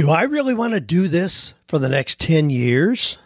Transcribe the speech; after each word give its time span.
Do 0.00 0.08
I 0.08 0.22
really 0.22 0.54
want 0.54 0.72
to 0.72 0.80
do 0.80 1.08
this 1.08 1.52
for 1.68 1.78
the 1.78 1.90
next 1.90 2.18
10 2.20 2.48
years? 2.48 3.18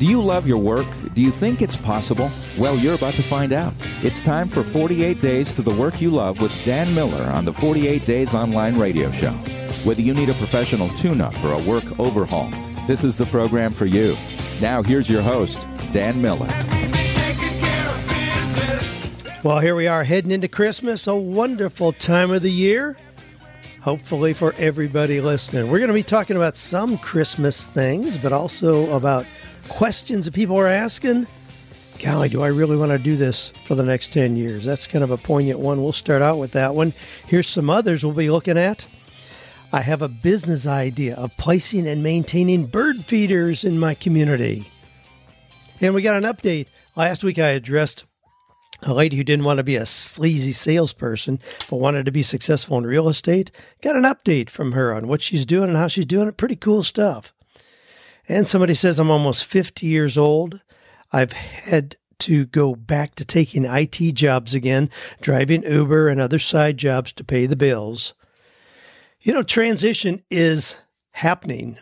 Do 0.00 0.08
you 0.08 0.20
love 0.20 0.48
your 0.48 0.58
work? 0.58 0.88
Do 1.14 1.22
you 1.22 1.30
think 1.30 1.62
it's 1.62 1.76
possible? 1.76 2.28
Well, 2.58 2.76
you're 2.76 2.96
about 2.96 3.14
to 3.14 3.22
find 3.22 3.52
out. 3.52 3.72
It's 4.02 4.20
time 4.20 4.48
for 4.48 4.64
48 4.64 5.20
Days 5.20 5.52
to 5.52 5.62
the 5.62 5.72
Work 5.72 6.00
You 6.00 6.10
Love 6.10 6.40
with 6.40 6.52
Dan 6.64 6.92
Miller 6.96 7.22
on 7.22 7.44
the 7.44 7.52
48 7.52 8.04
Days 8.04 8.34
Online 8.34 8.76
Radio 8.76 9.12
Show. 9.12 9.30
Whether 9.84 10.02
you 10.02 10.14
need 10.14 10.30
a 10.30 10.34
professional 10.34 10.88
tune 10.94 11.20
up 11.20 11.44
or 11.44 11.52
a 11.52 11.62
work 11.62 12.00
overhaul, 12.00 12.50
this 12.88 13.04
is 13.04 13.16
the 13.16 13.26
program 13.26 13.72
for 13.72 13.86
you. 13.86 14.16
Now, 14.60 14.82
here's 14.82 15.08
your 15.08 15.22
host, 15.22 15.68
Dan 15.92 16.20
Miller. 16.20 16.48
Well, 19.42 19.60
here 19.60 19.74
we 19.74 19.86
are 19.86 20.04
heading 20.04 20.32
into 20.32 20.48
Christmas, 20.48 21.06
a 21.06 21.16
wonderful 21.16 21.94
time 21.94 22.30
of 22.30 22.42
the 22.42 22.52
year. 22.52 22.98
Hopefully, 23.80 24.34
for 24.34 24.54
everybody 24.58 25.22
listening, 25.22 25.70
we're 25.70 25.78
going 25.78 25.88
to 25.88 25.94
be 25.94 26.02
talking 26.02 26.36
about 26.36 26.58
some 26.58 26.98
Christmas 26.98 27.64
things, 27.64 28.18
but 28.18 28.34
also 28.34 28.92
about 28.94 29.24
questions 29.70 30.26
that 30.26 30.34
people 30.34 30.58
are 30.58 30.66
asking. 30.66 31.26
Golly, 31.98 32.28
do 32.28 32.42
I 32.42 32.48
really 32.48 32.76
want 32.76 32.90
to 32.92 32.98
do 32.98 33.16
this 33.16 33.50
for 33.64 33.74
the 33.74 33.82
next 33.82 34.12
10 34.12 34.36
years? 34.36 34.66
That's 34.66 34.86
kind 34.86 35.02
of 35.02 35.10
a 35.10 35.16
poignant 35.16 35.58
one. 35.58 35.82
We'll 35.82 35.92
start 35.94 36.20
out 36.20 36.36
with 36.36 36.52
that 36.52 36.74
one. 36.74 36.92
Here's 37.26 37.48
some 37.48 37.70
others 37.70 38.04
we'll 38.04 38.12
be 38.12 38.30
looking 38.30 38.58
at. 38.58 38.86
I 39.72 39.80
have 39.80 40.02
a 40.02 40.08
business 40.08 40.66
idea 40.66 41.14
of 41.16 41.34
placing 41.38 41.88
and 41.88 42.02
maintaining 42.02 42.66
bird 42.66 43.06
feeders 43.06 43.64
in 43.64 43.78
my 43.78 43.94
community. 43.94 44.70
And 45.80 45.94
we 45.94 46.02
got 46.02 46.22
an 46.22 46.24
update. 46.24 46.66
Last 46.94 47.24
week 47.24 47.38
I 47.38 47.48
addressed 47.48 48.04
a 48.82 48.94
lady 48.94 49.16
who 49.16 49.24
didn't 49.24 49.44
want 49.44 49.58
to 49.58 49.64
be 49.64 49.76
a 49.76 49.86
sleazy 49.86 50.52
salesperson, 50.52 51.38
but 51.68 51.76
wanted 51.76 52.06
to 52.06 52.12
be 52.12 52.22
successful 52.22 52.78
in 52.78 52.86
real 52.86 53.08
estate. 53.08 53.50
Got 53.82 53.96
an 53.96 54.04
update 54.04 54.50
from 54.50 54.72
her 54.72 54.92
on 54.92 55.08
what 55.08 55.22
she's 55.22 55.46
doing 55.46 55.68
and 55.68 55.76
how 55.76 55.88
she's 55.88 56.06
doing 56.06 56.28
it. 56.28 56.36
Pretty 56.36 56.56
cool 56.56 56.82
stuff. 56.82 57.34
And 58.28 58.46
somebody 58.46 58.74
says, 58.74 58.98
I'm 58.98 59.10
almost 59.10 59.44
50 59.44 59.86
years 59.86 60.16
old. 60.16 60.62
I've 61.12 61.32
had 61.32 61.96
to 62.20 62.46
go 62.46 62.74
back 62.74 63.14
to 63.16 63.24
taking 63.24 63.64
IT 63.64 63.98
jobs 64.12 64.54
again, 64.54 64.90
driving 65.20 65.62
Uber 65.62 66.08
and 66.08 66.20
other 66.20 66.38
side 66.38 66.76
jobs 66.76 67.12
to 67.14 67.24
pay 67.24 67.46
the 67.46 67.56
bills. 67.56 68.14
You 69.20 69.32
know, 69.32 69.42
transition 69.42 70.22
is 70.30 70.76
happening 71.12 71.78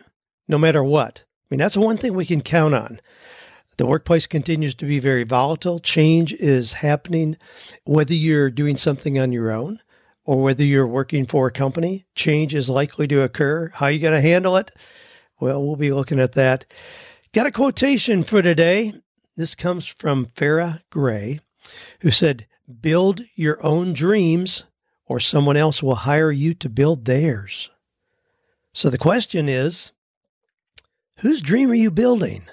no 0.47 0.57
matter 0.57 0.83
what. 0.83 1.23
I 1.27 1.55
mean, 1.55 1.59
that's 1.59 1.77
one 1.77 1.97
thing 1.97 2.13
we 2.13 2.25
can 2.25 2.41
count 2.41 2.73
on. 2.73 2.99
The 3.79 3.85
workplace 3.85 4.27
continues 4.27 4.75
to 4.75 4.85
be 4.85 4.99
very 4.99 5.23
volatile. 5.23 5.79
Change 5.79 6.33
is 6.33 6.73
happening, 6.73 7.37
whether 7.85 8.13
you're 8.13 8.49
doing 8.49 8.75
something 8.75 9.17
on 9.17 9.31
your 9.31 9.51
own 9.51 9.79
or 10.25 10.41
whether 10.41 10.65
you're 10.65 10.85
working 10.85 11.25
for 11.25 11.47
a 11.47 11.51
company. 11.51 12.05
Change 12.13 12.53
is 12.53 12.69
likely 12.69 13.07
to 13.07 13.21
occur. 13.21 13.71
How 13.73 13.85
are 13.85 13.91
you 13.91 13.99
going 13.99 14.13
to 14.13 14.19
handle 14.19 14.57
it? 14.57 14.71
Well, 15.39 15.65
we'll 15.65 15.77
be 15.77 15.93
looking 15.93 16.19
at 16.19 16.33
that. 16.33 16.65
Got 17.31 17.45
a 17.45 17.53
quotation 17.53 18.25
for 18.25 18.41
today. 18.41 18.95
This 19.37 19.55
comes 19.55 19.85
from 19.87 20.25
Farrah 20.25 20.81
Gray, 20.89 21.39
who 22.01 22.11
said, 22.11 22.47
Build 22.81 23.21
your 23.33 23.65
own 23.65 23.93
dreams, 23.93 24.63
or 25.05 25.21
someone 25.21 25.55
else 25.55 25.81
will 25.81 25.95
hire 25.95 26.33
you 26.33 26.53
to 26.55 26.67
build 26.67 27.05
theirs. 27.05 27.69
So 28.73 28.89
the 28.89 28.97
question 28.97 29.47
is, 29.47 29.93
whose 31.19 31.41
dream 31.41 31.71
are 31.71 31.75
you 31.75 31.91
building? 31.91 32.43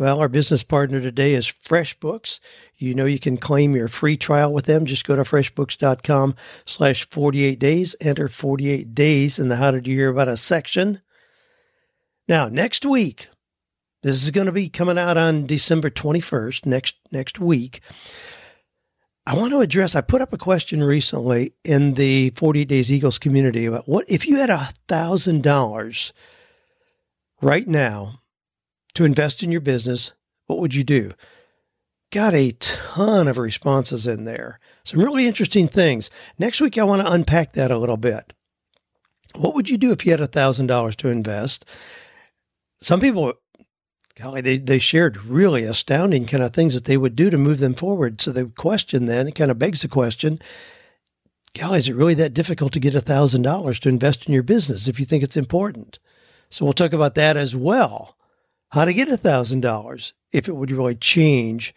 Well, 0.00 0.18
our 0.20 0.30
business 0.30 0.62
partner 0.62 0.98
today 0.98 1.34
is 1.34 1.44
FreshBooks. 1.44 2.40
You 2.74 2.94
know 2.94 3.04
you 3.04 3.18
can 3.18 3.36
claim 3.36 3.76
your 3.76 3.88
free 3.88 4.16
trial 4.16 4.50
with 4.50 4.64
them. 4.64 4.86
Just 4.86 5.06
go 5.06 5.14
to 5.14 5.24
freshbooks.com 5.24 6.36
slash 6.64 7.06
48 7.10 7.58
days, 7.58 7.94
enter 8.00 8.26
48 8.26 8.94
days 8.94 9.38
in 9.38 9.48
the 9.48 9.56
How 9.56 9.72
Did 9.72 9.86
You 9.86 9.96
Hear 9.96 10.08
About 10.08 10.28
Us 10.28 10.40
section. 10.40 11.02
Now, 12.26 12.48
next 12.48 12.86
week, 12.86 13.28
this 14.02 14.24
is 14.24 14.30
going 14.30 14.46
to 14.46 14.52
be 14.52 14.70
coming 14.70 14.96
out 14.96 15.18
on 15.18 15.44
December 15.44 15.90
21st, 15.90 16.64
next 16.64 16.96
next 17.12 17.38
week. 17.38 17.82
I 19.26 19.34
want 19.34 19.52
to 19.52 19.60
address 19.60 19.94
I 19.94 20.00
put 20.00 20.22
up 20.22 20.32
a 20.32 20.38
question 20.38 20.82
recently 20.82 21.52
in 21.62 21.92
the 21.92 22.30
48 22.36 22.66
Days 22.66 22.90
Eagles 22.90 23.18
community 23.18 23.66
about 23.66 23.86
what 23.86 24.06
if 24.08 24.26
you 24.26 24.36
had 24.36 24.48
a 24.48 24.72
thousand 24.88 25.42
dollars 25.42 26.14
right 27.42 27.68
now 27.68 28.19
to 29.00 29.06
invest 29.06 29.42
in 29.42 29.50
your 29.50 29.62
business, 29.62 30.12
what 30.46 30.58
would 30.58 30.74
you 30.74 30.84
do? 30.84 31.12
Got 32.12 32.34
a 32.34 32.52
ton 32.52 33.28
of 33.28 33.38
responses 33.38 34.06
in 34.06 34.24
there. 34.24 34.60
Some 34.84 35.00
really 35.00 35.26
interesting 35.26 35.68
things. 35.68 36.10
Next 36.38 36.60
week 36.60 36.76
I 36.76 36.84
want 36.84 37.00
to 37.00 37.10
unpack 37.10 37.54
that 37.54 37.70
a 37.70 37.78
little 37.78 37.96
bit. 37.96 38.34
What 39.34 39.54
would 39.54 39.70
you 39.70 39.78
do 39.78 39.90
if 39.90 40.04
you 40.04 40.10
had 40.10 40.20
a 40.20 40.26
thousand 40.26 40.66
dollars 40.66 40.96
to 40.96 41.08
invest? 41.08 41.64
some 42.82 43.00
people, 43.00 43.34
golly, 44.18 44.40
they, 44.40 44.56
they 44.56 44.78
shared 44.78 45.24
really 45.24 45.64
astounding 45.64 46.26
kind 46.26 46.42
of 46.42 46.52
things 46.52 46.74
that 46.74 46.86
they 46.86 46.96
would 46.96 47.14
do 47.14 47.30
to 47.30 47.36
move 47.36 47.58
them 47.58 47.74
forward. 47.74 48.20
So 48.20 48.32
the 48.32 48.46
question 48.46 49.06
then, 49.06 49.28
it 49.28 49.34
kind 49.34 49.50
of 49.50 49.58
begs 49.58 49.82
the 49.82 49.88
question, 49.88 50.40
golly, 51.58 51.78
is 51.78 51.88
it 51.88 51.94
really 51.94 52.14
that 52.14 52.34
difficult 52.34 52.72
to 52.72 52.80
get 52.80 52.94
a 52.94 53.00
thousand 53.00 53.42
dollars 53.42 53.78
to 53.80 53.88
invest 53.88 54.26
in 54.26 54.32
your 54.32 54.42
business 54.42 54.88
if 54.88 54.98
you 54.98 55.04
think 55.04 55.22
it's 55.22 55.36
important? 55.36 55.98
So 56.48 56.64
we'll 56.64 56.72
talk 56.72 56.92
about 56.92 57.14
that 57.16 57.36
as 57.36 57.54
well. 57.54 58.16
How 58.70 58.84
to 58.84 58.94
get 58.94 59.08
a 59.08 59.16
thousand 59.16 59.60
dollars 59.60 60.12
if 60.32 60.48
it 60.48 60.56
would 60.56 60.70
really 60.70 60.94
change 60.94 61.74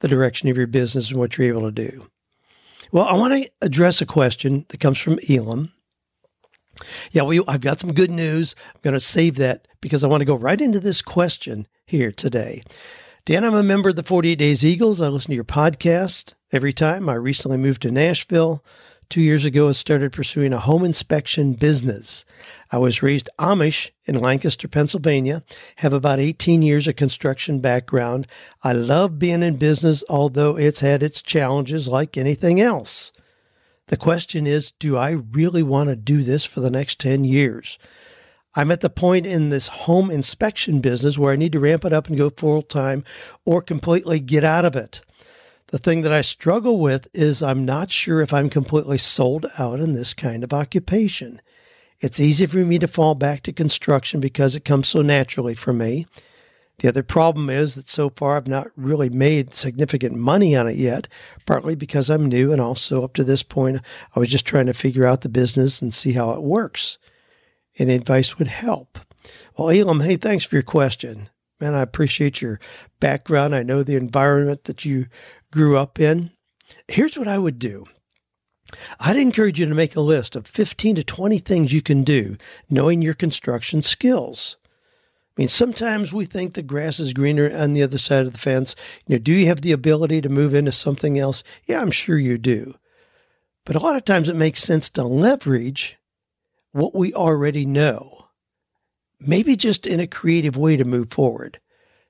the 0.00 0.08
direction 0.08 0.48
of 0.48 0.56
your 0.56 0.66
business 0.66 1.10
and 1.10 1.18
what 1.18 1.36
you're 1.36 1.48
able 1.48 1.62
to 1.62 1.90
do. 1.90 2.08
Well, 2.92 3.06
I 3.06 3.14
want 3.14 3.34
to 3.34 3.50
address 3.62 4.00
a 4.00 4.06
question 4.06 4.66
that 4.68 4.80
comes 4.80 4.98
from 4.98 5.18
Elam. 5.28 5.72
Yeah, 7.12 7.22
we, 7.22 7.40
I've 7.46 7.60
got 7.60 7.80
some 7.80 7.92
good 7.92 8.10
news. 8.10 8.54
I'm 8.74 8.80
going 8.82 8.94
to 8.94 9.00
save 9.00 9.36
that 9.36 9.66
because 9.80 10.04
I 10.04 10.08
want 10.08 10.20
to 10.20 10.26
go 10.26 10.34
right 10.34 10.60
into 10.60 10.80
this 10.80 11.02
question 11.02 11.66
here 11.86 12.12
today. 12.12 12.62
Dan, 13.24 13.44
I'm 13.44 13.54
a 13.54 13.62
member 13.62 13.88
of 13.88 13.96
the 13.96 14.02
48 14.02 14.34
Days 14.34 14.64
Eagles. 14.64 15.00
I 15.00 15.08
listen 15.08 15.30
to 15.30 15.34
your 15.34 15.44
podcast 15.44 16.34
every 16.52 16.74
time. 16.74 17.08
I 17.08 17.14
recently 17.14 17.56
moved 17.56 17.82
to 17.82 17.90
Nashville. 17.90 18.62
Two 19.08 19.20
years 19.20 19.44
ago, 19.44 19.68
I 19.68 19.72
started 19.72 20.12
pursuing 20.12 20.52
a 20.52 20.58
home 20.58 20.84
inspection 20.84 21.52
business. 21.52 22.24
I 22.70 22.78
was 22.78 23.02
raised 23.02 23.28
Amish 23.38 23.90
in 24.06 24.18
Lancaster, 24.18 24.66
Pennsylvania, 24.66 25.42
have 25.76 25.92
about 25.92 26.18
18 26.18 26.62
years 26.62 26.88
of 26.88 26.96
construction 26.96 27.60
background. 27.60 28.26
I 28.62 28.72
love 28.72 29.18
being 29.18 29.42
in 29.42 29.56
business, 29.56 30.02
although 30.08 30.56
it's 30.56 30.80
had 30.80 31.02
its 31.02 31.22
challenges 31.22 31.86
like 31.86 32.16
anything 32.16 32.60
else. 32.60 33.12
The 33.88 33.96
question 33.96 34.46
is 34.46 34.72
do 34.72 34.96
I 34.96 35.10
really 35.10 35.62
want 35.62 35.90
to 35.90 35.96
do 35.96 36.22
this 36.22 36.44
for 36.44 36.60
the 36.60 36.70
next 36.70 36.98
10 37.00 37.24
years? 37.24 37.78
I'm 38.56 38.70
at 38.70 38.80
the 38.80 38.90
point 38.90 39.26
in 39.26 39.50
this 39.50 39.66
home 39.66 40.10
inspection 40.10 40.80
business 40.80 41.18
where 41.18 41.32
I 41.32 41.36
need 41.36 41.52
to 41.52 41.60
ramp 41.60 41.84
it 41.84 41.92
up 41.92 42.08
and 42.08 42.16
go 42.16 42.30
full 42.30 42.62
time 42.62 43.04
or 43.44 43.60
completely 43.60 44.20
get 44.20 44.44
out 44.44 44.64
of 44.64 44.76
it. 44.76 45.02
The 45.74 45.78
thing 45.80 46.02
that 46.02 46.12
I 46.12 46.20
struggle 46.20 46.78
with 46.78 47.08
is 47.12 47.42
I'm 47.42 47.64
not 47.64 47.90
sure 47.90 48.20
if 48.20 48.32
I'm 48.32 48.48
completely 48.48 48.96
sold 48.96 49.46
out 49.58 49.80
in 49.80 49.92
this 49.92 50.14
kind 50.14 50.44
of 50.44 50.52
occupation. 50.52 51.42
It's 51.98 52.20
easy 52.20 52.46
for 52.46 52.58
me 52.58 52.78
to 52.78 52.86
fall 52.86 53.16
back 53.16 53.42
to 53.42 53.52
construction 53.52 54.20
because 54.20 54.54
it 54.54 54.64
comes 54.64 54.86
so 54.86 55.02
naturally 55.02 55.56
for 55.56 55.72
me. 55.72 56.06
The 56.78 56.86
other 56.86 57.02
problem 57.02 57.50
is 57.50 57.74
that 57.74 57.88
so 57.88 58.08
far 58.08 58.36
I've 58.36 58.46
not 58.46 58.68
really 58.76 59.08
made 59.10 59.52
significant 59.52 60.14
money 60.14 60.54
on 60.54 60.68
it 60.68 60.76
yet, 60.76 61.08
partly 61.44 61.74
because 61.74 62.08
I'm 62.08 62.26
new 62.26 62.52
and 62.52 62.60
also 62.60 63.02
up 63.02 63.14
to 63.14 63.24
this 63.24 63.42
point 63.42 63.80
I 64.14 64.20
was 64.20 64.30
just 64.30 64.46
trying 64.46 64.66
to 64.66 64.74
figure 64.74 65.04
out 65.06 65.22
the 65.22 65.28
business 65.28 65.82
and 65.82 65.92
see 65.92 66.12
how 66.12 66.30
it 66.34 66.42
works. 66.44 66.98
Any 67.78 67.96
advice 67.96 68.38
would 68.38 68.46
help. 68.46 68.96
Well, 69.58 69.70
Elam, 69.70 70.02
hey, 70.02 70.18
thanks 70.18 70.44
for 70.44 70.54
your 70.54 70.62
question. 70.62 71.30
Man, 71.60 71.74
I 71.74 71.82
appreciate 71.82 72.42
your 72.42 72.60
background. 73.00 73.54
I 73.54 73.62
know 73.62 73.82
the 73.82 73.96
environment 73.96 74.64
that 74.64 74.84
you 74.84 75.06
grew 75.54 75.78
up 75.78 76.00
in. 76.00 76.32
Here's 76.88 77.16
what 77.16 77.28
I 77.28 77.38
would 77.38 77.60
do. 77.60 77.84
I'd 78.98 79.16
encourage 79.16 79.60
you 79.60 79.66
to 79.66 79.74
make 79.74 79.94
a 79.94 80.00
list 80.00 80.34
of 80.34 80.48
15 80.48 80.96
to 80.96 81.04
20 81.04 81.38
things 81.38 81.72
you 81.72 81.80
can 81.80 82.02
do 82.02 82.36
knowing 82.68 83.00
your 83.00 83.14
construction 83.14 83.80
skills. 83.80 84.56
I 85.36 85.42
mean, 85.42 85.48
sometimes 85.48 86.12
we 86.12 86.24
think 86.24 86.54
the 86.54 86.62
grass 86.62 86.98
is 86.98 87.12
greener 87.12 87.56
on 87.56 87.72
the 87.72 87.82
other 87.84 87.98
side 87.98 88.26
of 88.26 88.32
the 88.32 88.38
fence. 88.38 88.74
You 89.06 89.14
know, 89.14 89.18
do 89.22 89.32
you 89.32 89.46
have 89.46 89.60
the 89.62 89.72
ability 89.72 90.20
to 90.22 90.28
move 90.28 90.54
into 90.54 90.72
something 90.72 91.18
else? 91.18 91.44
Yeah, 91.66 91.80
I'm 91.80 91.92
sure 91.92 92.18
you 92.18 92.36
do. 92.36 92.74
But 93.64 93.76
a 93.76 93.80
lot 93.80 93.96
of 93.96 94.04
times 94.04 94.28
it 94.28 94.36
makes 94.36 94.62
sense 94.62 94.88
to 94.90 95.04
leverage 95.04 95.98
what 96.72 96.94
we 96.94 97.14
already 97.14 97.64
know, 97.64 98.26
maybe 99.20 99.54
just 99.54 99.86
in 99.86 100.00
a 100.00 100.08
creative 100.08 100.56
way 100.56 100.76
to 100.76 100.84
move 100.84 101.10
forward. 101.10 101.60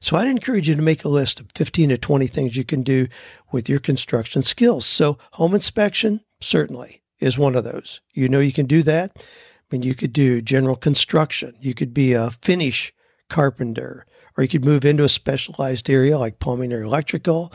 So 0.05 0.17
I'd 0.19 0.29
encourage 0.29 0.69
you 0.69 0.75
to 0.75 0.83
make 0.83 1.03
a 1.03 1.09
list 1.09 1.41
of 1.41 1.51
15 1.55 1.89
to 1.89 1.97
20 1.97 2.27
things 2.27 2.59
you 2.59 2.65
can 2.65 2.83
do 2.83 3.09
with 3.51 3.71
your 3.71 3.79
construction 3.79 4.43
skills. 4.43 4.85
So 4.85 5.17
home 5.33 5.55
inspection, 5.55 6.21
certainly 6.43 7.01
is 7.21 7.39
one 7.39 7.56
of 7.56 7.65
those. 7.65 8.03
You 8.12 8.29
know, 8.29 8.41
you 8.41 8.53
can 8.53 8.67
do 8.67 8.83
that. 8.83 9.12
I 9.17 9.23
mean, 9.71 9.83
you 9.83 9.95
could 9.95 10.12
do 10.12 10.43
general 10.43 10.77
construction. 10.77 11.55
You 11.59 11.73
could 11.73 11.95
be 11.95 12.12
a 12.12 12.33
finish 12.43 12.93
carpenter, 13.31 14.05
or 14.37 14.45
you 14.45 14.49
could 14.49 14.67
move 14.67 14.85
into 14.85 15.05
a 15.05 15.09
specialized 15.09 15.89
area 15.89 16.19
like 16.19 16.39
plumbing 16.39 16.75
or 16.75 16.83
electrical. 16.83 17.51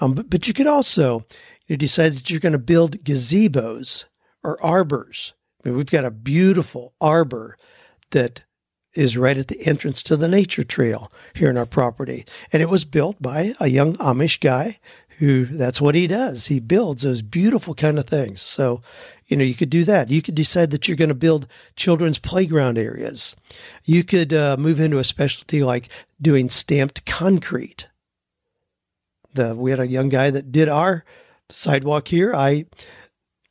Um, 0.00 0.14
but, 0.14 0.30
but 0.30 0.46
you 0.46 0.54
could 0.54 0.68
also 0.68 1.24
You 1.66 1.76
decide 1.76 2.14
that 2.14 2.30
you're 2.30 2.38
going 2.38 2.52
to 2.52 2.58
build 2.58 3.02
gazebos 3.02 4.04
or 4.44 4.64
arbors. 4.64 5.34
I 5.64 5.68
mean, 5.68 5.76
we've 5.76 5.90
got 5.90 6.04
a 6.04 6.12
beautiful 6.12 6.94
arbor 7.00 7.56
that 8.12 8.42
is 8.94 9.16
right 9.16 9.36
at 9.36 9.48
the 9.48 9.66
entrance 9.66 10.02
to 10.02 10.16
the 10.16 10.28
nature 10.28 10.64
trail 10.64 11.10
here 11.34 11.50
in 11.50 11.56
our 11.56 11.66
property. 11.66 12.24
And 12.52 12.62
it 12.62 12.68
was 12.68 12.84
built 12.84 13.20
by 13.22 13.54
a 13.60 13.68
young 13.68 13.96
Amish 13.98 14.40
guy 14.40 14.78
who 15.18 15.44
that's 15.44 15.80
what 15.80 15.94
he 15.94 16.06
does. 16.06 16.46
He 16.46 16.60
builds 16.60 17.02
those 17.02 17.22
beautiful 17.22 17.74
kind 17.74 17.98
of 17.98 18.06
things. 18.06 18.40
So, 18.40 18.82
you 19.26 19.36
know, 19.36 19.44
you 19.44 19.54
could 19.54 19.70
do 19.70 19.84
that. 19.84 20.10
You 20.10 20.22
could 20.22 20.34
decide 20.34 20.70
that 20.70 20.88
you're 20.88 20.96
going 20.96 21.08
to 21.08 21.14
build 21.14 21.46
children's 21.76 22.18
playground 22.18 22.78
areas. 22.78 23.36
You 23.84 24.02
could 24.02 24.32
uh, 24.32 24.56
move 24.58 24.80
into 24.80 24.98
a 24.98 25.04
specialty 25.04 25.62
like 25.62 25.88
doing 26.20 26.48
stamped 26.48 27.04
concrete. 27.06 27.86
The 29.34 29.54
we 29.54 29.70
had 29.70 29.78
a 29.78 29.86
young 29.86 30.08
guy 30.08 30.30
that 30.30 30.50
did 30.50 30.68
our 30.68 31.04
sidewalk 31.50 32.08
here. 32.08 32.34
I 32.34 32.64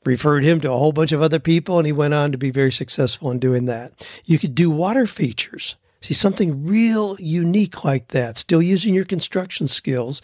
referred 0.10 0.44
him 0.44 0.60
to 0.62 0.72
a 0.72 0.78
whole 0.78 0.92
bunch 0.92 1.12
of 1.12 1.22
other 1.22 1.40
people, 1.40 1.78
and 1.78 1.86
he 1.86 1.92
went 1.92 2.16
on 2.16 2.32
to 2.32 2.38
be 2.38 2.50
very 2.50 2.72
successful 2.72 3.30
in 3.30 3.38
doing 3.38 3.66
that. 3.66 4.08
You 4.26 4.40
could 4.40 4.56
do 4.56 4.72
water 4.72 5.06
features. 5.06 5.76
See, 6.02 6.16
something 6.16 6.66
real 6.66 7.16
unique 7.20 7.84
like 7.84 8.08
that, 8.10 8.38
still 8.38 8.62
using 8.62 8.96
your 8.96 9.06
construction 9.06 9.68
skills, 9.68 10.22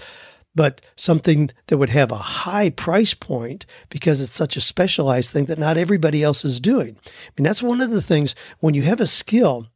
but 0.56 0.82
something 0.96 1.52
that 1.68 1.78
would 1.78 1.90
have 1.90 2.12
a 2.12 2.18
high 2.18 2.70
price 2.72 3.14
point 3.14 3.66
because 3.90 4.22
it's 4.22 4.34
such 4.34 4.58
a 4.58 4.62
specialized 4.62 5.32
thing 5.32 5.46
that 5.46 5.60
not 5.60 5.78
everybody 5.78 6.24
else 6.24 6.44
is 6.44 6.60
doing. 6.60 6.98
I 7.06 7.31
mean, 7.38 7.44
that's 7.44 7.62
one 7.62 7.81
of 7.81 7.92
the 7.92 8.02
things 8.02 8.34
when 8.62 8.74
you 8.74 8.84
have 8.84 9.02
a 9.02 9.06
skill, 9.06 9.68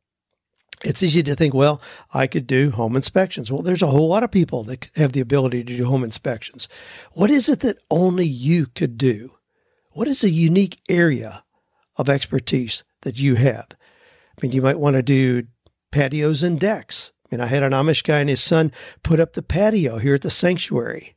it's 0.83 1.03
easy 1.03 1.21
to 1.21 1.35
think, 1.35 1.53
well, 1.53 1.81
I 2.13 2.25
could 2.25 2.47
do 2.47 2.71
home 2.71 2.95
inspections. 2.95 3.51
Well, 3.51 3.61
there's 3.61 3.83
a 3.83 3.87
whole 3.87 4.07
lot 4.07 4.23
of 4.23 4.31
people 4.31 4.63
that 4.63 4.89
have 4.95 5.11
the 5.11 5.19
ability 5.19 5.65
to 5.65 5.77
do 5.77 5.85
home 5.85 6.03
inspections. 6.03 6.67
What 7.11 7.29
is 7.29 7.49
it 7.49 7.59
that 7.59 7.77
only 7.91 8.25
you 8.25 8.65
could 8.67 8.97
do? 8.97 9.33
What 9.91 10.07
is 10.07 10.23
a 10.23 10.29
unique 10.29 10.79
area 10.87 11.43
of 11.95 12.09
expertise 12.09 12.83
that 13.01 13.19
you 13.19 13.35
have? 13.35 13.67
I 13.71 14.41
mean, 14.41 14.51
you 14.51 14.61
might 14.61 14.79
want 14.79 14.95
to 14.95 15.03
do 15.03 15.47
patios 15.91 16.43
and 16.43 16.59
decks. 16.59 17.11
I 17.25 17.35
mean, 17.35 17.41
I 17.41 17.47
had 17.47 17.63
an 17.63 17.73
Amish 17.73 18.03
guy 18.03 18.19
and 18.19 18.29
his 18.29 18.41
son 18.41 18.71
put 19.03 19.19
up 19.19 19.33
the 19.33 19.41
patio 19.41 19.97
here 19.97 20.15
at 20.15 20.21
the 20.21 20.31
sanctuary. 20.31 21.15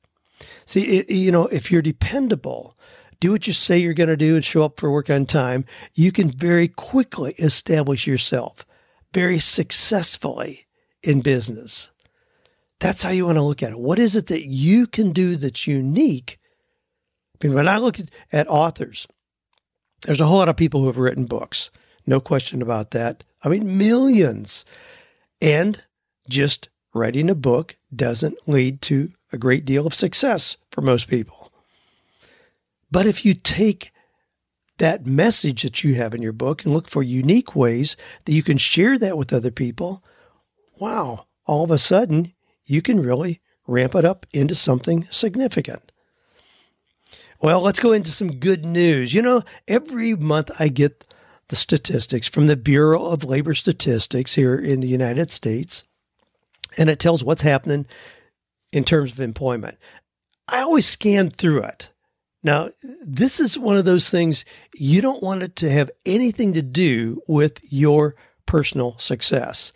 See, 0.66 0.98
it, 0.98 1.10
you 1.10 1.30
know, 1.30 1.46
if 1.46 1.70
you're 1.70 1.82
dependable, 1.82 2.76
do 3.20 3.30
what 3.30 3.46
you 3.46 3.52
say 3.52 3.78
you're 3.78 3.94
going 3.94 4.08
to 4.08 4.16
do 4.16 4.34
and 4.34 4.44
show 4.44 4.64
up 4.64 4.80
for 4.80 4.90
work 4.90 5.08
on 5.08 5.26
time, 5.26 5.64
you 5.94 6.10
can 6.10 6.30
very 6.30 6.68
quickly 6.68 7.34
establish 7.38 8.06
yourself 8.06 8.66
very 9.12 9.38
successfully 9.38 10.66
in 11.02 11.20
business. 11.20 11.90
That's 12.80 13.02
how 13.02 13.10
you 13.10 13.26
want 13.26 13.36
to 13.36 13.42
look 13.42 13.62
at 13.62 13.72
it. 13.72 13.78
What 13.78 13.98
is 13.98 14.16
it 14.16 14.26
that 14.28 14.46
you 14.46 14.86
can 14.86 15.12
do 15.12 15.36
that's 15.36 15.66
unique 15.66 16.40
When 17.50 17.68
I 17.68 17.78
look 17.78 17.98
at 18.32 18.48
authors, 18.48 19.06
there's 20.02 20.20
a 20.20 20.26
whole 20.26 20.38
lot 20.38 20.48
of 20.48 20.56
people 20.56 20.80
who 20.80 20.86
have 20.86 20.98
written 20.98 21.24
books. 21.26 21.70
No 22.06 22.20
question 22.20 22.62
about 22.62 22.90
that. 22.92 23.24
I 23.42 23.48
mean, 23.48 23.76
millions. 23.78 24.64
And 25.40 25.84
just 26.28 26.68
writing 26.94 27.30
a 27.30 27.34
book 27.34 27.76
doesn't 27.94 28.48
lead 28.48 28.82
to 28.82 29.12
a 29.32 29.38
great 29.38 29.64
deal 29.64 29.86
of 29.86 29.94
success 29.94 30.56
for 30.70 30.80
most 30.80 31.08
people. 31.08 31.52
But 32.90 33.06
if 33.06 33.24
you 33.24 33.34
take 33.34 33.92
that 34.78 35.06
message 35.06 35.62
that 35.62 35.84
you 35.84 35.94
have 35.94 36.14
in 36.14 36.22
your 36.22 36.32
book 36.32 36.64
and 36.64 36.74
look 36.74 36.88
for 36.88 37.02
unique 37.02 37.54
ways 37.54 37.96
that 38.24 38.32
you 38.32 38.42
can 38.42 38.58
share 38.58 38.98
that 38.98 39.16
with 39.16 39.32
other 39.32 39.50
people, 39.50 40.02
wow, 40.78 41.26
all 41.46 41.64
of 41.64 41.70
a 41.70 41.78
sudden 41.78 42.32
you 42.64 42.82
can 42.82 43.00
really 43.00 43.40
ramp 43.66 43.94
it 43.94 44.04
up 44.04 44.26
into 44.32 44.54
something 44.54 45.06
significant. 45.10 45.91
Well, 47.42 47.60
let's 47.60 47.80
go 47.80 47.90
into 47.90 48.12
some 48.12 48.36
good 48.36 48.64
news. 48.64 49.12
You 49.12 49.20
know, 49.20 49.42
every 49.66 50.14
month 50.14 50.52
I 50.60 50.68
get 50.68 51.12
the 51.48 51.56
statistics 51.56 52.28
from 52.28 52.46
the 52.46 52.56
Bureau 52.56 53.04
of 53.04 53.24
Labor 53.24 53.52
Statistics 53.52 54.36
here 54.36 54.54
in 54.54 54.78
the 54.78 54.86
United 54.86 55.32
States, 55.32 55.82
and 56.78 56.88
it 56.88 57.00
tells 57.00 57.24
what's 57.24 57.42
happening 57.42 57.86
in 58.72 58.84
terms 58.84 59.10
of 59.10 59.18
employment. 59.18 59.76
I 60.46 60.60
always 60.60 60.86
scan 60.86 61.30
through 61.30 61.64
it. 61.64 61.90
Now, 62.44 62.70
this 63.04 63.40
is 63.40 63.58
one 63.58 63.76
of 63.76 63.84
those 63.84 64.08
things 64.08 64.44
you 64.76 65.02
don't 65.02 65.22
want 65.22 65.42
it 65.42 65.56
to 65.56 65.70
have 65.70 65.90
anything 66.06 66.52
to 66.52 66.62
do 66.62 67.22
with 67.26 67.58
your 67.72 68.14
personal 68.46 68.96
success. 68.98 69.72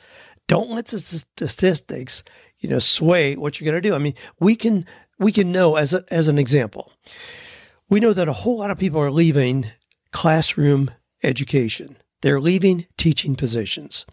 Don't 0.47 0.71
let 0.71 0.87
the 0.87 1.01
statistics, 1.01 2.23
you 2.61 2.69
know, 2.69 2.79
sway 2.79 3.35
what 3.35 3.61
you're 3.61 3.69
going 3.69 3.83
to 3.83 3.89
do. 3.89 3.95
I 3.95 3.99
mean, 3.99 4.15
we 4.39 4.55
can 4.55 4.87
we 5.19 5.33
can 5.33 5.51
know 5.51 5.75
as 5.75 5.93
a, 5.93 6.05
as 6.13 6.29
an 6.29 6.39
example 6.39 6.93
we 7.89 8.01
know 8.01 8.13
that 8.13 8.29
a 8.29 8.33
whole 8.33 8.59
lot 8.59 8.71
of 8.71 8.79
people 8.79 9.01
are 9.01 9.11
leaving 9.11 9.67
classroom 10.13 10.91
education. 11.23 11.97
They're 12.23 12.41
leaving 12.41 12.87
teaching 12.97 13.37
positions. 13.37 14.07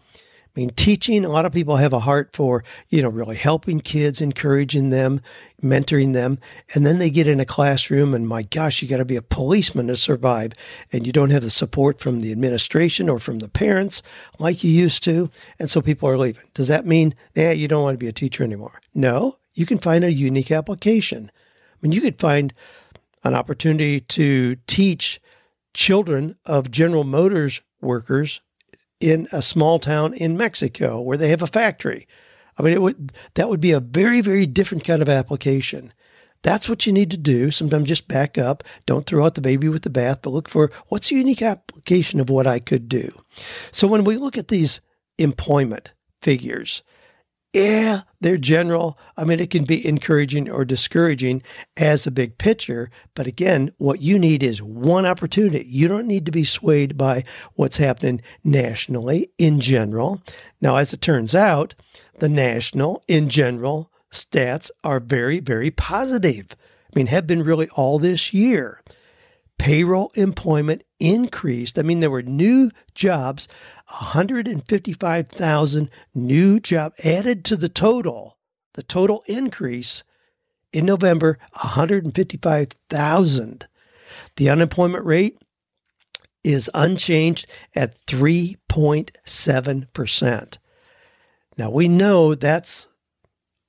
I 0.56 0.60
mean, 0.60 0.70
teaching, 0.70 1.24
a 1.24 1.30
lot 1.30 1.46
of 1.46 1.52
people 1.52 1.76
have 1.76 1.92
a 1.92 2.00
heart 2.00 2.30
for, 2.32 2.62
you 2.88 3.02
know, 3.02 3.08
really 3.08 3.34
helping 3.34 3.80
kids, 3.80 4.20
encouraging 4.20 4.90
them, 4.90 5.20
mentoring 5.60 6.12
them. 6.12 6.38
And 6.74 6.86
then 6.86 6.98
they 6.98 7.10
get 7.10 7.26
in 7.26 7.40
a 7.40 7.44
classroom 7.44 8.14
and 8.14 8.28
my 8.28 8.42
gosh, 8.42 8.80
you 8.80 8.86
got 8.86 8.98
to 8.98 9.04
be 9.04 9.16
a 9.16 9.22
policeman 9.22 9.88
to 9.88 9.96
survive. 9.96 10.52
And 10.92 11.08
you 11.08 11.12
don't 11.12 11.30
have 11.30 11.42
the 11.42 11.50
support 11.50 11.98
from 11.98 12.20
the 12.20 12.30
administration 12.30 13.08
or 13.08 13.18
from 13.18 13.40
the 13.40 13.48
parents 13.48 14.00
like 14.38 14.62
you 14.62 14.70
used 14.70 15.02
to. 15.04 15.28
And 15.58 15.68
so 15.68 15.80
people 15.80 16.08
are 16.08 16.18
leaving. 16.18 16.44
Does 16.54 16.68
that 16.68 16.86
mean, 16.86 17.16
yeah, 17.34 17.50
you 17.50 17.66
don't 17.66 17.82
want 17.82 17.94
to 17.94 18.04
be 18.04 18.08
a 18.08 18.12
teacher 18.12 18.44
anymore? 18.44 18.80
No, 18.94 19.38
you 19.54 19.66
can 19.66 19.78
find 19.78 20.04
a 20.04 20.12
unique 20.12 20.52
application. 20.52 21.32
I 21.34 21.76
mean, 21.82 21.90
you 21.90 22.00
could 22.00 22.20
find 22.20 22.54
an 23.24 23.34
opportunity 23.34 24.00
to 24.00 24.56
teach 24.66 25.20
children 25.72 26.36
of 26.46 26.70
General 26.70 27.04
Motors 27.04 27.60
workers 27.80 28.40
in 29.00 29.28
a 29.32 29.42
small 29.42 29.78
town 29.78 30.14
in 30.14 30.36
Mexico 30.36 31.00
where 31.00 31.18
they 31.18 31.28
have 31.30 31.42
a 31.42 31.46
factory. 31.46 32.06
I 32.56 32.62
mean, 32.62 32.72
it 32.72 32.80
would 32.82 33.12
that 33.34 33.48
would 33.48 33.60
be 33.60 33.72
a 33.72 33.80
very 33.80 34.20
very 34.20 34.46
different 34.46 34.84
kind 34.84 35.02
of 35.02 35.08
application. 35.08 35.92
That's 36.42 36.68
what 36.68 36.84
you 36.84 36.92
need 36.92 37.10
to 37.10 37.16
do. 37.16 37.50
Sometimes 37.50 37.88
just 37.88 38.06
back 38.06 38.36
up. 38.36 38.62
Don't 38.84 39.06
throw 39.06 39.24
out 39.24 39.34
the 39.34 39.40
baby 39.40 39.68
with 39.68 39.82
the 39.82 39.90
bath, 39.90 40.20
but 40.22 40.30
look 40.30 40.48
for 40.48 40.70
what's 40.88 41.08
the 41.08 41.16
unique 41.16 41.42
application 41.42 42.20
of 42.20 42.28
what 42.28 42.46
I 42.46 42.58
could 42.58 42.88
do. 42.88 43.18
So 43.72 43.88
when 43.88 44.04
we 44.04 44.18
look 44.18 44.36
at 44.36 44.48
these 44.48 44.80
employment 45.18 45.90
figures, 46.20 46.82
yeah, 47.54 48.00
they're 48.20 48.36
general. 48.36 48.98
I 49.16 49.22
mean, 49.22 49.38
it 49.38 49.50
can 49.50 49.62
be 49.62 49.86
encouraging 49.86 50.50
or 50.50 50.64
discouraging 50.64 51.42
as 51.76 52.04
a 52.04 52.10
big 52.10 52.36
picture. 52.36 52.90
But 53.14 53.28
again, 53.28 53.72
what 53.78 54.00
you 54.00 54.18
need 54.18 54.42
is 54.42 54.60
one 54.60 55.06
opportunity. 55.06 55.64
You 55.68 55.86
don't 55.86 56.08
need 56.08 56.26
to 56.26 56.32
be 56.32 56.42
swayed 56.42 56.98
by 56.98 57.22
what's 57.54 57.76
happening 57.76 58.22
nationally 58.42 59.30
in 59.38 59.60
general. 59.60 60.20
Now, 60.60 60.76
as 60.76 60.92
it 60.92 61.00
turns 61.00 61.32
out, 61.32 61.74
the 62.18 62.28
national 62.28 63.04
in 63.06 63.28
general 63.28 63.92
stats 64.10 64.72
are 64.82 64.98
very, 64.98 65.38
very 65.38 65.70
positive. 65.70 66.48
I 66.52 66.98
mean, 66.98 67.06
have 67.06 67.28
been 67.28 67.44
really 67.44 67.68
all 67.76 68.00
this 68.00 68.34
year 68.34 68.82
payroll 69.58 70.12
employment 70.14 70.82
increased. 71.00 71.78
I 71.78 71.82
mean, 71.82 72.00
there 72.00 72.10
were 72.10 72.22
new 72.22 72.70
jobs, 72.94 73.48
155,000 73.88 75.90
new 76.14 76.60
job 76.60 76.92
added 77.02 77.44
to 77.46 77.56
the 77.56 77.68
total, 77.68 78.38
the 78.74 78.82
total 78.82 79.24
increase 79.26 80.04
in 80.72 80.84
November, 80.84 81.38
155,000. 81.52 83.66
The 84.36 84.50
unemployment 84.50 85.04
rate 85.04 85.38
is 86.42 86.68
unchanged 86.74 87.46
at 87.74 87.96
3.7%. 88.06 90.58
Now, 91.56 91.70
we 91.70 91.86
know 91.88 92.34
that's 92.34 92.88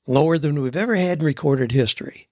lower 0.07 0.37
than 0.37 0.61
we've 0.61 0.75
ever 0.75 0.95
had 0.95 1.19
in 1.19 1.25
recorded 1.25 1.71
history. 1.71 2.27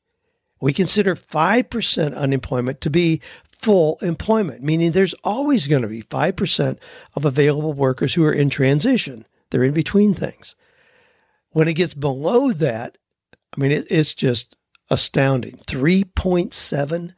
We 0.64 0.72
consider 0.72 1.14
5% 1.14 2.16
unemployment 2.16 2.80
to 2.80 2.90
be 2.90 3.20
full 3.52 3.98
employment, 4.02 4.64
meaning 4.64 4.94
there's 4.94 5.14
always 5.22 5.68
going 5.68 5.82
to 5.82 5.90
be 5.90 6.04
5% 6.04 6.78
of 7.16 7.26
available 7.26 7.74
workers 7.74 8.14
who 8.14 8.24
are 8.24 8.32
in 8.32 8.50
transition. 8.50 9.26
They're 9.50 9.66
in 9.66 9.74
between 9.74 10.14
things. 10.14 10.56
When 11.50 11.68
it 11.68 11.74
gets 11.74 11.94
below 11.94 12.54
that, 12.54 12.98
I 13.54 13.60
mean, 13.60 13.74
it, 13.74 13.88
it's 13.90 14.14
just 14.14 14.56
astounding. 14.90 15.60
3.7. 15.68 17.14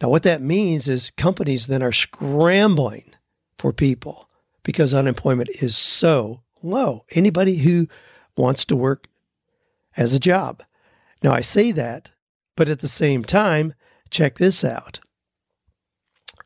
Now, 0.00 0.08
what 0.08 0.22
that 0.22 0.40
means 0.40 0.88
is 0.88 1.10
companies 1.10 1.66
then 1.66 1.82
are 1.82 1.92
scrambling 1.92 3.12
for 3.58 3.70
people 3.70 4.30
because 4.62 4.94
unemployment 4.94 5.50
is 5.60 5.76
so 5.76 6.42
low. 6.62 7.04
Anybody 7.10 7.58
who 7.58 7.86
wants 8.34 8.64
to 8.64 8.76
work 8.76 9.08
as 9.94 10.14
a 10.14 10.18
job. 10.18 10.62
Now, 11.22 11.32
I 11.32 11.40
say 11.40 11.72
that, 11.72 12.10
but 12.56 12.68
at 12.68 12.80
the 12.80 12.88
same 12.88 13.24
time, 13.24 13.74
check 14.10 14.38
this 14.38 14.64
out. 14.64 15.00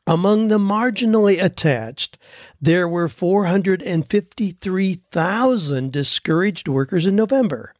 Among 0.06 0.48
the 0.48 0.58
marginally 0.58 1.42
attached, 1.42 2.18
there 2.60 2.86
were 2.88 3.08
453,000 3.08 5.92
discouraged 5.92 6.68
workers 6.68 7.06
in 7.06 7.14
November. 7.14 7.72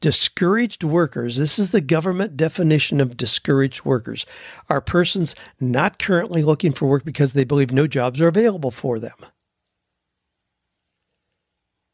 Discouraged 0.00 0.82
workers, 0.82 1.36
this 1.36 1.58
is 1.58 1.70
the 1.70 1.82
government 1.82 2.36
definition 2.36 3.00
of 3.00 3.16
discouraged 3.16 3.84
workers, 3.84 4.26
are 4.68 4.80
persons 4.80 5.36
not 5.60 5.98
currently 5.98 6.42
looking 6.42 6.72
for 6.72 6.88
work 6.88 7.04
because 7.04 7.34
they 7.34 7.44
believe 7.44 7.70
no 7.70 7.86
jobs 7.86 8.20
are 8.20 8.28
available 8.28 8.70
for 8.70 8.98
them. 8.98 9.16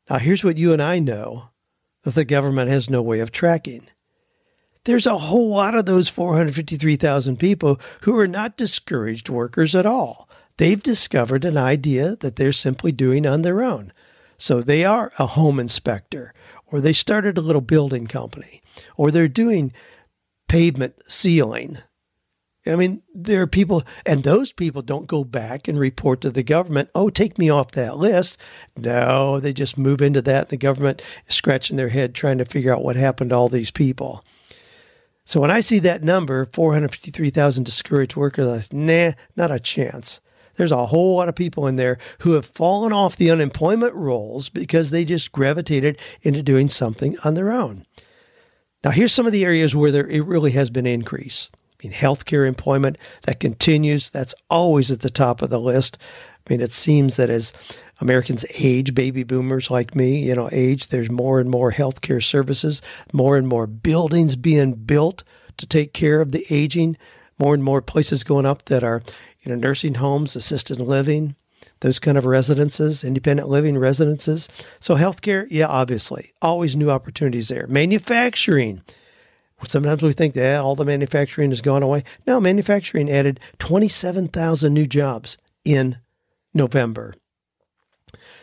Now, 0.08 0.18
here's 0.18 0.44
what 0.44 0.56
you 0.56 0.72
and 0.72 0.80
I 0.80 1.00
know 1.00 1.50
that 2.04 2.14
the 2.14 2.24
government 2.24 2.70
has 2.70 2.88
no 2.88 3.02
way 3.02 3.20
of 3.20 3.32
tracking. 3.32 3.88
There's 4.84 5.06
a 5.06 5.18
whole 5.18 5.50
lot 5.50 5.74
of 5.74 5.86
those 5.86 6.08
453,000 6.08 7.36
people 7.38 7.78
who 8.02 8.18
are 8.18 8.26
not 8.26 8.56
discouraged 8.56 9.28
workers 9.28 9.74
at 9.74 9.86
all. 9.86 10.28
They've 10.56 10.82
discovered 10.82 11.44
an 11.44 11.56
idea 11.56 12.16
that 12.16 12.36
they're 12.36 12.52
simply 12.52 12.92
doing 12.92 13.26
on 13.26 13.42
their 13.42 13.62
own. 13.62 13.92
So 14.38 14.62
they 14.62 14.84
are 14.84 15.12
a 15.18 15.26
home 15.26 15.60
inspector, 15.60 16.32
or 16.66 16.80
they 16.80 16.92
started 16.92 17.36
a 17.36 17.42
little 17.42 17.60
building 17.60 18.06
company, 18.06 18.62
or 18.96 19.10
they're 19.10 19.28
doing 19.28 19.72
pavement 20.48 20.94
sealing. 21.06 21.78
I 22.68 22.76
mean, 22.76 23.02
there 23.14 23.42
are 23.42 23.46
people, 23.46 23.82
and 24.04 24.22
those 24.22 24.52
people 24.52 24.82
don't 24.82 25.06
go 25.06 25.24
back 25.24 25.68
and 25.68 25.78
report 25.78 26.20
to 26.20 26.30
the 26.30 26.42
government, 26.42 26.90
oh, 26.94 27.10
take 27.10 27.38
me 27.38 27.48
off 27.50 27.72
that 27.72 27.96
list. 27.96 28.38
No, 28.76 29.40
they 29.40 29.52
just 29.52 29.78
move 29.78 30.02
into 30.02 30.22
that. 30.22 30.50
The 30.50 30.56
government 30.56 31.02
is 31.26 31.34
scratching 31.34 31.76
their 31.76 31.88
head 31.88 32.14
trying 32.14 32.38
to 32.38 32.44
figure 32.44 32.74
out 32.74 32.84
what 32.84 32.96
happened 32.96 33.30
to 33.30 33.36
all 33.36 33.48
these 33.48 33.70
people. 33.70 34.24
So 35.24 35.40
when 35.40 35.50
I 35.50 35.60
see 35.60 35.78
that 35.80 36.02
number, 36.02 36.46
453,000 36.46 37.64
discouraged 37.64 38.16
workers, 38.16 38.48
I 38.48 38.60
say, 38.60 38.68
nah, 38.72 39.12
not 39.36 39.50
a 39.50 39.60
chance. 39.60 40.20
There's 40.56 40.72
a 40.72 40.86
whole 40.86 41.16
lot 41.16 41.28
of 41.28 41.36
people 41.36 41.66
in 41.66 41.76
there 41.76 41.98
who 42.20 42.32
have 42.32 42.44
fallen 42.44 42.92
off 42.92 43.16
the 43.16 43.30
unemployment 43.30 43.94
rolls 43.94 44.48
because 44.48 44.90
they 44.90 45.04
just 45.04 45.30
gravitated 45.30 46.00
into 46.22 46.42
doing 46.42 46.68
something 46.68 47.16
on 47.24 47.34
their 47.34 47.52
own. 47.52 47.86
Now, 48.82 48.90
here's 48.90 49.12
some 49.12 49.26
of 49.26 49.32
the 49.32 49.44
areas 49.44 49.74
where 49.74 49.92
there 49.92 50.08
it 50.08 50.24
really 50.24 50.52
has 50.52 50.70
been 50.70 50.86
increase. 50.86 51.50
I 51.78 51.86
mean, 51.86 51.92
healthcare 51.92 52.46
employment 52.46 52.98
that 53.22 53.40
continues. 53.40 54.10
That's 54.10 54.34
always 54.50 54.90
at 54.90 55.00
the 55.00 55.10
top 55.10 55.42
of 55.42 55.50
the 55.50 55.60
list. 55.60 55.96
I 56.46 56.52
mean, 56.52 56.60
it 56.60 56.72
seems 56.72 57.16
that 57.16 57.30
as 57.30 57.52
Americans 58.00 58.44
age, 58.54 58.94
baby 58.94 59.22
boomers 59.22 59.70
like 59.70 59.94
me, 59.94 60.24
you 60.24 60.34
know, 60.34 60.48
age, 60.50 60.88
there's 60.88 61.10
more 61.10 61.40
and 61.40 61.50
more 61.50 61.72
healthcare 61.72 62.22
services, 62.22 62.82
more 63.12 63.36
and 63.36 63.46
more 63.46 63.66
buildings 63.66 64.34
being 64.34 64.72
built 64.72 65.22
to 65.58 65.66
take 65.66 65.92
care 65.92 66.20
of 66.20 66.32
the 66.32 66.46
aging, 66.50 66.96
more 67.38 67.54
and 67.54 67.62
more 67.62 67.82
places 67.82 68.24
going 68.24 68.46
up 68.46 68.64
that 68.66 68.82
are, 68.82 69.02
you 69.40 69.50
know, 69.50 69.58
nursing 69.58 69.94
homes, 69.94 70.34
assisted 70.34 70.80
living, 70.80 71.36
those 71.80 71.98
kind 71.98 72.18
of 72.18 72.24
residences, 72.24 73.04
independent 73.04 73.48
living 73.48 73.78
residences. 73.78 74.48
So 74.80 74.96
healthcare, 74.96 75.46
yeah, 75.50 75.66
obviously, 75.66 76.32
always 76.42 76.74
new 76.74 76.90
opportunities 76.90 77.48
there. 77.48 77.66
Manufacturing. 77.68 78.82
Sometimes 79.66 80.02
we 80.02 80.12
think 80.12 80.34
that 80.34 80.60
all 80.60 80.76
the 80.76 80.84
manufacturing 80.84 81.50
has 81.50 81.60
gone 81.60 81.82
away. 81.82 82.04
No, 82.26 82.40
manufacturing 82.40 83.10
added 83.10 83.40
27,000 83.58 84.72
new 84.72 84.86
jobs 84.86 85.36
in 85.64 85.98
November. 86.54 87.14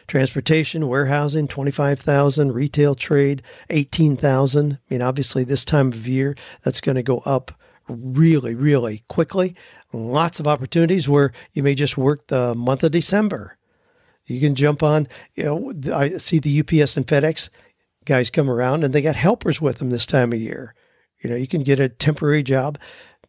Transportation, 0.07 0.87
warehousing, 0.87 1.47
25,000, 1.47 2.51
retail 2.51 2.93
trade, 2.95 3.41
18,000. 3.69 4.73
I 4.73 4.77
mean, 4.93 5.01
obviously 5.01 5.43
this 5.43 5.65
time 5.65 5.87
of 5.87 6.07
year, 6.07 6.35
that's 6.61 6.81
going 6.81 6.95
to 6.95 7.03
go 7.03 7.19
up 7.19 7.51
really, 7.87 8.53
really 8.53 9.03
quickly. 9.07 9.55
Lots 9.93 10.39
of 10.39 10.47
opportunities 10.47 11.09
where 11.09 11.31
you 11.53 11.63
may 11.63 11.75
just 11.75 11.97
work 11.97 12.27
the 12.27 12.53
month 12.53 12.83
of 12.83 12.91
December. 12.91 13.57
You 14.25 14.39
can 14.39 14.53
jump 14.55 14.83
on, 14.83 15.07
you 15.33 15.43
know, 15.43 15.93
I 15.93 16.17
see 16.17 16.39
the 16.39 16.59
UPS 16.59 16.97
and 16.97 17.07
FedEx 17.07 17.49
guys 18.05 18.29
come 18.29 18.49
around 18.49 18.83
and 18.83 18.93
they 18.93 19.01
got 19.01 19.15
helpers 19.15 19.61
with 19.61 19.77
them 19.77 19.89
this 19.89 20.05
time 20.05 20.33
of 20.33 20.39
year. 20.39 20.74
You 21.25 21.31
know, 21.31 21.37
you 21.37 21.47
can 21.47 21.63
get 21.63 21.79
a 21.79 21.89
temporary 21.89 22.43
job 22.43 22.77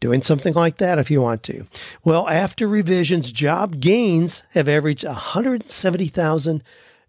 doing 0.00 0.22
something 0.22 0.52
like 0.52 0.76
that 0.76 0.98
if 0.98 1.10
you 1.10 1.22
want 1.22 1.42
to. 1.44 1.66
Well, 2.04 2.28
after 2.28 2.68
revisions, 2.68 3.32
job 3.32 3.80
gains 3.80 4.42
have 4.50 4.68
averaged 4.68 5.04
170,000 5.04 6.62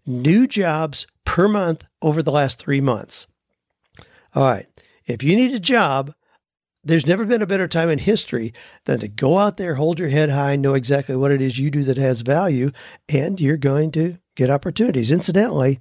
new 0.06 0.46
jobs 0.46 1.06
per 1.26 1.46
month 1.46 1.84
over 2.00 2.22
the 2.22 2.32
last 2.32 2.58
three 2.58 2.80
months. 2.80 3.26
All 4.34 4.44
right. 4.44 4.66
If 5.06 5.22
you 5.22 5.36
need 5.36 5.52
a 5.52 5.60
job, 5.60 6.14
there's 6.82 7.06
never 7.06 7.26
been 7.26 7.42
a 7.42 7.46
better 7.46 7.68
time 7.68 7.90
in 7.90 7.98
history 7.98 8.54
than 8.86 9.00
to 9.00 9.08
go 9.08 9.36
out 9.36 9.58
there, 9.58 9.74
hold 9.74 9.98
your 9.98 10.08
head 10.08 10.30
high, 10.30 10.56
know 10.56 10.72
exactly 10.72 11.16
what 11.16 11.32
it 11.32 11.42
is 11.42 11.58
you 11.58 11.70
do 11.70 11.82
that 11.84 11.98
has 11.98 12.22
value, 12.22 12.70
and 13.10 13.40
you're 13.40 13.58
going 13.58 13.90
to 13.92 14.16
get 14.36 14.48
opportunities. 14.48 15.10
Incidentally, 15.10 15.80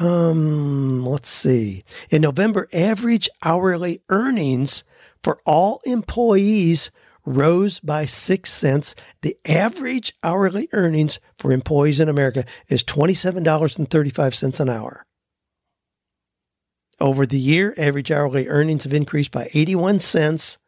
um, 0.00 1.04
let's 1.04 1.28
see. 1.28 1.84
In 2.10 2.22
November, 2.22 2.68
average 2.72 3.28
hourly 3.42 4.00
earnings 4.08 4.84
for 5.22 5.38
all 5.44 5.80
employees 5.84 6.90
rose 7.24 7.78
by 7.78 8.04
six 8.04 8.50
cents. 8.52 8.94
The 9.20 9.36
average 9.44 10.14
hourly 10.22 10.68
earnings 10.72 11.20
for 11.38 11.52
employees 11.52 12.00
in 12.00 12.08
America 12.08 12.44
is 12.68 12.82
$27.35 12.84 14.60
an 14.60 14.68
hour. 14.68 15.04
Over 17.00 17.26
the 17.26 17.38
year, 17.38 17.74
average 17.76 18.10
hourly 18.10 18.48
earnings 18.48 18.84
have 18.84 18.92
increased 18.94 19.32
by 19.32 19.50
81 19.52 20.00
cents 20.00 20.58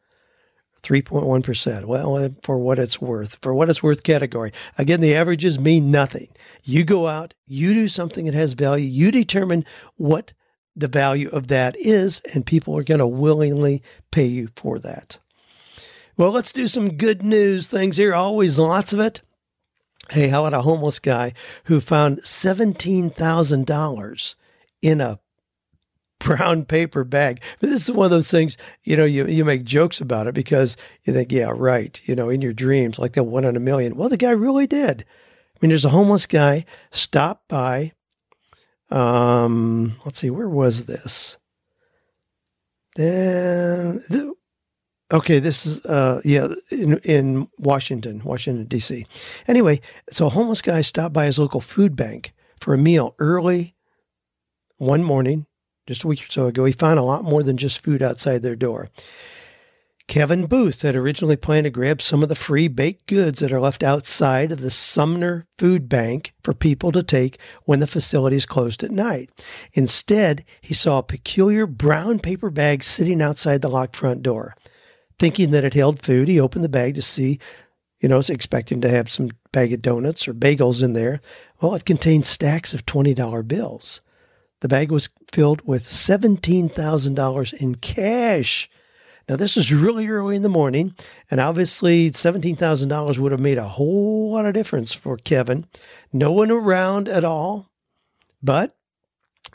3.1%. 0.85 1.87
Well, 1.87 2.17
uh, 2.17 2.29
for 2.43 2.59
what 2.59 2.79
it's 2.79 3.01
worth, 3.01 3.39
for 3.41 3.55
what 3.55 3.71
it's 3.71 3.83
worth 3.83 4.03
category. 4.03 4.53
Again, 4.79 5.01
the 5.01 5.15
averages 5.15 5.59
mean 5.59 5.91
nothing. 5.91 6.29
You 6.63 6.85
go 6.85 7.09
out, 7.09 7.33
you 7.47 7.73
do 7.75 7.89
something 7.89 8.27
that 8.27 8.35
has 8.35 8.53
value, 8.53 8.87
you 8.87 9.11
determine 9.11 9.65
what 9.97 10.35
the 10.77 10.89
value 10.89 11.31
of 11.31 11.49
that 11.49 11.75
is, 11.79 12.21
and 12.35 12.45
people 12.45 12.77
are 12.77 12.83
going 12.83 12.99
to 12.99 13.07
willingly 13.07 13.83
pay 14.11 14.27
you 14.27 14.49
for 14.57 14.79
that. 14.81 15.19
Well, 16.17 16.31
let's 16.31 16.53
do 16.53 16.69
some 16.69 16.97
good 16.97 17.25
news 17.25 17.67
things 17.67 17.97
here. 17.97 18.15
Always 18.15 18.57
lots 18.59 18.93
of 18.93 19.01
it. 19.01 19.23
Hey, 20.11 20.29
how 20.29 20.45
about 20.45 20.59
a 20.59 20.63
homeless 20.63 20.99
guy 20.99 21.33
who 21.65 21.81
found 21.81 22.21
$17,000 22.23 24.35
in 24.83 25.01
a 25.01 25.19
brown 26.19 26.65
paper 26.65 27.05
bag. 27.05 27.43
But 27.61 27.71
this 27.71 27.83
is 27.83 27.95
one 27.95 28.07
of 28.07 28.11
those 28.11 28.31
things, 28.31 28.57
you 28.83 28.97
know, 28.97 29.05
you, 29.05 29.27
you 29.27 29.45
make 29.45 29.65
jokes 29.65 30.01
about 30.01 30.27
it 30.27 30.35
because 30.35 30.77
you 31.05 31.13
think, 31.13 31.33
yeah, 31.33 31.53
right, 31.55 32.01
you 32.05 32.15
know, 32.15 32.29
in 32.29 32.41
your 32.41 32.53
dreams, 32.53 32.99
like 32.99 33.13
that 33.15 33.25
one 33.25 33.45
in 33.45 33.57
a 33.57 33.61
million. 33.61 33.97
Well, 33.97 34.09
the 34.09 34.17
guy 34.17 34.31
really 34.31 34.67
did. 34.67 35.05
I 35.55 35.59
mean, 35.61 35.69
there's 35.69 35.85
a 35.85 35.91
homeless 35.91 36.27
guy 36.27 36.65
stopped 36.91 37.49
by. 37.49 37.93
Um, 38.91 39.97
let's 40.05 40.19
see, 40.19 40.31
where 40.31 40.49
was 40.49 40.87
this? 40.87 41.37
Uh, 42.97 43.99
the, 44.09 44.35
okay, 45.13 45.41
this 45.41 45.67
is 45.67 45.85
uh, 45.87 46.21
yeah, 46.25 46.49
in, 46.71 46.99
in 46.99 47.49
Washington, 47.59 48.23
Washington 48.25 48.67
D.C. 48.67 49.07
Anyway, 49.49 49.81
so 50.11 50.27
a 50.27 50.31
homeless 50.31 50.63
guy 50.63 50.81
stopped 50.83 51.13
by 51.13 51.25
his 51.25 51.39
local 51.39 51.61
food 51.61 51.97
bank 51.97 52.35
for 52.61 52.73
a 52.73 52.79
meal 52.79 53.15
early 53.19 53.75
one 54.77 55.03
morning 55.03 55.47
just 55.87 56.05
a 56.05 56.07
week 56.09 56.25
or 56.25 56.31
so 56.31 56.47
ago, 56.47 56.65
he 56.65 56.73
found 56.73 56.99
a 56.99 57.03
lot 57.03 57.25
more 57.25 57.43
than 57.43 57.57
just 57.57 57.83
food 57.83 58.03
outside 58.03 58.43
their 58.43 58.57
door. 58.57 58.91
Kevin 60.07 60.45
Booth 60.47 60.83
had 60.83 60.95
originally 60.95 61.37
planned 61.37 61.65
to 61.65 61.71
grab 61.71 62.03
some 62.03 62.23
of 62.23 62.29
the 62.29 62.35
free 62.35 62.69
baked 62.69 63.07
goods 63.07 63.41
that 63.41 63.53
are 63.53 63.61
left 63.61 63.83
outside 63.83 64.53
of 64.53 64.61
the 64.61 64.71
Sumner 64.71 65.47
Food 65.57 65.89
Bank 65.89 66.35
for 66.43 66.53
people 66.53 66.93
to 66.93 67.03
take 67.03 67.39
when 67.65 67.81
the 67.81 67.87
facility 67.87 68.37
is 68.37 68.45
closed 68.45 68.85
at 68.85 68.91
night. 68.91 69.31
Instead, 69.73 70.45
he 70.61 70.75
saw 70.75 70.99
a 70.99 71.03
peculiar 71.03 71.67
brown 71.67 72.19
paper 72.19 72.51
bag 72.51 72.83
sitting 72.83 73.23
outside 73.23 73.63
the 73.63 73.69
locked 73.69 73.97
front 73.97 74.23
door. 74.23 74.55
Thinking 75.19 75.53
that 75.53 75.65
it 75.65 75.75
held 75.75 76.03
food, 76.03 76.29
he 76.29 76.39
opened 76.39 76.65
the 76.65 76.69
bag 76.69 76.97
to 76.97 77.03
see, 77.03 77.39
you 77.99 78.09
know, 78.09 78.21
expecting 78.29 78.83
to 78.83 78.91
have 78.91 79.11
some 79.11 79.31
bag 79.53 79.73
of 79.73 79.81
donuts 79.81 80.29
or 80.29 80.35
bagels 80.35 80.83
in 80.83 80.93
there. 80.93 81.21
Well, 81.63 81.75
it 81.75 81.87
contained 81.87 82.27
stacks 82.27 82.75
of 82.75 82.85
$20 82.85 83.49
bills. 83.49 84.03
The 84.65 84.69
bag 84.69 84.91
was 84.91 85.11
filled 85.31 85.61
with 85.67 85.87
$17,000 85.87 87.53
in 87.53 87.75
cash. 87.75 88.71
Now, 89.29 89.37
this 89.37 89.57
was 89.57 89.71
really 89.71 90.09
early 90.09 90.37
in 90.37 90.43
the 90.43 90.49
morning, 90.49 90.95
and 91.31 91.39
obviously 91.39 92.11
$17,000 92.11 93.19
would 93.19 93.33
have 93.33 93.43
made 93.43 93.59
a 93.59 93.69
whole 93.69 94.33
lot 94.33 94.47
of 94.47 94.55
difference 94.55 94.95
for 94.95 95.19
Kevin. 95.19 95.67
No 96.15 96.33
one 96.33 96.51
around 96.51 97.11
at 97.11 97.25
all, 97.25 97.71
but 98.43 98.75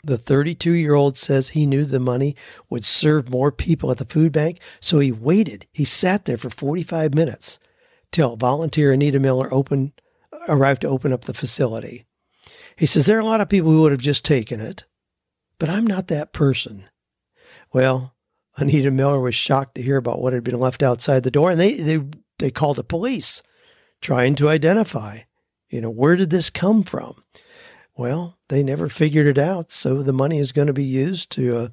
the 0.04 0.16
32 0.16 0.70
year 0.70 0.94
old 0.94 1.18
says 1.18 1.48
he 1.48 1.66
knew 1.66 1.84
the 1.84 1.98
money 1.98 2.36
would 2.68 2.84
serve 2.84 3.28
more 3.28 3.50
people 3.50 3.90
at 3.90 3.98
the 3.98 4.04
food 4.04 4.30
bank, 4.30 4.60
so 4.78 5.00
he 5.00 5.10
waited. 5.10 5.66
He 5.72 5.84
sat 5.84 6.26
there 6.26 6.38
for 6.38 6.50
45 6.50 7.14
minutes 7.14 7.58
till 8.12 8.36
volunteer 8.36 8.92
Anita 8.92 9.18
Miller 9.18 9.52
opened, 9.52 9.90
arrived 10.46 10.82
to 10.82 10.88
open 10.88 11.12
up 11.12 11.24
the 11.24 11.34
facility. 11.34 12.06
He 12.76 12.86
says 12.86 13.06
there 13.06 13.16
are 13.18 13.22
a 13.22 13.24
lot 13.24 13.40
of 13.40 13.48
people 13.48 13.72
who 13.72 13.82
would 13.82 13.90
have 13.90 14.00
just 14.00 14.24
taken 14.24 14.60
it, 14.60 14.84
but 15.60 15.68
I'm 15.68 15.86
not 15.86 16.08
that 16.08 16.32
person. 16.32 16.86
Well, 17.72 18.16
Anita 18.56 18.90
Miller 18.90 19.20
was 19.20 19.36
shocked 19.36 19.76
to 19.76 19.82
hear 19.82 19.98
about 19.98 20.20
what 20.20 20.32
had 20.32 20.42
been 20.42 20.58
left 20.58 20.82
outside 20.82 21.22
the 21.22 21.30
door, 21.30 21.50
and 21.50 21.60
they 21.60 21.74
they 21.74 22.02
they 22.40 22.50
called 22.50 22.76
the 22.76 22.82
police, 22.82 23.44
trying 24.00 24.34
to 24.36 24.48
identify, 24.48 25.20
you 25.68 25.80
know, 25.80 25.90
where 25.90 26.16
did 26.16 26.30
this 26.30 26.50
come 26.50 26.82
from? 26.82 27.22
Well, 27.96 28.38
they 28.48 28.62
never 28.62 28.88
figured 28.88 29.26
it 29.26 29.38
out, 29.38 29.70
so 29.70 30.02
the 30.02 30.12
money 30.12 30.38
is 30.38 30.52
going 30.52 30.66
to 30.68 30.72
be 30.72 30.82
used 30.82 31.30
to 31.32 31.56
uh, 31.56 31.68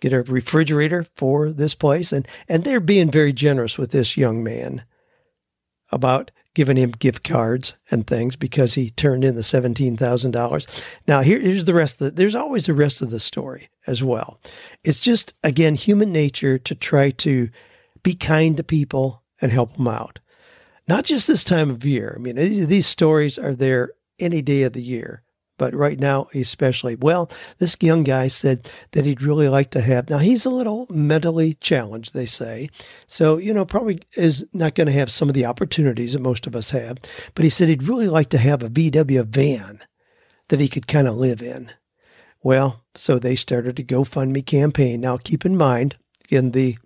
get 0.00 0.12
a 0.12 0.22
refrigerator 0.22 1.06
for 1.16 1.50
this 1.50 1.74
place. 1.74 2.12
And, 2.12 2.28
and 2.48 2.64
they're 2.64 2.80
being 2.80 3.10
very 3.10 3.32
generous 3.32 3.78
with 3.78 3.90
this 3.90 4.16
young 4.16 4.44
man 4.44 4.84
about 5.92 6.30
giving 6.54 6.76
him 6.76 6.90
gift 6.90 7.24
cards 7.24 7.74
and 7.90 8.06
things 8.06 8.36
because 8.36 8.74
he 8.74 8.90
turned 8.90 9.24
in 9.24 9.34
the 9.34 9.40
$17,000. 9.40 10.82
Now, 11.08 11.20
here, 11.22 11.40
here's 11.40 11.64
the 11.64 11.74
rest 11.74 12.00
of 12.00 12.10
the, 12.10 12.10
there's 12.10 12.34
always 12.34 12.66
the 12.66 12.74
rest 12.74 13.00
of 13.00 13.10
the 13.10 13.20
story 13.20 13.68
as 13.86 14.02
well. 14.02 14.40
It's 14.84 15.00
just, 15.00 15.32
again, 15.42 15.74
human 15.74 16.12
nature 16.12 16.58
to 16.58 16.74
try 16.74 17.10
to 17.10 17.48
be 18.02 18.14
kind 18.14 18.56
to 18.56 18.64
people 18.64 19.22
and 19.40 19.50
help 19.50 19.76
them 19.76 19.88
out. 19.88 20.18
Not 20.88 21.04
just 21.04 21.26
this 21.28 21.44
time 21.44 21.70
of 21.70 21.84
year. 21.84 22.14
I 22.16 22.20
mean, 22.20 22.36
these 22.36 22.86
stories 22.86 23.38
are 23.38 23.54
there 23.54 23.92
any 24.18 24.42
day 24.42 24.62
of 24.62 24.72
the 24.72 24.82
year 24.82 25.22
but 25.58 25.74
right 25.74 25.98
now 25.98 26.28
especially. 26.34 26.96
Well, 26.96 27.30
this 27.58 27.76
young 27.80 28.02
guy 28.02 28.28
said 28.28 28.70
that 28.92 29.04
he'd 29.04 29.22
really 29.22 29.48
like 29.48 29.70
to 29.70 29.80
have. 29.80 30.10
Now 30.10 30.18
he's 30.18 30.44
a 30.44 30.50
little 30.50 30.86
mentally 30.90 31.54
challenged, 31.54 32.14
they 32.14 32.26
say, 32.26 32.68
so 33.06 33.36
you 33.36 33.54
know 33.54 33.64
probably 33.64 34.00
is 34.16 34.46
not 34.52 34.74
going 34.74 34.86
to 34.86 34.92
have 34.92 35.10
some 35.10 35.28
of 35.28 35.34
the 35.34 35.46
opportunities 35.46 36.12
that 36.12 36.20
most 36.20 36.46
of 36.46 36.56
us 36.56 36.70
have. 36.70 36.98
But 37.34 37.44
he 37.44 37.50
said 37.50 37.68
he'd 37.68 37.88
really 37.88 38.08
like 38.08 38.30
to 38.30 38.38
have 38.38 38.62
a 38.62 38.70
VW 38.70 39.26
van 39.26 39.80
that 40.48 40.60
he 40.60 40.68
could 40.68 40.86
kind 40.86 41.08
of 41.08 41.16
live 41.16 41.42
in. 41.42 41.70
Well, 42.42 42.84
so 42.94 43.18
they 43.18 43.36
started 43.36 43.78
a 43.78 43.84
GoFundMe 43.84 44.44
campaign. 44.44 45.00
Now 45.00 45.16
keep 45.16 45.46
in 45.46 45.56
mind, 45.56 45.96
in 46.28 46.50
the 46.52 46.78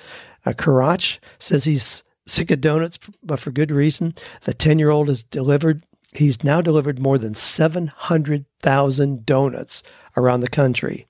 Uh, 0.44 0.54
Carach 0.54 1.20
says 1.38 1.66
he's 1.66 2.04
sick 2.28 2.52
of 2.52 2.62
donuts, 2.62 3.00
but 3.24 3.40
for 3.40 3.52
good 3.52 3.72
reason. 3.72 4.14
The 4.42 4.54
10 4.54 4.80
year 4.80 4.92
old 4.92 5.08
has 5.08 5.24
delivered, 5.24 5.84
he's 6.14 6.44
now 6.44 6.62
delivered 6.62 7.00
more 7.00 7.18
than 7.18 7.34
700,000 7.34 9.26
donuts 9.26 9.84
around 10.16 10.42
the 10.42 10.50
country. 10.50 11.08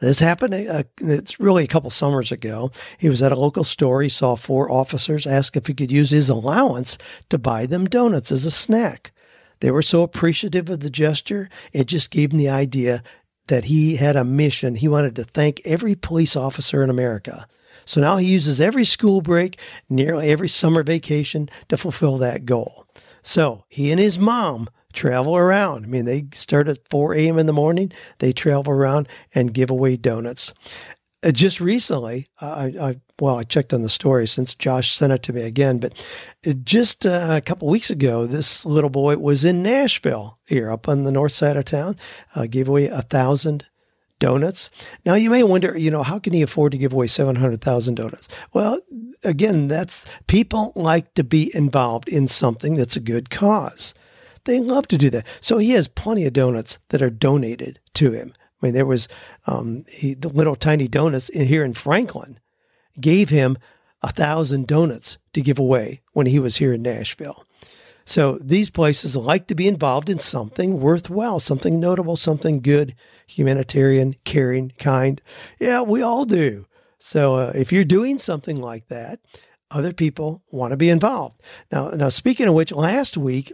This 0.00 0.20
happened, 0.20 0.54
uh, 0.54 0.84
it's 1.00 1.40
really 1.40 1.64
a 1.64 1.68
couple 1.68 1.90
summers 1.90 2.30
ago. 2.30 2.70
He 2.96 3.08
was 3.08 3.20
at 3.22 3.32
a 3.32 3.38
local 3.38 3.64
store. 3.64 4.02
He 4.02 4.08
saw 4.08 4.36
four 4.36 4.70
officers 4.70 5.26
ask 5.26 5.56
if 5.56 5.66
he 5.66 5.74
could 5.74 5.90
use 5.90 6.10
his 6.10 6.30
allowance 6.30 6.96
to 7.28 7.38
buy 7.38 7.66
them 7.66 7.86
donuts 7.86 8.30
as 8.30 8.44
a 8.44 8.52
snack. 8.52 9.12
They 9.60 9.72
were 9.72 9.82
so 9.82 10.02
appreciative 10.02 10.70
of 10.70 10.80
the 10.80 10.90
gesture, 10.90 11.48
it 11.72 11.86
just 11.86 12.10
gave 12.10 12.32
him 12.32 12.38
the 12.38 12.48
idea 12.48 13.02
that 13.48 13.64
he 13.64 13.96
had 13.96 14.14
a 14.14 14.22
mission. 14.22 14.76
He 14.76 14.86
wanted 14.86 15.16
to 15.16 15.24
thank 15.24 15.60
every 15.64 15.96
police 15.96 16.36
officer 16.36 16.84
in 16.84 16.90
America 16.90 17.48
so 17.88 18.02
now 18.02 18.18
he 18.18 18.26
uses 18.26 18.60
every 18.60 18.84
school 18.84 19.22
break, 19.22 19.58
nearly 19.88 20.28
every 20.28 20.48
summer 20.48 20.82
vacation 20.82 21.48
to 21.68 21.78
fulfill 21.78 22.18
that 22.18 22.44
goal. 22.44 22.86
So 23.22 23.64
he 23.66 23.90
and 23.90 23.98
his 23.98 24.18
mom 24.18 24.68
travel 24.92 25.34
around. 25.34 25.86
I 25.86 25.88
mean, 25.88 26.04
they 26.04 26.26
start 26.34 26.68
at 26.68 26.86
4 26.86 27.14
a.m. 27.14 27.38
in 27.38 27.46
the 27.46 27.52
morning, 27.54 27.90
they 28.18 28.34
travel 28.34 28.74
around 28.74 29.08
and 29.34 29.54
give 29.54 29.70
away 29.70 29.96
donuts. 29.96 30.52
Uh, 31.22 31.32
just 31.32 31.60
recently, 31.60 32.28
I, 32.42 32.74
I, 32.78 32.96
well, 33.18 33.38
I 33.38 33.44
checked 33.44 33.72
on 33.72 33.80
the 33.80 33.88
story 33.88 34.28
since 34.28 34.54
Josh 34.54 34.94
sent 34.94 35.14
it 35.14 35.22
to 35.22 35.32
me 35.32 35.40
again, 35.40 35.78
but 35.78 35.94
just 36.64 37.06
uh, 37.06 37.28
a 37.30 37.40
couple 37.40 37.68
weeks 37.68 37.88
ago, 37.88 38.26
this 38.26 38.66
little 38.66 38.90
boy 38.90 39.16
was 39.16 39.46
in 39.46 39.62
Nashville 39.62 40.38
here 40.46 40.70
up 40.70 40.90
on 40.90 41.04
the 41.04 41.10
north 41.10 41.32
side 41.32 41.56
of 41.56 41.64
town, 41.64 41.96
uh, 42.34 42.44
gave 42.44 42.68
away 42.68 42.86
a 42.88 43.00
thousand 43.00 43.64
donuts. 44.18 44.70
Now 45.04 45.14
you 45.14 45.30
may 45.30 45.42
wonder, 45.42 45.76
you 45.76 45.90
know, 45.90 46.02
how 46.02 46.18
can 46.18 46.32
he 46.32 46.42
afford 46.42 46.72
to 46.72 46.78
give 46.78 46.92
away 46.92 47.06
700,000 47.06 47.94
donuts? 47.94 48.28
Well, 48.52 48.80
again, 49.24 49.68
that's 49.68 50.04
people 50.26 50.72
like 50.74 51.14
to 51.14 51.24
be 51.24 51.54
involved 51.54 52.08
in 52.08 52.28
something 52.28 52.76
that's 52.76 52.96
a 52.96 53.00
good 53.00 53.30
cause. 53.30 53.94
They 54.44 54.60
love 54.60 54.88
to 54.88 54.98
do 54.98 55.10
that. 55.10 55.26
So 55.40 55.58
he 55.58 55.70
has 55.70 55.88
plenty 55.88 56.24
of 56.24 56.32
donuts 56.32 56.78
that 56.88 57.02
are 57.02 57.10
donated 57.10 57.80
to 57.94 58.12
him. 58.12 58.32
I 58.60 58.66
mean, 58.66 58.74
there 58.74 58.86
was 58.86 59.08
um, 59.46 59.84
he, 59.88 60.14
the 60.14 60.28
little 60.28 60.56
tiny 60.56 60.88
donuts 60.88 61.28
in, 61.28 61.46
here 61.46 61.64
in 61.64 61.74
Franklin 61.74 62.40
gave 63.00 63.28
him 63.28 63.58
a 64.02 64.12
thousand 64.12 64.66
donuts 64.66 65.18
to 65.32 65.40
give 65.40 65.58
away 65.58 66.02
when 66.12 66.26
he 66.26 66.38
was 66.38 66.56
here 66.56 66.72
in 66.72 66.82
Nashville. 66.82 67.44
So 68.08 68.38
these 68.40 68.70
places 68.70 69.16
like 69.16 69.48
to 69.48 69.54
be 69.54 69.68
involved 69.68 70.08
in 70.08 70.18
something 70.18 70.80
worthwhile, 70.80 71.40
something 71.40 71.78
notable, 71.78 72.16
something 72.16 72.60
good, 72.60 72.94
humanitarian, 73.26 74.16
caring, 74.24 74.72
kind. 74.78 75.20
Yeah, 75.60 75.82
we 75.82 76.00
all 76.00 76.24
do. 76.24 76.64
So 76.98 77.36
uh, 77.36 77.52
if 77.54 77.70
you're 77.70 77.84
doing 77.84 78.16
something 78.16 78.56
like 78.56 78.88
that, 78.88 79.20
other 79.70 79.92
people 79.92 80.42
want 80.50 80.70
to 80.70 80.78
be 80.78 80.88
involved. 80.88 81.42
Now, 81.70 81.90
now 81.90 82.08
speaking 82.08 82.48
of 82.48 82.54
which, 82.54 82.72
last 82.72 83.18
week 83.18 83.52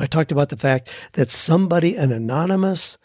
I 0.00 0.06
talked 0.06 0.32
about 0.32 0.48
the 0.48 0.56
fact 0.56 0.90
that 1.12 1.30
somebody, 1.30 1.94
an 1.94 2.10
anonymous 2.10 2.98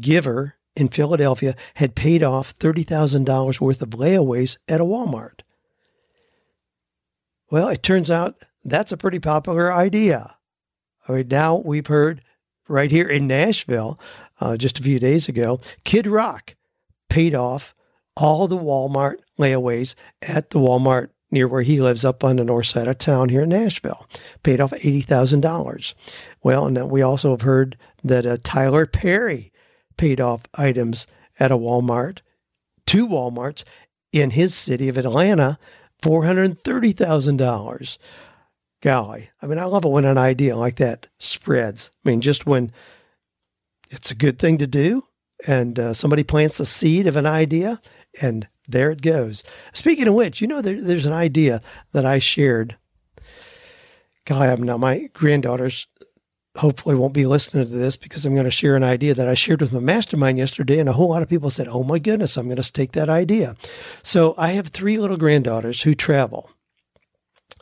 giver 0.00 0.54
in 0.74 0.88
Philadelphia, 0.88 1.54
had 1.74 1.94
paid 1.94 2.22
off 2.22 2.56
$30,000 2.58 3.60
worth 3.60 3.82
of 3.82 3.90
layaways 3.90 4.56
at 4.66 4.80
a 4.80 4.84
Walmart. 4.84 5.40
Well, 7.50 7.68
it 7.68 7.82
turns 7.82 8.10
out 8.10 8.42
that's 8.64 8.92
a 8.92 8.96
pretty 8.96 9.18
popular 9.18 9.72
idea. 9.72 10.36
I 11.08 11.12
mean, 11.12 11.28
now 11.28 11.56
we've 11.56 11.86
heard 11.86 12.22
right 12.68 12.90
here 12.90 13.08
in 13.08 13.26
Nashville 13.26 13.98
uh, 14.40 14.56
just 14.56 14.78
a 14.78 14.82
few 14.82 14.98
days 14.98 15.28
ago, 15.28 15.60
Kid 15.84 16.06
Rock 16.06 16.54
paid 17.08 17.34
off 17.34 17.74
all 18.16 18.48
the 18.48 18.56
Walmart 18.56 19.16
layaways 19.38 19.94
at 20.22 20.50
the 20.50 20.58
Walmart 20.58 21.08
near 21.30 21.46
where 21.46 21.62
he 21.62 21.80
lives 21.80 22.04
up 22.04 22.24
on 22.24 22.36
the 22.36 22.44
north 22.44 22.66
side 22.66 22.88
of 22.88 22.98
town 22.98 23.28
here 23.28 23.42
in 23.42 23.48
Nashville. 23.50 24.08
Paid 24.42 24.60
off 24.60 24.72
$80,000. 24.72 25.94
Well, 26.42 26.66
and 26.66 26.76
then 26.76 26.88
we 26.88 27.02
also 27.02 27.30
have 27.30 27.42
heard 27.42 27.76
that 28.02 28.26
uh, 28.26 28.38
Tyler 28.42 28.86
Perry 28.86 29.52
paid 29.96 30.20
off 30.20 30.40
items 30.54 31.06
at 31.38 31.52
a 31.52 31.56
Walmart, 31.56 32.18
two 32.86 33.06
Walmarts 33.06 33.64
in 34.12 34.30
his 34.30 34.54
city 34.54 34.88
of 34.88 34.98
Atlanta, 34.98 35.58
$430,000 36.02 37.98
golly, 38.80 39.30
I 39.40 39.46
mean, 39.46 39.58
I 39.58 39.64
love 39.64 39.84
it 39.84 39.90
when 39.90 40.04
an 40.04 40.18
idea 40.18 40.56
like 40.56 40.76
that 40.76 41.06
spreads. 41.18 41.90
I 42.04 42.08
mean, 42.08 42.20
just 42.20 42.46
when 42.46 42.72
it's 43.90 44.10
a 44.10 44.16
good 44.16 44.38
thing 44.38 44.58
to 44.58 44.66
do 44.66 45.04
and 45.46 45.78
uh, 45.78 45.94
somebody 45.94 46.22
plants 46.22 46.60
a 46.60 46.66
seed 46.66 47.06
of 47.06 47.16
an 47.16 47.26
idea 47.26 47.80
and 48.20 48.48
there 48.68 48.90
it 48.90 49.02
goes. 49.02 49.42
Speaking 49.72 50.06
of 50.06 50.14
which, 50.14 50.40
you 50.40 50.46
know, 50.46 50.60
there, 50.60 50.80
there's 50.80 51.06
an 51.06 51.12
idea 51.12 51.60
that 51.92 52.06
I 52.06 52.18
shared. 52.18 52.76
Golly, 54.24 54.48
I'm 54.48 54.62
now 54.62 54.76
my 54.76 55.08
granddaughters 55.12 55.86
hopefully 56.56 56.94
won't 56.94 57.14
be 57.14 57.26
listening 57.26 57.66
to 57.66 57.72
this 57.72 57.96
because 57.96 58.26
I'm 58.26 58.34
going 58.34 58.44
to 58.44 58.50
share 58.50 58.76
an 58.76 58.84
idea 58.84 59.14
that 59.14 59.28
I 59.28 59.34
shared 59.34 59.60
with 59.60 59.72
my 59.72 59.80
mastermind 59.80 60.38
yesterday. 60.38 60.78
And 60.78 60.88
a 60.88 60.92
whole 60.92 61.08
lot 61.08 61.22
of 61.22 61.28
people 61.28 61.50
said, 61.50 61.68
Oh 61.68 61.84
my 61.84 61.98
goodness, 61.98 62.36
I'm 62.36 62.46
going 62.46 62.60
to 62.60 62.72
take 62.72 62.92
that 62.92 63.08
idea. 63.08 63.56
So 64.02 64.34
I 64.36 64.52
have 64.52 64.68
three 64.68 64.98
little 64.98 65.16
granddaughters 65.16 65.82
who 65.82 65.94
travel. 65.94 66.50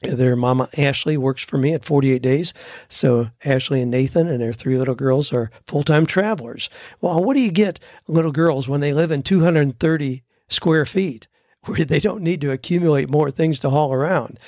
Their 0.02 0.37
mama 0.37 0.68
Ashley 0.78 1.16
works 1.16 1.42
for 1.42 1.58
me 1.58 1.72
at 1.72 1.84
48 1.84 2.22
days. 2.22 2.54
So 2.88 3.30
Ashley 3.44 3.82
and 3.82 3.90
Nathan 3.90 4.28
and 4.28 4.40
their 4.40 4.52
three 4.52 4.78
little 4.78 4.94
girls 4.94 5.32
are 5.32 5.50
full 5.66 5.82
time 5.82 6.06
travelers. 6.06 6.70
Well, 7.00 7.22
what 7.22 7.34
do 7.34 7.42
you 7.42 7.50
get 7.50 7.80
little 8.06 8.32
girls 8.32 8.68
when 8.68 8.80
they 8.80 8.92
live 8.92 9.11
in 9.11 9.22
230 9.22 10.22
square 10.48 10.87
feet 10.87 11.26
where 11.64 11.84
they 11.84 12.00
don't 12.00 12.22
need 12.22 12.40
to 12.42 12.52
accumulate 12.52 13.11
more 13.11 13.30
things 13.30 13.58
to 13.61 13.70
haul 13.70 13.92
around? 13.92 14.38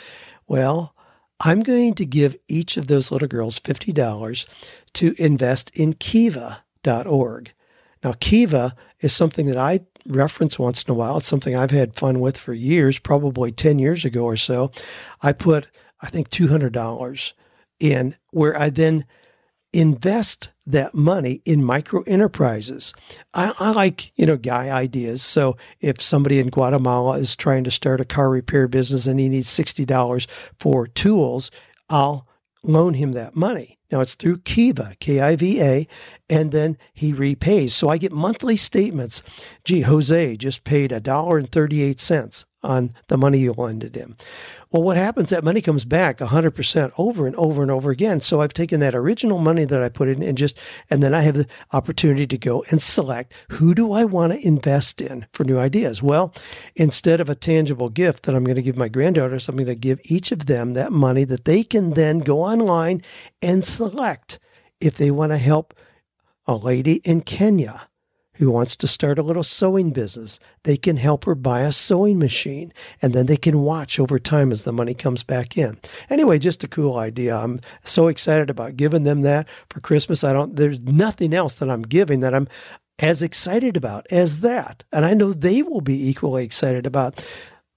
Well, 0.47 0.95
I'm 1.41 1.63
going 1.63 1.95
to 1.95 2.05
give 2.05 2.37
each 2.49 2.77
of 2.77 2.87
those 2.87 3.11
little 3.11 3.29
girls 3.29 3.59
$50 3.61 4.47
to 4.95 5.15
invest 5.19 5.71
in 5.75 5.95
kiva.org. 5.95 7.53
Now, 8.03 8.15
Kiva 8.19 8.75
is 9.01 9.13
something 9.13 9.47
that 9.47 9.59
I 9.59 9.81
reference 10.07 10.59
once 10.59 10.83
in 10.83 10.91
a 10.91 10.95
while. 10.95 11.19
It's 11.19 11.27
something 11.27 11.55
I've 11.55 11.71
had 11.71 11.95
fun 11.95 12.21
with 12.21 12.37
for 12.37 12.55
years, 12.55 12.99
probably 12.99 13.53
10 13.53 13.79
years 13.79 14.05
ago 14.05 14.25
or 14.25 14.37
so. 14.37 14.71
I 15.23 15.33
put, 15.33 15.69
I 16.01 16.09
think, 16.09 16.31
$200 16.31 17.33
in 17.79 18.17
where 18.31 18.57
I 18.57 18.71
then 18.71 19.05
invest 19.73 20.51
that 20.67 20.95
money 20.95 21.43
in 21.45 21.65
micro 21.65 22.03
enterprises. 22.03 22.93
I, 23.35 23.53
I, 23.59 23.71
like, 23.71 24.13
you 24.17 24.27
know, 24.27 24.37
guy 24.37 24.71
ideas. 24.71 25.23
So 25.23 25.57
if 25.81 26.03
somebody 26.03 26.39
in 26.39 26.49
Guatemala 26.49 27.19
is 27.19 27.37
trying 27.37 27.65
to 27.65 27.71
start 27.71 28.01
a 28.01 28.05
car 28.05 28.31
repair 28.31 28.69
business 28.69 29.07
and 29.07 29.21
he 29.21 29.29
needs 29.29 29.49
$60 29.49 30.27
for 30.59 30.87
tools, 30.87 31.51
I'll 31.89 32.27
loan 32.65 32.95
him 32.95 33.13
that 33.13 33.37
money. 33.37 33.80
Now 33.91 34.01
it's 34.01 34.15
through 34.15 34.39
Kiva, 34.39 34.95
K 35.01 35.21
I 35.21 35.37
V 35.37 35.61
A, 35.61 35.87
and 36.29 36.53
then 36.53 36.79
he 36.93 37.13
repays. 37.13 37.75
So 37.75 37.89
I 37.89 37.99
get 37.99 38.13
monthly 38.13 38.57
statements. 38.57 39.23
Gee, 39.65 39.81
Jose 39.83 40.37
just 40.37 40.65
paid 40.65 40.93
a 40.93 41.01
dollar 41.01 41.39
and 41.39 41.51
thirty 41.51 41.83
eight 41.83 42.01
cents 42.01 42.47
on 42.63 42.93
the 43.09 43.17
money 43.17 43.39
you 43.39 43.53
lended 43.53 43.97
him. 43.97 44.17
Well, 44.73 44.85
what 44.85 44.97
happens? 44.97 45.31
That 45.31 45.43
money 45.43 45.61
comes 45.61 45.85
back 45.85 46.19
100% 46.19 46.93
over 46.97 47.27
and 47.27 47.35
over 47.35 47.61
and 47.61 47.73
over 47.73 47.91
again. 47.91 48.21
So 48.21 48.41
I've 48.41 48.55
taken 48.55 48.79
that 48.81 48.95
original 48.95 49.39
money 49.39 49.65
that 49.65 49.83
I 49.83 49.89
put 49.89 50.09
in 50.09 50.23
and 50.23 50.39
just, 50.39 50.57
and 50.89 51.03
then 51.03 51.13
I 51.13 51.23
have 51.23 51.35
the 51.35 51.49
opportunity 51.73 52.25
to 52.29 52.39
go 52.39 52.65
and 52.71 52.81
select 52.81 53.35
who 53.51 53.75
do 53.75 53.93
I 53.93 54.05
want 54.05 54.33
to 54.33 54.47
invest 54.47 55.01
in 55.01 55.27
for 55.33 55.43
new 55.43 55.59
ideas? 55.59 56.05
Well, 56.05 56.33
instead 56.77 57.21
of 57.21 57.29
a 57.29 57.35
tangible 57.35 57.89
gift 57.89 58.23
that 58.25 58.37
I'm 58.37 58.45
going 58.45 58.55
to 58.55 58.63
give 58.63 58.77
my 58.77 58.89
granddaughters, 58.89 59.49
I'm 59.49 59.57
going 59.57 59.67
to 59.67 59.75
give 59.75 60.01
each 60.05 60.31
of 60.31 60.47
them 60.47 60.75
that 60.75 60.93
money 60.93 61.25
that 61.25 61.47
they 61.47 61.65
can 61.65 61.95
then 61.95 62.21
go 62.21 62.41
online 62.41 63.03
and 63.43 63.65
select 63.65 64.39
if 64.81 64.97
they 64.97 65.11
want 65.11 65.33
to 65.33 65.39
help 65.39 65.75
a 66.47 66.55
lady 66.55 66.95
in 67.05 67.23
Kenya 67.23 67.90
who 68.41 68.51
wants 68.51 68.75
to 68.75 68.89
start 68.89 69.19
a 69.19 69.23
little 69.23 69.43
sewing 69.43 69.91
business, 69.91 70.41
they 70.63 70.79
can 70.79 70.97
help 70.97 71.27
her 71.27 71.35
buy 71.35 71.61
a 71.61 71.71
sewing 71.71 72.19
machine 72.19 72.73
and 73.03 73.13
then 73.13 73.27
they 73.27 73.37
can 73.37 73.61
watch 73.61 74.01
over 74.01 74.19
time 74.19 74.51
as 74.51 74.65
the 74.65 74.73
money 74.73 74.95
comes 74.95 75.23
back 75.23 75.59
in. 75.59 75.79
Anyway, 76.09 76.39
just 76.39 76.65
a 76.65 76.69
cool 76.69 76.97
idea. 76.97 77.37
I'm 77.37 77.61
so 77.85 78.09
excited 78.09 78.49
about 78.49 78.79
giving 78.79 79.05
them 79.05 79.21
that 79.21 79.47
for 79.69 79.81
Christmas. 79.81 80.25
I 80.25 80.33
don't, 80.33 80.57
there's 80.57 80.81
nothing 80.81 81.35
else 81.35 81.55
that 81.57 81.69
I'm 81.69 81.83
giving 81.83 82.21
that 82.21 82.35
I'm 82.35 82.49
as 82.99 83.23
excited 83.23 83.77
about 83.77 84.07
as 84.11 84.41
that. 84.41 84.85
And 84.91 85.05
I 85.05 85.13
know 85.13 85.35
they 85.35 85.63
will 85.63 85.83
be 85.83 86.09
equally 86.09 86.43
excited 86.43 86.87
about 86.87 87.23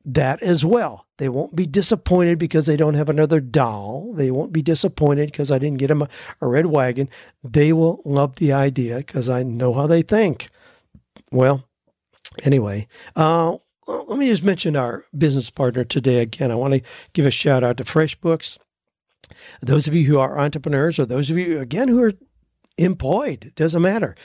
that 0.06 0.42
as 0.42 0.64
well. 0.64 1.06
They 1.18 1.30
won't 1.30 1.56
be 1.56 1.66
disappointed 1.66 2.40
because 2.40 2.66
they 2.66 2.78
don't 2.78 2.96
have 2.96 3.10
another 3.10 3.40
doll. 3.40 4.14
They 4.14 4.32
won't 4.32 4.52
be 4.54 4.62
disappointed 4.62 5.32
because 5.32 5.52
I 5.52 5.60
didn't 5.60 5.80
get 5.80 5.88
them 5.88 6.04
a, 6.04 6.10
a 6.42 6.48
red 6.48 6.68
wagon. 6.68 7.10
They 7.44 7.72
will 7.74 8.02
love 8.06 8.38
the 8.38 8.54
idea 8.54 8.98
because 8.98 9.30
I 9.30 9.44
know 9.44 9.74
how 9.74 9.88
they 9.88 10.02
think. 10.02 10.50
Well, 11.34 11.68
anyway, 12.44 12.88
uh, 13.16 13.58
let 13.88 14.20
me 14.20 14.28
just 14.28 14.44
mention 14.44 14.76
our 14.76 15.06
business 15.18 15.50
partner 15.50 15.84
today 15.84 16.20
again. 16.20 16.52
I 16.52 16.56
want 16.56 16.76
to 16.76 16.82
give 17.14 17.26
a 17.26 17.32
shout 17.32 17.64
out 17.64 17.78
to 17.78 17.84
FreshBooks. 17.84 18.60
Those 19.60 19.88
of 19.88 19.96
you 19.96 20.06
who 20.06 20.20
are 20.20 20.38
entrepreneurs, 20.38 21.00
or 21.00 21.08
those 21.08 21.32
of 21.32 21.40
you 21.40 21.60
again 21.60 21.88
who 21.88 22.04
are 22.04 22.14
employed, 22.78 23.46
it 23.46 23.56
doesn't 23.56 23.82
matter. 23.82 24.16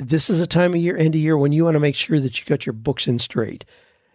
This 0.00 0.28
is 0.28 0.40
a 0.40 0.48
time 0.48 0.74
of 0.74 0.80
year, 0.80 0.96
end 0.96 1.14
of 1.14 1.20
year, 1.20 1.38
when 1.38 1.52
you 1.52 1.64
want 1.64 1.76
to 1.76 1.80
make 1.80 1.94
sure 1.94 2.18
that 2.18 2.40
you 2.40 2.44
got 2.44 2.66
your 2.66 2.72
books 2.72 3.06
in 3.06 3.20
straight. 3.20 3.64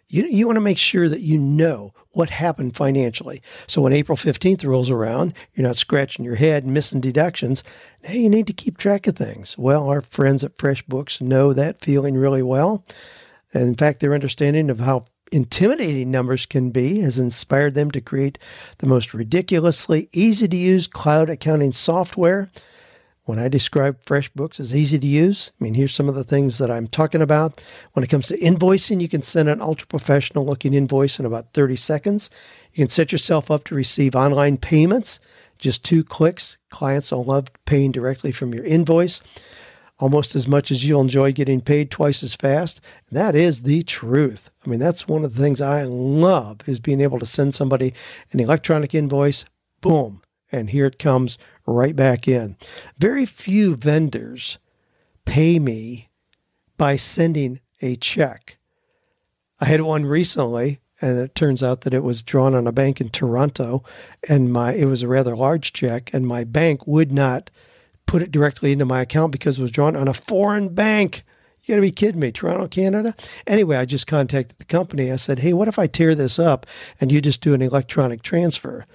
You, 0.07 0.25
you 0.25 0.45
want 0.45 0.57
to 0.57 0.61
make 0.61 0.77
sure 0.77 1.09
that 1.09 1.21
you 1.21 1.37
know 1.37 1.93
what 2.11 2.29
happened 2.29 2.75
financially. 2.75 3.41
So 3.67 3.81
when 3.81 3.93
April 3.93 4.17
15th 4.17 4.63
rolls 4.65 4.91
around, 4.91 5.33
you're 5.53 5.67
not 5.67 5.77
scratching 5.77 6.23
your 6.23 6.35
head 6.35 6.63
and 6.63 6.73
missing 6.73 7.01
deductions. 7.01 7.63
Now 8.03 8.13
you 8.13 8.29
need 8.29 8.47
to 8.47 8.53
keep 8.53 8.77
track 8.77 9.07
of 9.07 9.15
things. 9.15 9.57
Well, 9.57 9.89
our 9.89 10.01
friends 10.01 10.43
at 10.43 10.57
FreshBooks 10.57 11.21
know 11.21 11.53
that 11.53 11.81
feeling 11.81 12.15
really 12.15 12.43
well. 12.43 12.85
And 13.53 13.63
in 13.63 13.75
fact, 13.75 13.99
their 13.99 14.13
understanding 14.13 14.69
of 14.69 14.79
how 14.79 15.05
intimidating 15.31 16.11
numbers 16.11 16.45
can 16.45 16.69
be 16.69 16.99
has 16.99 17.17
inspired 17.17 17.73
them 17.73 17.89
to 17.91 18.01
create 18.01 18.37
the 18.77 18.87
most 18.87 19.13
ridiculously 19.13 20.07
easy 20.13 20.47
to 20.47 20.57
use 20.57 20.85
cloud 20.85 21.29
accounting 21.29 21.73
software 21.73 22.51
when 23.25 23.39
I 23.39 23.47
describe 23.47 24.03
FreshBooks 24.03 24.59
as 24.59 24.75
easy 24.75 24.99
to 24.99 25.07
use, 25.07 25.51
I 25.59 25.63
mean, 25.63 25.75
here's 25.75 25.93
some 25.93 26.09
of 26.09 26.15
the 26.15 26.23
things 26.23 26.57
that 26.57 26.69
I'm 26.69 26.87
talking 26.87 27.21
about. 27.21 27.63
When 27.93 28.03
it 28.03 28.09
comes 28.09 28.27
to 28.27 28.37
invoicing, 28.37 29.01
you 29.01 29.07
can 29.07 29.21
send 29.21 29.47
an 29.47 29.61
ultra 29.61 29.87
professional 29.87 30.45
looking 30.45 30.73
invoice 30.73 31.19
in 31.19 31.25
about 31.25 31.53
30 31.53 31.77
seconds. 31.77 32.29
You 32.73 32.83
can 32.83 32.89
set 32.89 33.11
yourself 33.11 33.49
up 33.49 33.63
to 33.65 33.75
receive 33.75 34.15
online 34.15 34.57
payments. 34.57 35.19
Just 35.57 35.85
two 35.85 36.03
clicks. 36.03 36.57
Clients 36.69 37.11
will 37.11 37.23
love 37.23 37.47
paying 37.65 37.91
directly 37.91 38.31
from 38.31 38.53
your 38.53 38.65
invoice 38.65 39.21
almost 39.99 40.35
as 40.35 40.47
much 40.47 40.69
as 40.71 40.83
you'll 40.83 40.99
enjoy 40.99 41.31
getting 41.31 41.61
paid 41.61 41.89
twice 41.89 42.23
as 42.23 42.35
fast. 42.35 42.81
And 43.07 43.17
that 43.17 43.37
is 43.37 43.61
the 43.61 43.83
truth. 43.83 44.49
I 44.65 44.69
mean, 44.69 44.79
that's 44.79 45.07
one 45.07 45.23
of 45.23 45.33
the 45.33 45.41
things 45.41 45.61
I 45.61 45.83
love 45.83 46.67
is 46.67 46.81
being 46.81 46.99
able 46.99 47.19
to 47.19 47.25
send 47.25 47.55
somebody 47.55 47.93
an 48.31 48.41
electronic 48.41 48.93
invoice, 48.93 49.45
boom, 49.79 50.22
and 50.53 50.69
here 50.69 50.85
it 50.85 50.99
comes 50.99 51.37
right 51.65 51.95
back 51.95 52.27
in. 52.27 52.55
Very 52.97 53.25
few 53.25 53.75
vendors 53.75 54.59
pay 55.25 55.59
me 55.59 56.09
by 56.77 56.95
sending 56.95 57.59
a 57.81 57.95
check. 57.95 58.57
I 59.59 59.65
had 59.65 59.81
one 59.81 60.05
recently, 60.05 60.79
and 61.01 61.19
it 61.19 61.35
turns 61.35 61.63
out 61.63 61.81
that 61.81 61.93
it 61.93 62.03
was 62.03 62.21
drawn 62.21 62.55
on 62.55 62.67
a 62.67 62.71
bank 62.71 62.99
in 63.01 63.09
Toronto, 63.09 63.83
and 64.27 64.51
my 64.51 64.73
it 64.73 64.85
was 64.85 65.01
a 65.01 65.07
rather 65.07 65.35
large 65.35 65.73
check, 65.73 66.13
and 66.13 66.27
my 66.27 66.43
bank 66.43 66.85
would 66.87 67.11
not 67.11 67.49
put 68.05 68.21
it 68.21 68.31
directly 68.31 68.71
into 68.71 68.85
my 68.85 69.01
account 69.01 69.31
because 69.31 69.59
it 69.59 69.61
was 69.61 69.71
drawn 69.71 69.95
on 69.95 70.07
a 70.07 70.13
foreign 70.13 70.73
bank. 70.73 71.23
You 71.63 71.73
got 71.73 71.77
to 71.77 71.81
be 71.81 71.91
kidding 71.91 72.19
me, 72.19 72.31
Toronto, 72.31 72.67
Canada. 72.67 73.15
Anyway, 73.47 73.77
I 73.77 73.85
just 73.85 74.05
contacted 74.05 74.57
the 74.59 74.65
company. 74.65 75.11
I 75.11 75.15
said, 75.15 75.39
"Hey, 75.39 75.53
what 75.53 75.69
if 75.69 75.79
I 75.79 75.87
tear 75.87 76.13
this 76.13 76.37
up 76.37 76.65
and 76.99 77.11
you 77.11 77.21
just 77.21 77.41
do 77.41 77.53
an 77.53 77.61
electronic 77.61 78.21
transfer?" 78.21 78.85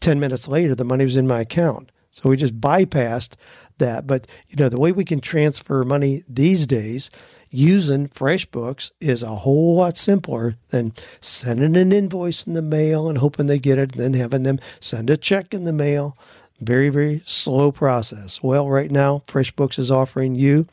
10 0.00 0.18
minutes 0.18 0.48
later, 0.48 0.74
the 0.74 0.84
money 0.84 1.04
was 1.04 1.16
in 1.16 1.26
my 1.26 1.40
account. 1.40 1.90
So 2.10 2.28
we 2.28 2.36
just 2.36 2.60
bypassed 2.60 3.34
that. 3.78 4.06
But, 4.06 4.26
you 4.48 4.56
know, 4.56 4.68
the 4.68 4.80
way 4.80 4.92
we 4.92 5.04
can 5.04 5.20
transfer 5.20 5.84
money 5.84 6.24
these 6.28 6.66
days 6.66 7.10
using 7.50 8.08
FreshBooks 8.08 8.90
is 9.00 9.22
a 9.22 9.36
whole 9.36 9.76
lot 9.76 9.96
simpler 9.96 10.56
than 10.68 10.92
sending 11.20 11.76
an 11.76 11.92
invoice 11.92 12.46
in 12.46 12.54
the 12.54 12.62
mail 12.62 13.08
and 13.08 13.18
hoping 13.18 13.46
they 13.46 13.58
get 13.58 13.78
it, 13.78 13.92
and 13.92 14.00
then 14.00 14.14
having 14.14 14.44
them 14.44 14.60
send 14.80 15.10
a 15.10 15.16
check 15.16 15.52
in 15.52 15.64
the 15.64 15.72
mail. 15.72 16.16
Very, 16.60 16.90
very 16.90 17.22
slow 17.26 17.72
process. 17.72 18.42
Well, 18.42 18.68
right 18.68 18.90
now, 18.90 19.22
FreshBooks 19.26 19.78
is 19.78 19.90
offering 19.90 20.34
you, 20.34 20.66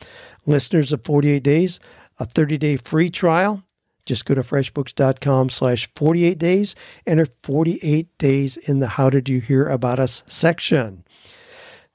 listeners 0.46 0.92
of 0.92 1.04
48 1.04 1.42
Days, 1.42 1.80
a 2.20 2.26
30 2.26 2.58
day 2.58 2.78
free 2.78 3.10
trial 3.10 3.64
just 4.08 4.26
go 4.26 4.34
to 4.34 4.42
freshbooks.com 4.42 5.50
slash 5.50 5.90
48 5.96 6.38
days, 6.38 6.76
enter 7.06 7.28
48 7.44 8.18
days 8.18 8.58
in 8.58 8.80
the 8.80 8.88
How 8.88 9.10
Did 9.10 9.30
You 9.30 9.42
Hear 9.42 9.68
About 9.68 10.00
Us 10.00 10.24
section. 10.26 11.04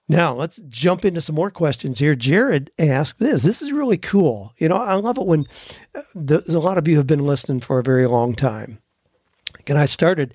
Now, 0.09 0.35
let's 0.35 0.61
jump 0.69 1.05
into 1.05 1.23
some 1.23 1.35
more 1.35 1.51
questions 1.51 1.99
here. 1.99 2.15
Jared 2.15 2.71
asked 2.79 3.19
this. 3.19 3.43
This 3.43 3.63
is 3.63 3.73
really 3.73 3.97
cool. 3.97 4.53
You 4.59 4.69
know, 4.69 4.77
I 4.77 4.95
love 4.95 5.17
it 5.17 5.27
when 5.27 5.47
uh, 5.95 6.03
the, 6.15 6.45
a 6.49 6.59
lot 6.59 6.77
of 6.77 6.87
you 6.87 6.99
have 6.99 7.07
been 7.07 7.27
listening 7.27 7.61
for 7.61 7.79
a 7.79 7.85
very 7.85 8.07
long 8.07 8.35
time. 8.35 8.79
And 9.67 9.79
I 9.79 9.87
started, 9.87 10.35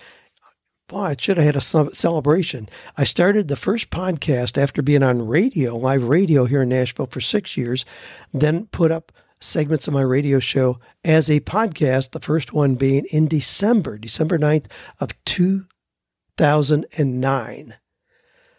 boy, 0.88 1.02
I 1.02 1.16
should 1.20 1.38
have 1.38 1.46
had 1.46 1.56
a 1.56 1.92
celebration. 1.92 2.70
I 2.98 3.04
started 3.04 3.48
the 3.48 3.56
first 3.56 3.90
podcast 3.90 4.60
after 4.60 4.82
being 4.82 5.04
on 5.04 5.28
radio, 5.28 5.76
live 5.76 6.04
radio 6.04 6.46
here 6.46 6.64
in 6.64 6.70
Nashville 6.70 7.06
for 7.06 7.22
six 7.22 7.56
years, 7.56 7.86
then 8.34 8.68
put 8.68 8.92
up 8.92 9.12
segments 9.40 9.88
of 9.88 9.94
my 9.94 10.02
radio 10.02 10.40
show 10.40 10.80
as 11.04 11.30
a 11.30 11.40
podcast, 11.42 12.12
the 12.12 12.20
first 12.20 12.54
one 12.54 12.76
being 12.76 13.06
in 13.12 13.28
December, 13.28 13.98
December 13.98 14.38
9th 14.38 14.66
of 15.00 15.12
2009. 15.26 17.74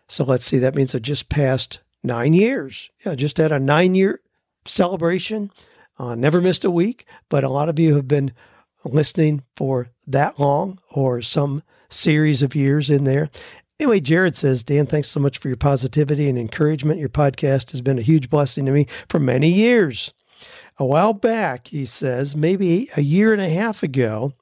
So 0.09 0.25
let's 0.25 0.47
see, 0.47 0.59
that 0.59 0.75
means 0.75 0.95
I 0.95 0.99
just 0.99 1.29
passed 1.29 1.81
nine 2.03 2.33
years. 2.33 2.91
Yeah, 3.05 3.15
just 3.15 3.37
had 3.37 3.53
a 3.53 3.59
nine 3.59 3.95
year 3.95 4.21
celebration. 4.65 5.51
Uh, 5.99 6.15
never 6.15 6.41
missed 6.41 6.65
a 6.65 6.71
week, 6.71 7.07
but 7.29 7.45
a 7.45 7.49
lot 7.49 7.69
of 7.69 7.79
you 7.79 7.97
have 7.97 8.09
been 8.09 8.33
listening 8.85 9.43
for 9.57 9.91
that 10.07 10.39
long 10.39 10.79
or 10.91 11.21
some 11.21 11.63
series 11.91 12.43
of 12.43 12.55
years 12.55 12.89
in 12.89 13.05
there. 13.05 13.29
Anyway, 13.81 14.01
Jared 14.01 14.37
says, 14.37 14.65
Dan, 14.65 14.87
thanks 14.87 15.09
so 15.09 15.21
much 15.21 15.39
for 15.39 15.49
your 15.49 15.57
positivity 15.57 16.29
and 16.29 16.39
encouragement. 16.39 17.01
Your 17.01 17.09
podcast 17.09 17.73
has 17.73 17.81
been 17.81 17.99
a 17.99 18.03
huge 18.03 18.31
blessing 18.31 18.67
to 18.67 18.73
me 18.73 18.87
for 19.09 19.21
many 19.21 19.51
years 19.51 20.13
a 20.79 20.85
while 20.85 21.13
back, 21.13 21.69
he 21.69 21.85
says, 21.85 22.37
maybe 22.37 22.89
a 22.97 23.01
year 23.01 23.33
and 23.33 23.43
a 23.43 23.49
half 23.49 23.83
ago, 23.83 24.33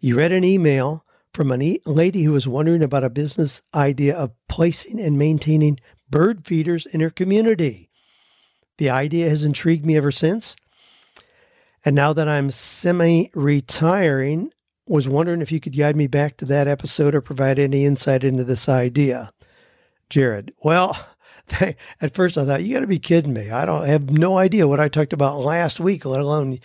you 0.00 0.18
read 0.18 0.32
an 0.32 0.44
email 0.44 1.04
from 1.32 1.50
a 1.52 1.78
lady 1.84 2.22
who 2.22 2.32
was 2.32 2.48
wondering 2.48 2.82
about 2.82 3.04
a 3.04 3.10
business 3.10 3.60
idea 3.74 4.16
of 4.16 4.32
placing 4.48 5.00
and 5.00 5.18
maintaining 5.18 5.78
bird 6.08 6.46
feeders 6.46 6.86
in 6.86 7.00
her 7.00 7.10
community. 7.10 7.90
The 8.78 8.90
idea 8.90 9.28
has 9.28 9.44
intrigued 9.44 9.84
me 9.84 9.96
ever 9.96 10.10
since. 10.10 10.56
And 11.84 11.94
now 11.94 12.12
that 12.12 12.28
I'm 12.28 12.50
semi 12.50 13.30
retiring, 13.34 14.52
was 14.86 15.08
wondering 15.08 15.40
if 15.40 15.50
you 15.50 15.60
could 15.60 15.76
guide 15.76 15.96
me 15.96 16.06
back 16.06 16.36
to 16.36 16.44
that 16.44 16.68
episode 16.68 17.14
or 17.14 17.20
provide 17.20 17.58
any 17.58 17.84
insight 17.84 18.22
into 18.22 18.44
this 18.44 18.68
idea. 18.68 19.32
Jared, 20.10 20.52
well, 20.62 20.96
at 22.00 22.14
first 22.14 22.38
I 22.38 22.44
thought, 22.44 22.62
you 22.62 22.74
got 22.74 22.80
to 22.80 22.86
be 22.86 22.98
kidding 22.98 23.32
me. 23.32 23.50
I 23.50 23.64
don't 23.64 23.82
I 23.82 23.88
have 23.88 24.10
no 24.10 24.38
idea 24.38 24.68
what 24.68 24.80
I 24.80 24.88
talked 24.88 25.12
about 25.12 25.40
last 25.40 25.80
week, 25.80 26.04
let 26.04 26.20
alone 26.20 26.58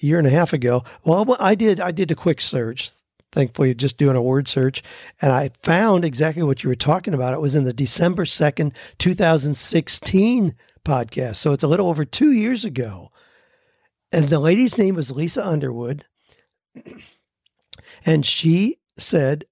a 0.00 0.06
year 0.06 0.18
and 0.18 0.26
a 0.26 0.30
half 0.30 0.52
ago. 0.52 0.84
Well, 1.04 1.36
I 1.38 1.54
did. 1.54 1.80
I 1.80 1.90
did 1.90 2.10
a 2.10 2.16
quick 2.16 2.40
search. 2.40 2.92
Thankfully, 3.32 3.72
just 3.74 3.96
doing 3.96 4.16
a 4.16 4.22
word 4.22 4.48
search, 4.48 4.82
and 5.22 5.30
I 5.30 5.50
found 5.62 6.04
exactly 6.04 6.42
what 6.42 6.64
you 6.64 6.68
were 6.68 6.74
talking 6.74 7.14
about. 7.14 7.32
It 7.32 7.40
was 7.40 7.54
in 7.54 7.62
the 7.62 7.72
December 7.72 8.24
second, 8.24 8.74
two 8.98 9.14
thousand 9.14 9.56
sixteen 9.56 10.54
podcast. 10.84 11.36
So 11.36 11.52
it's 11.52 11.62
a 11.62 11.68
little 11.68 11.88
over 11.88 12.04
two 12.04 12.32
years 12.32 12.64
ago. 12.64 13.10
And 14.12 14.28
the 14.28 14.40
lady's 14.40 14.76
name 14.76 14.96
was 14.96 15.12
Lisa 15.12 15.46
Underwood. 15.46 16.06
And 18.06 18.24
she 18.24 18.78
said, 18.98 19.44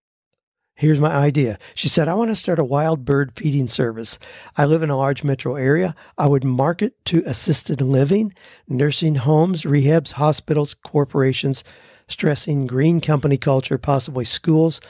Here's 0.78 1.00
my 1.00 1.10
idea. 1.10 1.58
She 1.74 1.88
said, 1.88 2.06
I 2.06 2.14
want 2.14 2.30
to 2.30 2.36
start 2.36 2.60
a 2.60 2.64
wild 2.64 3.04
bird 3.04 3.32
feeding 3.34 3.66
service. 3.66 4.16
I 4.56 4.64
live 4.64 4.84
in 4.84 4.90
a 4.90 4.96
large 4.96 5.24
metro 5.24 5.56
area. 5.56 5.92
I 6.16 6.28
would 6.28 6.44
market 6.44 7.04
to 7.06 7.24
assisted 7.26 7.82
living, 7.82 8.32
nursing 8.68 9.16
homes, 9.16 9.64
rehabs, 9.64 10.12
hospitals, 10.12 10.74
corporations, 10.74 11.64
stressing 12.06 12.68
green 12.68 13.00
company 13.00 13.36
culture, 13.36 13.76
possibly 13.76 14.24
schools. 14.24 14.80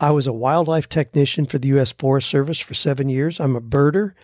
I 0.00 0.10
was 0.10 0.26
a 0.26 0.32
wildlife 0.32 0.88
technician 0.88 1.44
for 1.44 1.58
the 1.58 1.68
U.S. 1.68 1.92
Forest 1.92 2.30
Service 2.30 2.58
for 2.58 2.72
seven 2.72 3.10
years. 3.10 3.38
I'm 3.40 3.56
a 3.56 3.60
birder, 3.60 4.14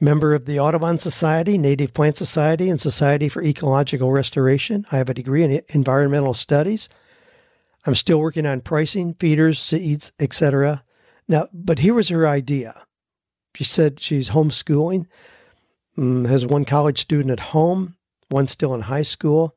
member 0.00 0.34
of 0.34 0.46
the 0.46 0.58
Audubon 0.58 0.98
Society, 0.98 1.58
Native 1.58 1.94
Plant 1.94 2.16
Society, 2.16 2.68
and 2.70 2.80
Society 2.80 3.28
for 3.28 3.40
Ecological 3.40 4.10
Restoration. 4.10 4.84
I 4.90 4.96
have 4.96 5.08
a 5.08 5.14
degree 5.14 5.44
in 5.44 5.62
environmental 5.68 6.34
studies. 6.34 6.88
I'm 7.86 7.94
still 7.94 8.18
working 8.18 8.46
on 8.46 8.60
pricing, 8.60 9.14
feeders, 9.14 9.60
seeds, 9.60 10.10
etc. 10.18 10.82
Now, 11.28 11.48
but 11.52 11.78
here 11.78 11.94
was 11.94 12.08
her 12.08 12.26
idea. 12.26 12.86
She 13.54 13.64
said 13.64 14.00
she's 14.00 14.30
homeschooling, 14.30 15.06
um, 15.96 16.24
has 16.24 16.44
one 16.44 16.64
college 16.64 17.00
student 17.00 17.30
at 17.30 17.40
home, 17.40 17.96
one 18.28 18.48
still 18.48 18.74
in 18.74 18.82
high 18.82 19.02
school. 19.02 19.56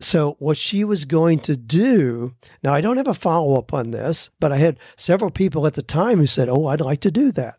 So, 0.00 0.36
what 0.38 0.56
she 0.56 0.84
was 0.84 1.04
going 1.04 1.40
to 1.40 1.56
do 1.56 2.34
now, 2.62 2.72
I 2.72 2.80
don't 2.80 2.98
have 2.98 3.08
a 3.08 3.14
follow 3.14 3.58
up 3.58 3.74
on 3.74 3.90
this, 3.90 4.30
but 4.38 4.52
I 4.52 4.56
had 4.56 4.78
several 4.96 5.32
people 5.32 5.66
at 5.66 5.74
the 5.74 5.82
time 5.82 6.18
who 6.18 6.26
said, 6.28 6.48
Oh, 6.48 6.66
I'd 6.66 6.80
like 6.80 7.00
to 7.00 7.10
do 7.10 7.32
that. 7.32 7.56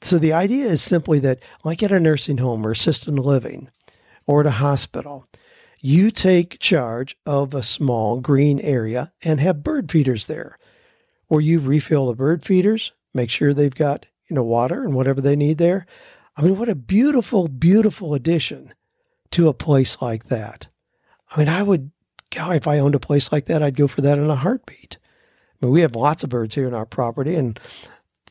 So, 0.00 0.18
the 0.18 0.32
idea 0.32 0.66
is 0.66 0.80
simply 0.80 1.18
that, 1.20 1.40
like 1.64 1.82
at 1.82 1.90
a 1.90 1.98
nursing 1.98 2.38
home 2.38 2.64
or 2.64 2.70
assisted 2.70 3.18
living 3.18 3.68
or 4.28 4.40
at 4.40 4.46
a 4.46 4.52
hospital, 4.52 5.26
you 5.84 6.12
take 6.12 6.60
charge 6.60 7.16
of 7.26 7.52
a 7.52 7.62
small 7.62 8.20
green 8.20 8.60
area 8.60 9.12
and 9.24 9.40
have 9.40 9.64
bird 9.64 9.90
feeders 9.90 10.26
there, 10.26 10.56
or 11.28 11.40
you 11.40 11.58
refill 11.58 12.06
the 12.06 12.14
bird 12.14 12.44
feeders, 12.44 12.92
make 13.12 13.28
sure 13.28 13.52
they've 13.52 13.74
got 13.74 14.06
you 14.28 14.36
know 14.36 14.44
water 14.44 14.84
and 14.84 14.94
whatever 14.94 15.20
they 15.20 15.36
need 15.36 15.58
there. 15.58 15.84
I 16.36 16.42
mean, 16.42 16.56
what 16.56 16.68
a 16.68 16.76
beautiful, 16.76 17.48
beautiful 17.48 18.14
addition 18.14 18.72
to 19.32 19.48
a 19.48 19.54
place 19.54 20.00
like 20.00 20.28
that. 20.28 20.68
I 21.30 21.38
mean, 21.38 21.48
I 21.48 21.62
would, 21.62 21.90
God, 22.30 22.56
if 22.56 22.68
I 22.68 22.78
owned 22.78 22.94
a 22.94 23.00
place 23.00 23.32
like 23.32 23.46
that, 23.46 23.62
I'd 23.62 23.76
go 23.76 23.88
for 23.88 24.02
that 24.02 24.18
in 24.18 24.30
a 24.30 24.36
heartbeat. 24.36 24.98
I 25.60 25.66
mean, 25.66 25.72
we 25.72 25.80
have 25.80 25.96
lots 25.96 26.22
of 26.22 26.30
birds 26.30 26.54
here 26.54 26.68
in 26.68 26.74
our 26.74 26.86
property, 26.86 27.34
and 27.34 27.58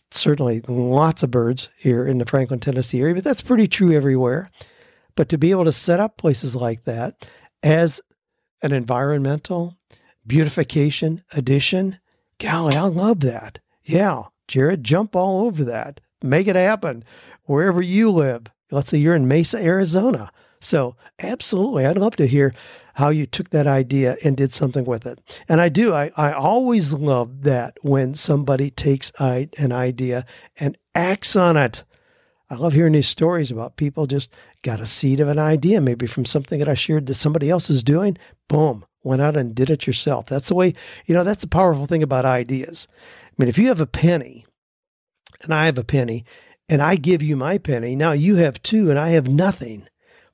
certainly 0.10 0.62
lots 0.68 1.22
of 1.22 1.32
birds 1.32 1.70
here 1.78 2.08
in 2.08 2.18
the 2.18 2.26
Franklin, 2.26 2.62
Tennessee 2.62 3.02
area, 3.02 3.16
but 3.16 3.24
that's 3.24 3.42
pretty 3.42 3.68
true 3.68 3.92
everywhere. 3.92 4.50
But 5.16 5.28
to 5.30 5.38
be 5.38 5.52
able 5.52 5.66
to 5.66 5.74
set 5.74 6.00
up 6.00 6.18
places 6.18 6.56
like 6.56 6.86
that 6.86 7.28
as 7.64 8.02
an 8.62 8.72
environmental 8.72 9.78
beautification 10.26 11.24
addition, 11.34 12.00
golly, 12.40 12.76
I 12.76 12.84
love 12.84 13.22
that. 13.22 13.60
Yeah, 13.84 14.24
Jared, 14.48 14.84
jump 14.84 15.16
all 15.16 15.46
over 15.46 15.64
that. 15.64 16.00
Make 16.22 16.48
it 16.48 16.56
happen 16.56 17.04
wherever 17.44 17.82
you 17.82 18.12
live. 18.12 18.44
Let's 18.70 18.90
say 18.90 18.98
you're 18.98 19.16
in 19.16 19.28
Mesa, 19.28 19.58
Arizona. 19.58 20.32
So, 20.60 20.96
absolutely, 21.20 21.86
I'd 21.86 21.98
love 21.98 22.16
to 22.18 22.28
hear 22.28 22.54
how 22.94 23.10
you 23.10 23.26
took 23.26 23.50
that 23.50 23.68
idea 23.68 24.18
and 24.24 24.38
did 24.38 24.54
something 24.54 24.86
with 24.86 25.08
it. 25.08 25.20
And 25.50 25.60
I 25.60 25.70
do, 25.70 25.94
I, 25.94 26.12
I 26.16 26.34
always 26.34 26.94
love 26.94 27.44
that 27.44 27.78
when 27.82 28.14
somebody 28.14 28.70
takes 28.70 29.12
an 29.20 29.72
idea 29.72 30.26
and 30.58 30.78
acts 30.94 31.36
on 31.36 31.58
it. 31.58 31.84
I 32.52 32.56
love 32.56 32.74
hearing 32.74 32.92
these 32.92 33.08
stories 33.08 33.50
about 33.50 33.78
people 33.78 34.08
just 34.08 34.30
got 34.62 34.82
a 34.82 34.86
seed 34.86 35.22
of 35.22 35.30
an 35.30 35.40
idea, 35.40 35.80
maybe 35.80 36.06
from 36.06 36.26
something 36.26 36.60
that 36.60 36.68
I 36.68 36.74
shared 36.74 37.06
that 37.06 37.14
somebody 37.14 37.50
else 37.50 37.70
is 37.70 37.82
doing. 37.82 38.18
Boom, 38.50 38.84
went 39.04 39.22
out 39.22 39.38
and 39.38 39.56
did 39.56 39.70
it 39.70 39.88
yourself. 39.88 40.26
That's 40.26 40.50
the 40.50 40.56
way, 40.56 40.74
you 41.06 41.16
know, 41.16 41.24
that's 41.24 41.44
the 41.44 41.48
powerful 41.48 41.86
thing 41.86 42.04
about 42.04 42.26
ideas. 42.26 42.90
I 43.28 43.32
mean, 43.38 43.48
if 43.48 43.58
you 43.58 43.70
have 43.70 43.80
a 43.80 43.88
penny 43.88 44.46
and 45.44 45.54
I 45.54 45.66
have 45.66 45.78
a 45.78 45.86
penny 45.86 46.26
and 46.68 46.82
I 46.82 46.98
give 46.98 47.22
you 47.22 47.38
my 47.38 47.58
penny, 47.58 47.96
now 47.96 48.12
you 48.12 48.36
have 48.36 48.62
two 48.62 48.90
and 48.90 49.00
I 49.00 49.12
have 49.12 49.30
nothing. 49.30 49.88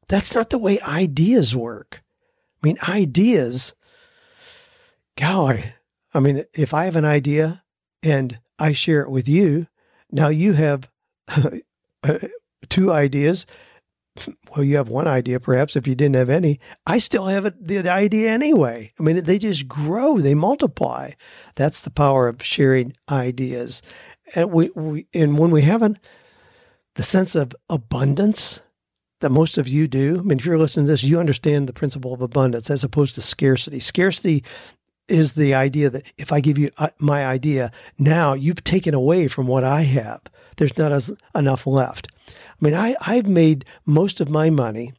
That's 0.07 0.33
not 0.33 0.49
the 0.49 0.57
way 0.57 0.79
ideas 0.81 1.55
work. 1.55 2.01
I 2.63 2.65
mean, 2.65 2.79
ideas, 2.89 3.75
golly, 5.15 5.65
I 6.15 6.19
mean, 6.19 6.45
if 6.55 6.73
I 6.73 6.85
have 6.85 6.95
an 6.95 7.05
idea 7.05 7.63
and 8.01 8.39
I 8.57 8.73
share 8.73 9.03
it 9.03 9.11
with 9.11 9.29
you, 9.29 9.67
now 10.09 10.29
you 10.29 10.53
have 10.53 10.89
two 12.69 12.91
ideas. 12.91 13.45
Well, 14.49 14.63
you 14.63 14.77
have 14.77 14.89
one 14.89 15.07
idea, 15.07 15.39
perhaps, 15.39 15.75
if 15.75 15.85
you 15.85 15.93
didn't 15.93 16.15
have 16.15 16.29
any. 16.29 16.59
I 16.87 16.97
still 16.97 17.27
have 17.27 17.45
it, 17.45 17.67
the, 17.67 17.77
the 17.77 17.91
idea 17.91 18.31
anyway. 18.31 18.91
I 18.99 19.03
mean, 19.03 19.23
they 19.23 19.37
just 19.37 19.67
grow, 19.67 20.17
they 20.17 20.33
multiply. 20.33 21.11
That's 21.55 21.81
the 21.81 21.91
power 21.91 22.27
of 22.27 22.41
sharing 22.41 22.95
ideas. 23.09 23.83
And 24.33 24.51
we, 24.51 24.71
we 24.75 25.07
and 25.13 25.37
when 25.37 25.51
we 25.51 25.61
haven't 25.61 25.99
the 26.95 27.03
sense 27.03 27.35
of 27.35 27.55
abundance 27.69 28.59
that 29.21 29.29
most 29.31 29.57
of 29.57 29.67
you 29.67 29.87
do. 29.87 30.19
I 30.19 30.21
mean, 30.23 30.39
if 30.39 30.45
you're 30.45 30.59
listening 30.59 30.85
to 30.85 30.91
this, 30.91 31.03
you 31.03 31.19
understand 31.19 31.67
the 31.67 31.73
principle 31.73 32.13
of 32.13 32.21
abundance 32.21 32.69
as 32.69 32.83
opposed 32.83 33.15
to 33.15 33.21
scarcity. 33.21 33.79
Scarcity 33.79 34.43
is 35.07 35.33
the 35.33 35.53
idea 35.53 35.89
that 35.89 36.11
if 36.17 36.31
I 36.31 36.39
give 36.39 36.57
you 36.57 36.69
uh, 36.77 36.89
my 36.99 37.25
idea, 37.25 37.71
now 37.97 38.33
you've 38.33 38.63
taken 38.63 38.93
away 38.93 39.27
from 39.27 39.47
what 39.47 39.63
I 39.63 39.83
have 39.83 40.21
there's 40.57 40.77
not 40.77 40.91
as, 40.91 41.11
enough 41.33 41.65
left. 41.65 42.09
I 42.29 42.31
mean, 42.59 42.73
I, 42.73 42.95
I've 43.01 43.27
made 43.27 43.65
most 43.85 44.19
of 44.19 44.29
my 44.29 44.49
money. 44.49 44.93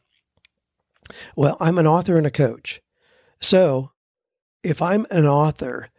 Well, 1.35 1.57
I'm 1.59 1.77
an 1.77 1.87
author 1.87 2.17
and 2.17 2.25
a 2.25 2.31
coach. 2.31 2.81
So 3.39 3.91
if 4.63 4.81
I'm 4.81 5.05
an 5.11 5.25
author 5.25 5.89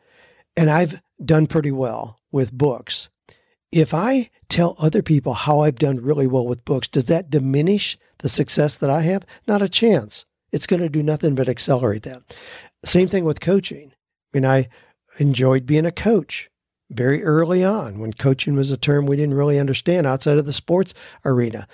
and 0.57 0.71
I've 0.71 1.01
done 1.25 1.47
pretty 1.47 1.71
well 1.71 2.19
with 2.33 2.53
books, 2.53 3.09
if 3.73 3.95
I 3.95 4.31
tell 4.49 4.75
other 4.79 5.03
people 5.03 5.33
how 5.33 5.61
I've 5.61 5.77
done 5.79 6.03
really 6.03 6.27
well 6.27 6.47
with 6.47 6.65
books, 6.65 6.89
does 6.89 7.05
that 7.05 7.31
diminish 7.31 7.99
the 8.19 8.29
success 8.29 8.77
that 8.77 8.91
I 8.91 9.03
have? 9.03 9.25
Not 9.47 9.63
a 9.63 9.69
chance. 9.69 10.25
It's 10.53 10.67
going 10.67 10.83
to 10.83 10.89
do 10.89 11.03
nothing 11.03 11.35
but 11.35 11.49
accelerate 11.49 12.03
that. 12.03 12.37
Same 12.85 13.07
thing 13.07 13.25
with 13.25 13.41
coaching. 13.41 13.93
I 13.93 14.39
mean, 14.39 14.45
I 14.45 14.69
enjoyed 15.19 15.67
being 15.67 15.87
a 15.87 15.93
coach 15.93 16.50
very 16.91 17.23
early 17.23 17.65
on 17.65 17.99
when 17.99 18.13
coaching 18.13 18.57
was 18.57 18.71
a 18.71 18.77
term 18.77 19.07
we 19.07 19.17
didn't 19.17 19.35
really 19.35 19.59
understand 19.59 20.07
outside 20.07 20.39
of 20.39 20.47
the 20.47 20.53
sports 20.53 20.93
arena. 21.25 21.67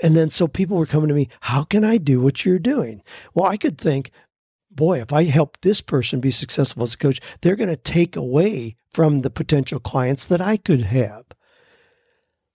And 0.00 0.16
then 0.16 0.30
so 0.30 0.46
people 0.46 0.76
were 0.76 0.86
coming 0.86 1.08
to 1.08 1.14
me, 1.14 1.28
How 1.40 1.64
can 1.64 1.84
I 1.84 1.98
do 1.98 2.20
what 2.20 2.44
you're 2.44 2.58
doing? 2.58 3.02
Well, 3.34 3.46
I 3.46 3.56
could 3.56 3.76
think, 3.76 4.10
boy, 4.70 5.00
if 5.00 5.12
I 5.12 5.24
help 5.24 5.58
this 5.60 5.80
person 5.80 6.20
be 6.20 6.30
successful 6.30 6.84
as 6.84 6.94
a 6.94 6.98
coach, 6.98 7.20
they're 7.40 7.56
going 7.56 7.68
to 7.68 7.76
take 7.76 8.16
away 8.16 8.76
from 8.90 9.20
the 9.20 9.30
potential 9.30 9.80
clients 9.80 10.24
that 10.26 10.40
I 10.40 10.56
could 10.56 10.82
have. 10.82 11.24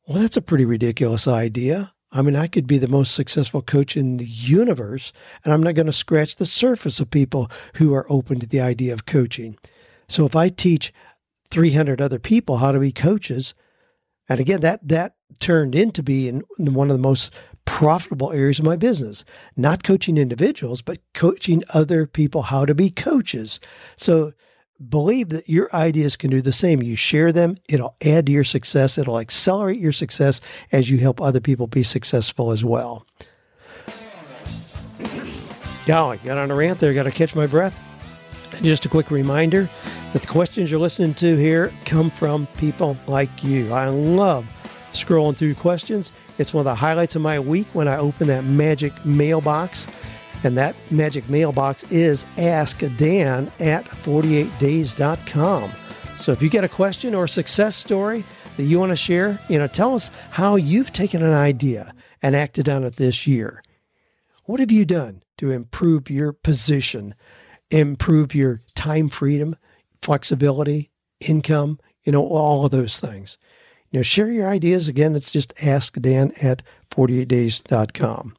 Well, 0.07 0.21
that's 0.21 0.37
a 0.37 0.41
pretty 0.41 0.65
ridiculous 0.65 1.27
idea. 1.27 1.93
I 2.11 2.21
mean, 2.21 2.37
I 2.37 2.47
could 2.47 2.67
be 2.67 2.77
the 2.77 2.87
most 2.87 3.13
successful 3.13 3.61
coach 3.61 3.97
in 3.97 4.15
the 4.15 4.25
universe, 4.25 5.11
and 5.43 5.53
I'm 5.53 5.61
not 5.61 5.75
going 5.75 5.87
to 5.87 5.93
scratch 5.93 6.37
the 6.37 6.45
surface 6.45 7.01
of 7.01 7.11
people 7.11 7.51
who 7.75 7.93
are 7.93 8.09
open 8.09 8.39
to 8.39 8.47
the 8.47 8.61
idea 8.61 8.93
of 8.93 9.05
coaching. 9.05 9.57
So 10.07 10.25
if 10.25 10.35
I 10.35 10.47
teach 10.47 10.93
300 11.49 12.01
other 12.01 12.19
people 12.19 12.57
how 12.57 12.71
to 12.71 12.79
be 12.79 12.91
coaches. 12.91 13.53
And 14.29 14.39
again, 14.39 14.61
that 14.61 14.87
that 14.87 15.15
turned 15.39 15.75
into 15.75 16.03
being 16.03 16.43
one 16.57 16.89
of 16.89 16.97
the 16.97 17.01
most 17.01 17.33
profitable 17.65 18.31
areas 18.31 18.59
of 18.59 18.65
my 18.65 18.75
business. 18.75 19.25
Not 19.55 19.83
coaching 19.83 20.17
individuals, 20.17 20.81
but 20.81 20.99
coaching 21.13 21.63
other 21.69 22.07
people 22.07 22.43
how 22.43 22.65
to 22.65 22.73
be 22.73 22.89
coaches. 22.89 23.59
So 23.97 24.33
believe 24.89 25.29
that 25.29 25.49
your 25.49 25.73
ideas 25.75 26.15
can 26.15 26.29
do 26.29 26.41
the 26.41 26.53
same. 26.53 26.81
You 26.81 26.95
share 26.95 27.31
them, 27.31 27.57
it'll 27.67 27.95
add 28.03 28.27
to 28.27 28.31
your 28.31 28.43
success, 28.43 28.97
it'll 28.97 29.19
accelerate 29.19 29.79
your 29.79 29.91
success 29.91 30.39
as 30.71 30.89
you 30.89 30.97
help 30.97 31.21
other 31.21 31.41
people 31.41 31.67
be 31.67 31.83
successful 31.83 32.51
as 32.51 32.63
well. 32.63 33.05
Golly, 35.85 36.17
got 36.17 36.37
on 36.37 36.51
a 36.51 36.55
rant 36.55 36.79
there, 36.79 36.93
got 36.93 37.03
to 37.03 37.11
catch 37.11 37.33
my 37.33 37.47
breath. 37.47 37.86
And 38.53 38.63
just 38.63 38.85
a 38.85 38.89
quick 38.89 39.11
reminder 39.11 39.69
that 40.13 40.21
the 40.21 40.27
questions 40.27 40.71
you're 40.71 40.79
listening 40.79 41.13
to 41.15 41.35
here 41.35 41.71
come 41.85 42.09
from 42.09 42.47
people 42.57 42.97
like 43.07 43.43
you. 43.43 43.73
I 43.73 43.89
love 43.89 44.45
scrolling 44.93 45.35
through 45.35 45.55
questions. 45.55 46.11
It's 46.37 46.53
one 46.53 46.61
of 46.61 46.65
the 46.65 46.75
highlights 46.75 47.15
of 47.15 47.21
my 47.21 47.39
week 47.39 47.67
when 47.73 47.87
I 47.87 47.97
open 47.97 48.27
that 48.27 48.43
magic 48.43 49.05
mailbox. 49.05 49.87
And 50.43 50.57
that 50.57 50.75
magic 50.91 51.27
mailbox 51.29 51.83
is 51.91 52.25
askdan 52.37 53.51
at 53.59 53.85
48days.com. 53.85 55.71
So 56.17 56.31
if 56.31 56.41
you 56.41 56.49
get 56.49 56.63
a 56.63 56.69
question 56.69 57.15
or 57.15 57.25
a 57.25 57.29
success 57.29 57.75
story, 57.75 58.23
that 58.57 58.63
you 58.63 58.79
want 58.79 58.91
to 58.91 58.97
share? 58.97 59.39
You 59.47 59.59
know, 59.59 59.67
tell 59.67 59.95
us 59.95 60.11
how 60.31 60.55
you've 60.55 60.91
taken 60.91 61.23
an 61.23 61.33
idea 61.33 61.93
and 62.21 62.35
acted 62.35 62.67
on 62.67 62.83
it 62.83 62.97
this 62.97 63.25
year. 63.25 63.63
What 64.45 64.59
have 64.59 64.71
you 64.71 64.83
done 64.83 65.23
to 65.37 65.51
improve 65.51 66.09
your 66.09 66.33
position, 66.33 67.15
improve 67.69 68.33
your 68.33 68.61
time 68.75 69.09
freedom, 69.09 69.55
flexibility, 70.01 70.91
income, 71.19 71.79
you 72.03 72.11
know, 72.11 72.25
all 72.25 72.65
of 72.65 72.71
those 72.71 72.99
things? 72.99 73.37
You 73.91 73.99
know, 73.99 74.03
share 74.03 74.31
your 74.31 74.47
ideas. 74.47 74.87
Again, 74.87 75.15
it's 75.15 75.31
just 75.31 75.53
ask 75.61 75.93
Dan 75.99 76.31
at 76.41 76.61
48days.com. 76.91 78.36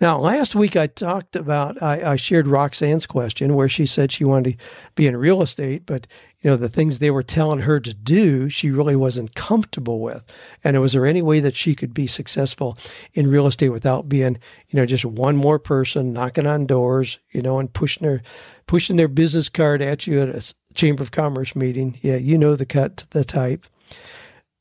Now, 0.00 0.18
last 0.18 0.54
week 0.54 0.76
I 0.76 0.86
talked 0.86 1.36
about, 1.36 1.82
I, 1.82 2.12
I, 2.12 2.16
shared 2.16 2.46
Roxanne's 2.46 3.06
question 3.06 3.54
where 3.54 3.68
she 3.68 3.86
said 3.86 4.12
she 4.12 4.24
wanted 4.24 4.58
to 4.58 4.64
be 4.94 5.06
in 5.06 5.16
real 5.16 5.42
estate, 5.42 5.86
but 5.86 6.06
you 6.40 6.50
know, 6.50 6.56
the 6.56 6.68
things 6.68 6.98
they 6.98 7.10
were 7.10 7.24
telling 7.24 7.60
her 7.60 7.80
to 7.80 7.92
do, 7.92 8.48
she 8.48 8.70
really 8.70 8.94
wasn't 8.94 9.34
comfortable 9.34 9.98
with. 9.98 10.24
And 10.62 10.80
was 10.80 10.92
there 10.92 11.04
any 11.04 11.20
way 11.20 11.40
that 11.40 11.56
she 11.56 11.74
could 11.74 11.92
be 11.92 12.06
successful 12.06 12.78
in 13.12 13.30
real 13.30 13.48
estate 13.48 13.70
without 13.70 14.08
being, 14.08 14.38
you 14.68 14.76
know, 14.76 14.86
just 14.86 15.04
one 15.04 15.36
more 15.36 15.58
person 15.58 16.12
knocking 16.12 16.46
on 16.46 16.66
doors, 16.66 17.18
you 17.32 17.42
know, 17.42 17.58
and 17.58 17.72
pushing 17.72 18.06
their, 18.06 18.22
pushing 18.66 18.96
their 18.96 19.08
business 19.08 19.48
card 19.48 19.82
at 19.82 20.06
you 20.06 20.20
at 20.20 20.28
a 20.28 20.54
Chamber 20.74 21.02
of 21.02 21.10
Commerce 21.10 21.56
meeting? 21.56 21.98
Yeah, 22.02 22.16
you 22.16 22.38
know 22.38 22.54
the 22.54 22.66
cut, 22.66 23.04
the 23.10 23.24
type. 23.24 23.66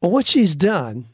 Well, 0.01 0.11
what 0.11 0.25
she's 0.25 0.55
done, 0.55 1.09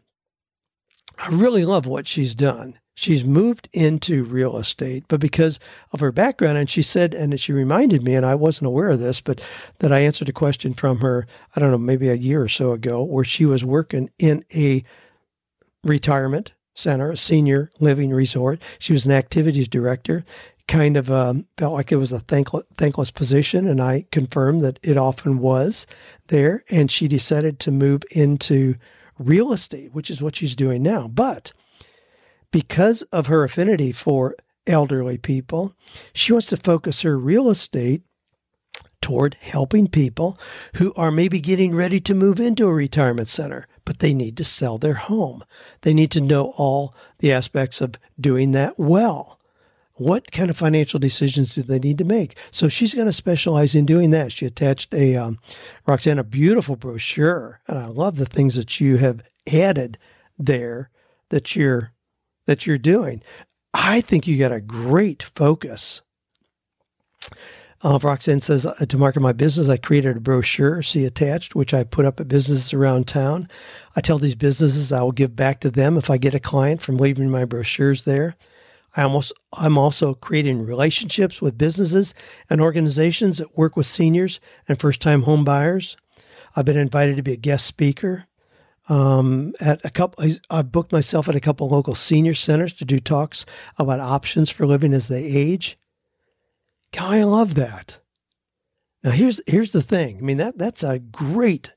I 1.18 1.28
really 1.28 1.66
love 1.66 1.86
what 1.86 2.08
she's 2.08 2.36
done 2.36 2.80
She's 2.95 3.23
moved 3.23 3.69
into 3.73 4.23
real 4.23 4.58
estate, 4.58 5.06
but 5.08 5.19
because 5.19 5.60
of 5.91 5.99
her 5.99 6.12
background, 6.12 6.58
and 6.58 6.69
she 6.69 6.84
said, 6.84 7.15
and 7.15 7.39
she 7.39 7.51
reminded 7.51 8.03
me, 8.03 8.13
and 8.13 8.25
I 8.25 8.36
wasn't 8.36 8.67
aware 8.67 8.89
of 8.89 8.99
this, 8.99 9.19
but 9.19 9.41
that 9.79 9.91
I 9.91 9.99
answered 9.99 10.29
a 10.29 10.34
question 10.34 10.75
from 10.75 10.99
her, 10.99 11.25
I 11.56 11.60
don't 11.60 11.71
know, 11.71 11.77
maybe 11.79 12.10
a 12.10 12.15
year 12.15 12.43
or 12.43 12.47
so 12.47 12.71
ago, 12.71 13.01
where 13.01 13.25
she 13.25 13.45
was 13.45 13.65
working 13.65 14.12
in 14.19 14.45
a 14.53 14.84
retirement 15.84 16.53
center, 16.75 17.12
a 17.12 17.17
senior 17.17 17.71
living 17.79 18.12
resort. 18.12 18.62
She 18.77 18.93
was 18.93 19.06
an 19.06 19.12
activities 19.12 19.67
director, 19.67 20.23
kind 20.67 20.95
of 20.95 21.12
um, 21.12 21.47
felt 21.58 21.73
like 21.73 21.91
it 21.91 21.97
was 21.97 22.12
a 22.12 22.19
thankless, 22.19 22.65
thankless 22.77 23.12
position, 23.12 23.67
and 23.67 23.82
I 23.82 24.06
confirmed 24.12 24.62
that 24.62 24.79
it 24.84 24.97
often 24.97 25.39
was 25.39 25.86
there. 26.27 26.63
And 26.69 26.91
she 26.91 27.08
decided 27.08 27.60
to 27.60 27.71
move 27.71 28.03
into 28.12 28.75
real 29.17 29.51
estate, 29.51 29.93
which 29.93 30.10
is 30.10 30.21
what 30.21 30.36
she's 30.36 30.56
doing 30.56 30.82
now. 30.82 31.08
But 31.08 31.53
because 32.54 33.02
of 33.12 33.26
her 33.26 33.44
affinity 33.44 33.92
for 33.92 34.36
elderly 34.68 35.18
people, 35.18 35.76
she 36.13 36.32
wants 36.32 36.48
to 36.48 36.56
focus 36.56 37.02
her 37.02 37.18
real 37.18 37.50
estate 37.50 38.04
toward 39.02 39.36
helping 39.42 39.88
people 39.88 40.39
who 40.76 40.94
are 40.94 41.12
maybe 41.12 41.39
getting 41.39 41.76
ready 41.76 42.00
to 42.00 42.13
move 42.13 42.39
into 42.39 42.68
a 42.68 42.74
retirement 42.74 43.28
center, 43.28 43.68
but 43.84 44.00
they 44.00 44.13
need 44.13 44.38
to 44.38 44.46
sell 44.46 44.78
their 44.78 44.94
home. 44.94 45.44
They 45.82 45.96
need 45.96 46.12
to 46.12 46.22
know 46.22 46.54
all 46.56 46.96
the 47.18 47.34
aspects 47.34 47.82
of 47.82 47.96
doing 48.20 48.52
that 48.52 48.78
well. 48.78 49.39
What 49.96 50.32
kind 50.32 50.52
of 50.52 50.56
financial 50.56 51.00
decisions 51.00 51.56
do 51.56 51.63
they 51.63 51.80
need 51.80 51.98
to 51.98 52.06
make? 52.06 52.38
So 52.52 52.68
she's 52.68 52.94
going 52.94 53.08
to 53.08 53.13
specialize 53.13 53.74
in 53.74 53.86
doing 53.86 54.12
that. 54.12 54.32
She 54.32 54.46
attached 54.46 54.94
a 54.94 55.16
um, 55.16 55.39
Roxanne 55.88 56.20
a 56.20 56.24
beautiful 56.24 56.76
brochure, 56.76 57.62
and 57.68 57.80
I 57.80 57.88
love 57.88 58.18
the 58.18 58.26
things 58.26 58.56
that 58.56 58.80
you 58.80 58.98
have 58.98 59.24
added 59.52 59.98
there 60.38 60.92
that 61.30 61.56
you're 61.56 61.94
that 62.45 62.65
you're 62.65 62.77
doing. 62.77 63.21
I 63.73 64.01
think 64.01 64.27
you 64.27 64.38
got 64.38 64.51
a 64.51 64.62
great 64.62 65.23
focus. 65.23 66.01
Uh, 67.82 67.99
Roxanne 68.01 68.39
says, 68.39 68.65
uh, 68.65 68.73
to 68.88 68.97
market 68.97 69.19
my 69.19 69.34
business, 69.34 69.67
I 69.67 69.75
created 69.75 70.15
a 70.15 70.21
brochure, 70.21 70.82
see 70.82 71.03
attached, 71.03 71.53
which 71.53 71.73
I 71.73 71.84
put 71.84 72.06
up 72.06 72.19
at 72.19 72.29
businesses 72.29 72.73
around 72.73 73.08
town. 73.08 73.49
I 73.93 73.99
tell 73.99 74.17
these 74.17 74.36
businesses 74.36 74.91
I 74.91 75.01
will 75.01 75.12
give 75.12 75.36
back 75.36 75.60
to 75.62 75.71
them 75.71 75.97
if 75.97 76.10
I 76.10 76.17
get 76.17 76.34
a 76.34 76.39
client 76.39 76.82
from 76.82 76.95
leaving 76.95 77.29
my 77.29 77.43
brochures 77.43 78.03
there. 78.03 78.36
I 78.95 79.01
almost, 79.01 79.34
I'm 79.51 79.77
also 79.77 80.13
creating 80.13 80.65
relationships 80.65 81.41
with 81.41 81.58
businesses 81.58 82.13
and 82.49 82.62
organizations 82.62 83.39
that 83.39 83.58
work 83.58 83.75
with 83.75 83.88
seniors 83.88 84.39
and 84.67 84.79
first 84.79 85.01
time 85.01 85.23
home 85.23 85.43
buyers. 85.43 85.97
I've 86.56 86.65
been 86.65 86.77
invited 86.77 87.17
to 87.17 87.23
be 87.23 87.34
a 87.34 87.38
guest 87.38 87.65
speaker 87.65 88.27
um, 88.89 89.54
at 89.60 89.84
a 89.86 89.89
couple. 89.89 90.26
I 90.50 90.62
booked 90.62 90.91
myself 90.91 91.30
at 91.30 91.36
a 91.36 91.39
couple 91.39 91.69
local 91.69 91.96
senior 91.96 92.34
centers 92.34 92.74
to 92.74 92.86
do 92.86 93.00
talks 93.00 93.46
about 93.78 94.00
options 94.00 94.50
for 94.50 94.65
living 94.65 94.93
as 94.93 95.08
they 95.08 95.24
age. 95.24 95.78
God, 96.91 97.13
I 97.13 97.24
love 97.24 97.56
that. 97.56 98.00
Now 99.04 99.12
here's 99.12 99.41
here's 99.48 99.72
the 99.72 99.82
thing. 99.82 100.17
I 100.17 100.22
mean 100.22 100.38
that 100.38 100.58
that's 100.58 100.84
a 100.84 101.00
great 101.00 101.74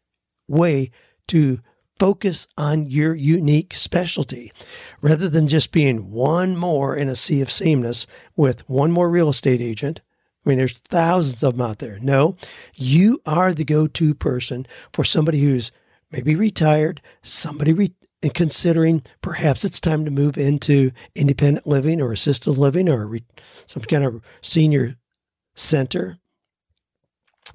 way 0.48 0.90
to 1.28 1.60
focus 1.98 2.46
on 2.58 2.86
your 2.86 3.14
unique 3.14 3.74
specialty 3.74 4.52
rather 5.00 5.28
than 5.28 5.48
just 5.48 5.72
being 5.72 6.10
one 6.10 6.56
more 6.56 6.94
in 6.94 7.08
a 7.08 7.16
sea 7.16 7.40
of 7.40 7.50
sameness 7.50 8.06
with 8.36 8.68
one 8.68 8.92
more 8.92 9.08
real 9.08 9.30
estate 9.30 9.62
agent. 9.62 10.00
I 10.44 10.50
mean, 10.50 10.58
there's 10.58 10.78
thousands 10.78 11.42
of 11.42 11.56
them 11.56 11.66
out 11.66 11.78
there. 11.78 11.98
No, 12.00 12.36
you 12.74 13.20
are 13.26 13.52
the 13.52 13.64
go 13.64 13.88
to 13.88 14.14
person 14.14 14.66
for 14.92 15.02
somebody 15.02 15.40
who's 15.40 15.72
maybe 16.10 16.34
retired, 16.34 17.00
somebody 17.22 17.72
re- 17.72 17.94
considering 18.34 19.02
perhaps 19.22 19.64
it's 19.64 19.80
time 19.80 20.04
to 20.04 20.10
move 20.10 20.38
into 20.38 20.90
independent 21.14 21.66
living 21.66 22.00
or 22.00 22.12
assisted 22.12 22.52
living 22.52 22.88
or 22.88 23.06
re- 23.06 23.24
some 23.66 23.82
kind 23.82 24.04
of 24.04 24.20
senior 24.40 24.96
center. 25.54 26.18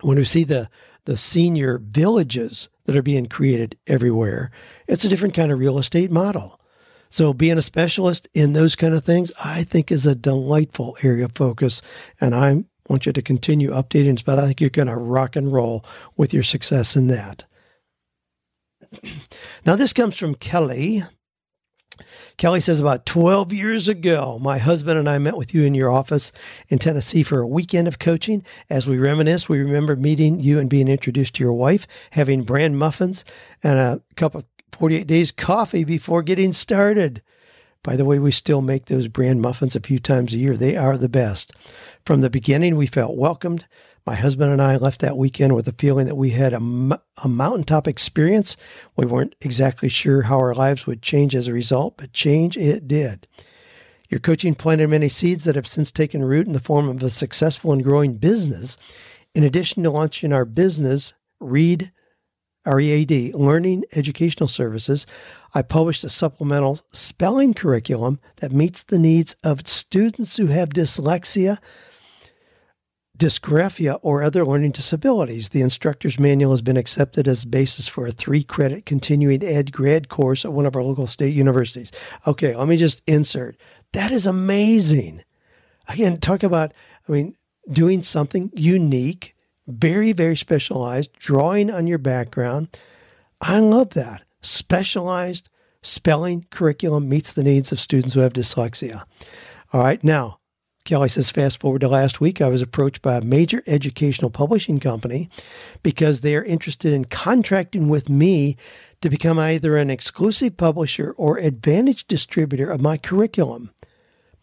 When 0.01 0.17
we 0.17 0.23
see 0.23 0.43
the 0.43 0.69
the 1.05 1.17
senior 1.17 1.79
villages 1.79 2.69
that 2.85 2.95
are 2.95 3.01
being 3.01 3.25
created 3.25 3.77
everywhere, 3.87 4.51
it's 4.87 5.03
a 5.03 5.09
different 5.09 5.33
kind 5.33 5.51
of 5.51 5.59
real 5.59 5.79
estate 5.79 6.11
model. 6.11 6.59
So 7.09 7.33
being 7.33 7.57
a 7.57 7.61
specialist 7.61 8.27
in 8.33 8.53
those 8.53 8.75
kind 8.75 8.93
of 8.93 9.03
things, 9.03 9.31
I 9.43 9.63
think 9.63 9.91
is 9.91 10.05
a 10.05 10.15
delightful 10.15 10.97
area 11.03 11.25
of 11.25 11.33
focus. 11.35 11.81
And 12.21 12.33
I 12.33 12.63
want 12.87 13.05
you 13.05 13.13
to 13.13 13.21
continue 13.21 13.71
updating, 13.71 14.23
but 14.23 14.39
I 14.39 14.45
think 14.45 14.61
you're 14.61 14.69
going 14.69 14.87
to 14.87 14.95
rock 14.95 15.35
and 15.35 15.51
roll 15.51 15.83
with 16.15 16.33
your 16.33 16.43
success 16.43 16.95
in 16.95 17.07
that. 17.07 17.43
Now, 19.65 19.75
this 19.75 19.93
comes 19.93 20.17
from 20.17 20.35
Kelly. 20.35 21.03
Kelly 22.37 22.59
says, 22.59 22.79
About 22.79 23.05
12 23.05 23.53
years 23.53 23.87
ago, 23.87 24.39
my 24.41 24.57
husband 24.57 24.97
and 24.97 25.07
I 25.07 25.17
met 25.17 25.37
with 25.37 25.53
you 25.53 25.63
in 25.63 25.75
your 25.75 25.91
office 25.91 26.31
in 26.69 26.79
Tennessee 26.79 27.23
for 27.23 27.39
a 27.39 27.47
weekend 27.47 27.87
of 27.87 27.99
coaching. 27.99 28.43
As 28.69 28.87
we 28.87 28.97
reminisce, 28.97 29.47
we 29.47 29.59
remember 29.59 29.95
meeting 29.95 30.39
you 30.39 30.57
and 30.59 30.69
being 30.69 30.87
introduced 30.87 31.35
to 31.35 31.43
your 31.43 31.53
wife, 31.53 31.85
having 32.11 32.43
bran 32.43 32.75
muffins 32.75 33.23
and 33.63 33.77
a 33.77 34.01
cup 34.15 34.35
of 34.35 34.45
48 34.71 35.05
days 35.05 35.31
coffee 35.31 35.83
before 35.83 36.23
getting 36.23 36.53
started. 36.53 37.21
By 37.83 37.95
the 37.95 38.05
way, 38.05 38.19
we 38.19 38.31
still 38.31 38.61
make 38.61 38.85
those 38.85 39.07
bran 39.07 39.41
muffins 39.41 39.75
a 39.75 39.79
few 39.79 39.99
times 39.99 40.33
a 40.33 40.37
year. 40.37 40.55
They 40.55 40.77
are 40.77 40.97
the 40.97 41.09
best. 41.09 41.51
From 42.05 42.21
the 42.21 42.29
beginning, 42.29 42.75
we 42.75 42.87
felt 42.87 43.17
welcomed. 43.17 43.67
My 44.05 44.15
husband 44.15 44.51
and 44.51 44.61
I 44.61 44.77
left 44.77 45.01
that 45.01 45.17
weekend 45.17 45.55
with 45.55 45.67
a 45.67 45.73
feeling 45.73 46.07
that 46.07 46.15
we 46.15 46.31
had 46.31 46.53
a, 46.53 47.01
a 47.23 47.27
mountaintop 47.27 47.87
experience. 47.87 48.57
We 48.95 49.05
weren't 49.05 49.35
exactly 49.41 49.89
sure 49.89 50.23
how 50.23 50.39
our 50.39 50.55
lives 50.55 50.87
would 50.87 51.01
change 51.01 51.35
as 51.35 51.47
a 51.47 51.53
result, 51.53 51.97
but 51.97 52.13
change 52.13 52.57
it 52.57 52.87
did. 52.87 53.27
Your 54.09 54.19
coaching 54.19 54.55
planted 54.55 54.89
many 54.89 55.07
seeds 55.07 55.43
that 55.43 55.55
have 55.55 55.67
since 55.67 55.91
taken 55.91 56.23
root 56.23 56.47
in 56.47 56.53
the 56.53 56.59
form 56.59 56.89
of 56.89 57.01
a 57.03 57.09
successful 57.09 57.71
and 57.71 57.83
growing 57.83 58.15
business. 58.15 58.77
In 59.33 59.43
addition 59.43 59.83
to 59.83 59.91
launching 59.91 60.33
our 60.33 60.45
business, 60.45 61.13
Read 61.39 61.91
READ, 62.65 63.33
Learning 63.33 63.83
Educational 63.93 64.47
Services, 64.47 65.07
I 65.53 65.61
published 65.61 66.03
a 66.03 66.09
supplemental 66.09 66.79
spelling 66.91 67.53
curriculum 67.53 68.19
that 68.37 68.51
meets 68.51 68.83
the 68.83 68.99
needs 68.99 69.35
of 69.43 69.67
students 69.67 70.37
who 70.37 70.47
have 70.47 70.69
dyslexia, 70.69 71.57
dysgraphia, 73.21 73.99
or 74.01 74.23
other 74.23 74.43
learning 74.43 74.71
disabilities. 74.71 75.49
The 75.49 75.61
instructor's 75.61 76.19
manual 76.19 76.53
has 76.53 76.63
been 76.63 76.75
accepted 76.75 77.27
as 77.27 77.41
the 77.41 77.49
basis 77.49 77.87
for 77.87 78.07
a 78.07 78.11
three 78.11 78.43
credit 78.43 78.87
continuing 78.87 79.43
ed 79.43 79.71
grad 79.71 80.09
course 80.09 80.43
at 80.43 80.53
one 80.53 80.65
of 80.65 80.75
our 80.75 80.81
local 80.81 81.05
state 81.05 81.35
universities. 81.35 81.91
Okay, 82.25 82.55
let 82.55 82.67
me 82.67 82.77
just 82.77 83.03
insert. 83.05 83.57
That 83.93 84.11
is 84.11 84.25
amazing. 84.25 85.23
Again, 85.87 86.19
talk 86.19 86.41
about, 86.41 86.73
I 87.07 87.11
mean, 87.11 87.35
doing 87.71 88.01
something 88.01 88.51
unique, 88.55 89.35
very, 89.67 90.13
very 90.13 90.35
specialized, 90.35 91.13
drawing 91.13 91.69
on 91.69 91.85
your 91.85 91.99
background. 91.99 92.75
I 93.39 93.59
love 93.59 93.91
that. 93.91 94.23
Specialized 94.41 95.47
spelling 95.83 96.47
curriculum 96.49 97.07
meets 97.07 97.33
the 97.33 97.43
needs 97.43 97.71
of 97.71 97.79
students 97.79 98.15
who 98.15 98.21
have 98.21 98.33
dyslexia. 98.33 99.03
All 99.71 99.81
right, 99.81 100.03
now 100.03 100.39
Kelly 100.83 101.09
says, 101.09 101.29
fast 101.29 101.59
forward 101.59 101.81
to 101.81 101.87
last 101.87 102.19
week, 102.19 102.41
I 102.41 102.47
was 102.47 102.61
approached 102.61 103.01
by 103.01 103.15
a 103.15 103.21
major 103.21 103.61
educational 103.67 104.31
publishing 104.31 104.79
company 104.79 105.29
because 105.83 106.21
they 106.21 106.35
are 106.35 106.43
interested 106.43 106.91
in 106.91 107.05
contracting 107.05 107.87
with 107.87 108.09
me 108.09 108.57
to 109.01 109.09
become 109.09 109.37
either 109.37 109.77
an 109.77 109.91
exclusive 109.91 110.57
publisher 110.57 111.13
or 111.17 111.37
advantage 111.37 112.07
distributor 112.07 112.71
of 112.71 112.81
my 112.81 112.97
curriculum. 112.97 113.71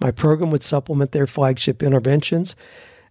My 0.00 0.12
program 0.12 0.50
would 0.52 0.62
supplement 0.62 1.10
their 1.10 1.26
flagship 1.26 1.82
interventions. 1.82 2.54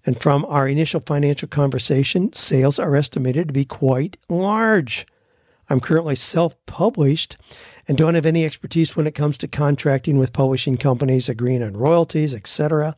And 0.06 0.22
from 0.22 0.46
our 0.46 0.68
initial 0.68 1.02
financial 1.02 1.50
conversation, 1.50 2.32
sales 2.32 2.80
are 2.80 2.96
estimated 2.96 3.48
to 3.48 3.54
be 3.54 3.66
quite 3.66 4.16
large. 4.30 5.06
I'm 5.70 5.82
currently 5.82 6.16
self 6.16 6.56
published 6.66 7.36
and 7.88 7.98
don't 7.98 8.16
have 8.16 8.26
any 8.26 8.46
expertise 8.46 8.96
when 8.96 9.08
it 9.08 9.16
comes 9.16 9.38
to 9.38 9.48
contracting 9.48 10.18
with 10.18 10.34
publishing 10.34 10.78
companies, 10.78 11.30
agreeing 11.30 11.64
on 11.64 11.78
royalties, 11.78 12.34
etc. 12.34 12.96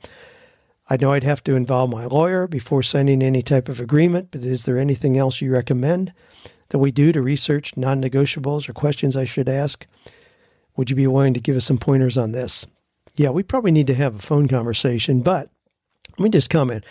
I 0.90 0.98
know 0.98 1.12
I'd 1.12 1.24
have 1.24 1.44
to 1.44 1.56
involve 1.56 1.92
my 1.92 2.06
lawyer 2.06 2.48
before 2.48 2.82
signing 2.82 3.22
any 3.22 3.44
type 3.44 3.70
of 3.70 3.80
agreement, 3.80 4.30
but 4.32 4.42
is 4.42 4.66
there 4.66 4.80
anything 4.80 5.18
else 5.18 5.42
you 5.42 5.54
recommend 5.54 6.14
that 6.70 6.80
we 6.80 6.92
do 6.92 7.12
to 7.12 7.22
research 7.22 7.78
non 7.78 8.02
negotiables 8.02 8.68
or 8.68 8.74
questions 8.74 9.16
I 9.16 9.26
should 9.26 9.48
ask? 9.48 9.86
Would 10.76 10.90
you 10.90 10.96
be 10.96 11.08
willing 11.08 11.36
to 11.36 11.40
give 11.40 11.56
us 11.56 11.66
some 11.66 11.78
pointers 11.78 12.18
on 12.18 12.32
this? 12.32 12.66
Yeah, 13.16 13.30
we 13.30 13.44
probably 13.44 13.72
need 13.72 13.88
to 13.88 13.96
have 13.96 14.16
a 14.16 14.22
phone 14.22 14.48
conversation, 14.48 15.22
but 15.22 15.50
let 16.18 16.24
me 16.24 16.30
just 16.30 16.50
comment. 16.50 16.84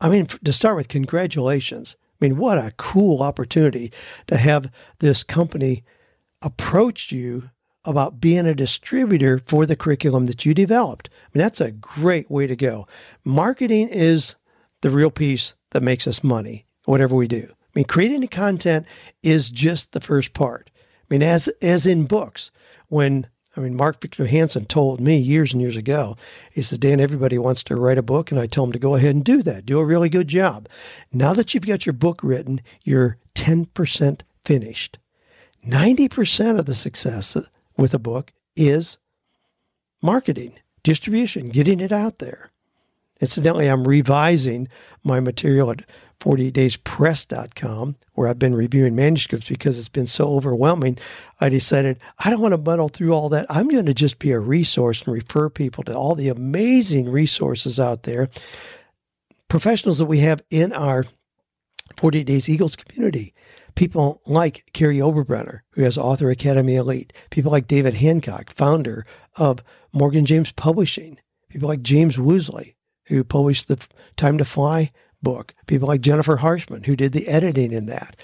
I 0.00 0.08
mean, 0.08 0.26
to 0.26 0.52
start 0.52 0.76
with, 0.76 0.88
congratulations. 0.88 1.96
I 2.20 2.24
mean, 2.24 2.36
what 2.36 2.58
a 2.58 2.72
cool 2.76 3.22
opportunity 3.22 3.92
to 4.26 4.36
have 4.36 4.70
this 4.98 5.22
company 5.22 5.84
approach 6.42 7.12
you 7.12 7.50
about 7.84 8.20
being 8.20 8.46
a 8.46 8.54
distributor 8.54 9.40
for 9.46 9.64
the 9.66 9.76
curriculum 9.76 10.26
that 10.26 10.44
you 10.44 10.52
developed. 10.52 11.08
I 11.12 11.38
mean, 11.38 11.42
that's 11.42 11.60
a 11.60 11.70
great 11.70 12.30
way 12.30 12.46
to 12.46 12.56
go. 12.56 12.86
Marketing 13.24 13.88
is 13.88 14.36
the 14.82 14.90
real 14.90 15.10
piece 15.10 15.54
that 15.70 15.82
makes 15.82 16.06
us 16.06 16.22
money, 16.22 16.66
whatever 16.84 17.14
we 17.14 17.26
do. 17.26 17.48
I 17.50 17.72
mean, 17.74 17.84
creating 17.84 18.20
the 18.20 18.28
content 18.28 18.86
is 19.22 19.50
just 19.50 19.92
the 19.92 20.00
first 20.00 20.32
part. 20.32 20.70
I 20.76 21.06
mean, 21.08 21.22
as 21.22 21.48
as 21.62 21.86
in 21.86 22.04
books, 22.04 22.50
when 22.88 23.26
I 23.56 23.60
mean, 23.60 23.74
Mark 23.74 24.00
Victor 24.00 24.26
Hansen 24.26 24.66
told 24.66 25.00
me 25.00 25.16
years 25.16 25.52
and 25.52 25.60
years 25.60 25.76
ago, 25.76 26.16
he 26.52 26.62
says, 26.62 26.78
Dan, 26.78 27.00
everybody 27.00 27.36
wants 27.36 27.62
to 27.64 27.76
write 27.76 27.98
a 27.98 28.02
book. 28.02 28.30
And 28.30 28.40
I 28.40 28.46
tell 28.46 28.64
them 28.64 28.72
to 28.72 28.78
go 28.78 28.94
ahead 28.94 29.14
and 29.14 29.24
do 29.24 29.42
that. 29.42 29.66
Do 29.66 29.80
a 29.80 29.84
really 29.84 30.08
good 30.08 30.28
job. 30.28 30.68
Now 31.12 31.34
that 31.34 31.52
you've 31.52 31.66
got 31.66 31.84
your 31.84 31.92
book 31.92 32.20
written, 32.22 32.60
you're 32.84 33.18
10% 33.34 34.20
finished. 34.44 34.98
90% 35.66 36.58
of 36.58 36.66
the 36.66 36.74
success 36.74 37.36
with 37.76 37.94
a 37.94 37.98
book 37.98 38.32
is 38.56 38.98
marketing, 40.02 40.58
distribution, 40.82 41.48
getting 41.48 41.80
it 41.80 41.92
out 41.92 42.18
there. 42.18 42.50
Incidentally, 43.20 43.68
I'm 43.68 43.86
revising 43.86 44.68
my 45.04 45.20
material 45.20 45.70
at 45.70 45.84
48dayspress.com, 46.20 47.96
where 48.14 48.28
I've 48.28 48.38
been 48.38 48.54
reviewing 48.54 48.94
manuscripts 48.94 49.48
because 49.48 49.78
it's 49.78 49.88
been 49.88 50.06
so 50.06 50.34
overwhelming. 50.34 50.98
I 51.40 51.48
decided 51.48 51.98
I 52.18 52.30
don't 52.30 52.40
want 52.40 52.52
to 52.52 52.58
muddle 52.58 52.88
through 52.88 53.12
all 53.12 53.28
that. 53.30 53.46
I'm 53.48 53.68
going 53.68 53.86
to 53.86 53.94
just 53.94 54.18
be 54.18 54.30
a 54.32 54.38
resource 54.38 55.02
and 55.02 55.14
refer 55.14 55.48
people 55.48 55.84
to 55.84 55.94
all 55.94 56.14
the 56.14 56.28
amazing 56.28 57.10
resources 57.10 57.80
out 57.80 58.04
there, 58.04 58.28
professionals 59.48 59.98
that 59.98 60.06
we 60.06 60.20
have 60.20 60.42
in 60.50 60.72
our 60.72 61.04
48 61.96 62.24
Days 62.26 62.48
Eagles 62.48 62.76
community. 62.76 63.34
People 63.74 64.20
like 64.26 64.70
Kary 64.72 64.98
Oberbrunner, 64.98 65.60
who 65.72 65.82
has 65.82 65.98
Author 65.98 66.30
Academy 66.30 66.76
Elite. 66.76 67.12
People 67.30 67.52
like 67.52 67.66
David 67.66 67.94
Hancock, 67.94 68.52
founder 68.52 69.06
of 69.36 69.62
Morgan 69.92 70.26
James 70.26 70.52
Publishing. 70.52 71.18
People 71.48 71.68
like 71.68 71.82
James 71.82 72.16
Woosley, 72.16 72.74
who 73.06 73.24
published 73.24 73.68
the 73.68 73.84
Time 74.16 74.38
to 74.38 74.44
Fly 74.44 74.90
book. 75.22 75.54
People 75.66 75.88
like 75.88 76.00
Jennifer 76.00 76.38
Harshman, 76.38 76.84
who 76.84 76.96
did 76.96 77.12
the 77.12 77.28
editing 77.28 77.72
in 77.72 77.86
that. 77.86 78.16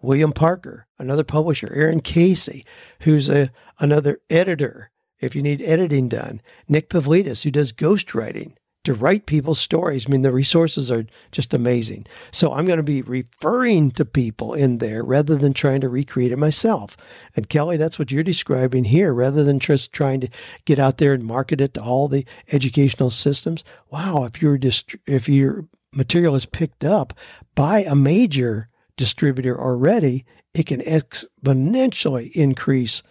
William 0.00 0.32
Parker, 0.32 0.86
another 0.98 1.24
publisher. 1.24 1.72
Aaron 1.74 2.00
Casey, 2.00 2.64
who's 3.00 3.28
a, 3.28 3.50
another 3.78 4.18
editor 4.28 4.90
if 5.18 5.34
you 5.34 5.42
need 5.42 5.62
editing 5.62 6.08
done. 6.08 6.42
Nick 6.68 6.90
Pavlidis, 6.90 7.42
who 7.42 7.50
does 7.50 7.72
ghostwriting 7.72 8.54
to 8.84 8.94
write 8.94 9.26
people's 9.26 9.60
stories. 9.60 10.06
I 10.06 10.10
mean, 10.10 10.22
the 10.22 10.30
resources 10.30 10.90
are 10.90 11.06
just 11.32 11.52
amazing. 11.52 12.06
So 12.30 12.52
I'm 12.52 12.66
going 12.66 12.76
to 12.76 12.82
be 12.82 13.02
referring 13.02 13.90
to 13.92 14.04
people 14.04 14.54
in 14.54 14.78
there 14.78 15.02
rather 15.02 15.36
than 15.36 15.52
trying 15.52 15.80
to 15.80 15.88
recreate 15.88 16.32
it 16.32 16.38
myself. 16.38 16.96
And 17.34 17.48
Kelly, 17.48 17.76
that's 17.76 17.98
what 17.98 18.12
you're 18.12 18.22
describing 18.22 18.84
here, 18.84 19.12
rather 19.12 19.42
than 19.42 19.58
just 19.58 19.92
trying 19.92 20.20
to 20.20 20.28
get 20.64 20.78
out 20.78 20.98
there 20.98 21.14
and 21.14 21.24
market 21.24 21.60
it 21.60 21.74
to 21.74 21.82
all 21.82 22.08
the 22.08 22.26
educational 22.52 23.10
systems. 23.10 23.64
Wow, 23.90 24.24
if 24.24 24.40
you're 24.40 24.58
dist- 24.58 24.96
if 25.06 25.28
your 25.28 25.66
material 25.92 26.34
is 26.34 26.46
picked 26.46 26.84
up 26.84 27.14
by 27.54 27.84
a 27.84 27.94
major 27.94 28.68
distributor 28.96 29.60
already, 29.60 30.24
it 30.52 30.66
can 30.66 30.80
exponentially 30.80 32.30
increase 32.32 33.02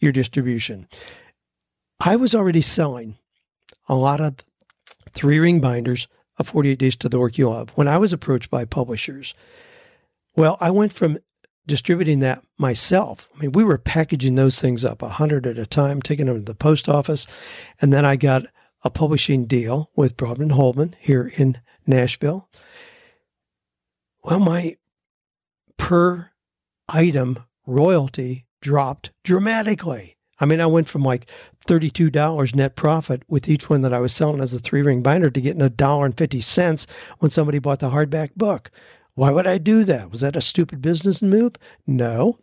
your 0.00 0.12
distribution. 0.12 0.88
I 2.00 2.16
was 2.16 2.34
already 2.34 2.62
selling 2.62 3.18
a 3.88 3.94
lot 3.94 4.20
of 4.20 4.36
three 5.12 5.38
ring 5.38 5.60
binders 5.60 6.08
of 6.38 6.48
48 6.48 6.78
Days 6.78 6.96
to 6.96 7.08
the 7.08 7.18
Work 7.18 7.38
You 7.38 7.50
Love 7.50 7.70
when 7.74 7.88
I 7.88 7.98
was 7.98 8.12
approached 8.12 8.50
by 8.50 8.64
publishers. 8.64 9.34
Well, 10.34 10.56
I 10.60 10.70
went 10.70 10.92
from 10.92 11.18
distributing 11.66 12.20
that 12.20 12.44
myself. 12.58 13.28
I 13.36 13.42
mean, 13.42 13.52
we 13.52 13.64
were 13.64 13.78
packaging 13.78 14.34
those 14.34 14.60
things 14.60 14.84
up 14.84 15.02
a 15.02 15.06
100 15.06 15.46
at 15.46 15.58
a 15.58 15.66
time, 15.66 16.02
taking 16.02 16.26
them 16.26 16.44
to 16.44 16.52
the 16.52 16.54
post 16.54 16.88
office. 16.88 17.26
And 17.80 17.92
then 17.92 18.04
I 18.04 18.16
got 18.16 18.46
a 18.82 18.90
publishing 18.90 19.44
deal 19.44 19.90
with 19.94 20.16
Broadman 20.16 20.50
Holman 20.50 20.96
here 20.98 21.30
in 21.36 21.60
Nashville. 21.86 22.48
Well, 24.24 24.40
my 24.40 24.76
per 25.76 26.30
item 26.88 27.44
royalty 27.66 28.46
dropped 28.60 29.12
dramatically. 29.24 30.16
I 30.40 30.44
mean, 30.44 30.60
I 30.60 30.66
went 30.66 30.88
from 30.88 31.02
like 31.02 31.30
$32 31.66 32.54
net 32.54 32.74
profit 32.74 33.22
with 33.28 33.48
each 33.48 33.70
one 33.70 33.82
that 33.82 33.92
I 33.92 34.00
was 34.00 34.12
selling 34.12 34.40
as 34.40 34.54
a 34.54 34.58
three 34.58 34.82
ring 34.82 35.02
binder 35.02 35.30
to 35.30 35.40
getting 35.40 35.62
a 35.62 35.68
dollar 35.68 36.06
and 36.06 36.16
50 36.16 36.40
cents 36.40 36.86
when 37.18 37.30
somebody 37.30 37.58
bought 37.58 37.80
the 37.80 37.90
hardback 37.90 38.30
book. 38.34 38.70
Why 39.14 39.30
would 39.30 39.46
I 39.46 39.58
do 39.58 39.84
that? 39.84 40.10
Was 40.10 40.22
that 40.22 40.36
a 40.36 40.40
stupid 40.40 40.80
business 40.80 41.20
move? 41.20 41.54
No. 41.86 42.38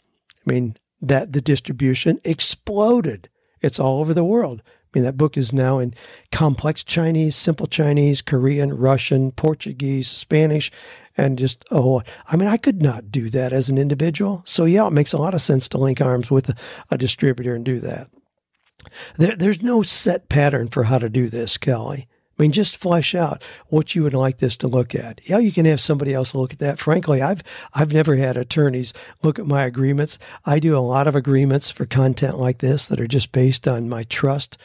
I 0.46 0.52
mean, 0.52 0.76
that 1.02 1.34
the 1.34 1.42
distribution 1.42 2.20
exploded. 2.24 3.30
It's 3.62 3.80
all 3.80 4.00
over 4.00 4.14
the 4.14 4.24
world. 4.24 4.62
I 4.90 4.98
mean, 4.98 5.04
that 5.04 5.18
book 5.18 5.38
is 5.38 5.54
now 5.54 5.78
in 5.78 5.94
complex 6.32 6.84
Chinese, 6.84 7.36
simple 7.36 7.68
Chinese, 7.68 8.24
Korean, 8.24 8.76
Russian, 8.76 9.32
Portuguese, 9.32 10.08
Spanish, 10.08 10.72
and 11.16 11.38
just, 11.38 11.64
a 11.70 11.76
oh, 11.76 12.02
I 12.28 12.36
mean, 12.36 12.48
I 12.48 12.58
could 12.58 12.82
not 12.82 13.12
do 13.12 13.30
that 13.30 13.54
as 13.54 13.70
an 13.70 13.78
individual. 13.78 14.42
So, 14.46 14.66
yeah, 14.66 14.88
it 14.88 14.94
makes 14.94 15.14
a 15.14 15.18
lot 15.18 15.36
of 15.36 15.42
sense 15.42 15.68
to 15.70 15.78
link 15.78 16.02
arms 16.02 16.32
with 16.32 16.50
a, 16.50 16.56
a 16.90 16.98
distributor 16.98 17.54
and 17.54 17.64
do 17.64 17.80
that. 17.82 18.10
There, 19.18 19.36
there's 19.36 19.62
no 19.62 19.84
set 19.84 20.28
pattern 20.28 20.70
for 20.70 20.86
how 20.86 20.98
to 20.98 21.10
do 21.10 21.30
this, 21.30 21.58
Kelly. 21.58 22.08
I 22.40 22.44
mean, 22.44 22.52
just 22.54 22.78
flesh 22.78 23.14
out 23.14 23.44
what 23.68 23.94
you 23.96 24.04
would 24.04 24.14
like 24.14 24.38
this 24.38 24.56
to 24.58 24.68
look 24.70 24.96
at. 24.96 25.20
Yeah, 25.26 25.40
you 25.40 25.52
can 25.52 25.66
have 25.66 25.82
somebody 25.82 26.14
else 26.14 26.34
look 26.34 26.54
at 26.54 26.60
that. 26.60 26.80
Frankly, 26.80 27.22
I've 27.22 27.44
I've 27.74 27.92
never 27.92 28.16
had 28.16 28.38
attorneys 28.38 28.94
look 29.22 29.38
at 29.38 29.46
my 29.46 29.66
agreements. 29.66 30.18
I 30.46 30.60
do 30.60 30.78
a 30.78 30.80
lot 30.80 31.06
of 31.06 31.18
agreements 31.18 31.70
for 31.70 31.86
content 31.86 32.40
like 32.40 32.60
this 32.60 32.88
that 32.88 33.02
are 33.02 33.08
just 33.08 33.34
based 33.34 33.68
on 33.68 33.90
my 33.90 34.04
trust 34.04 34.58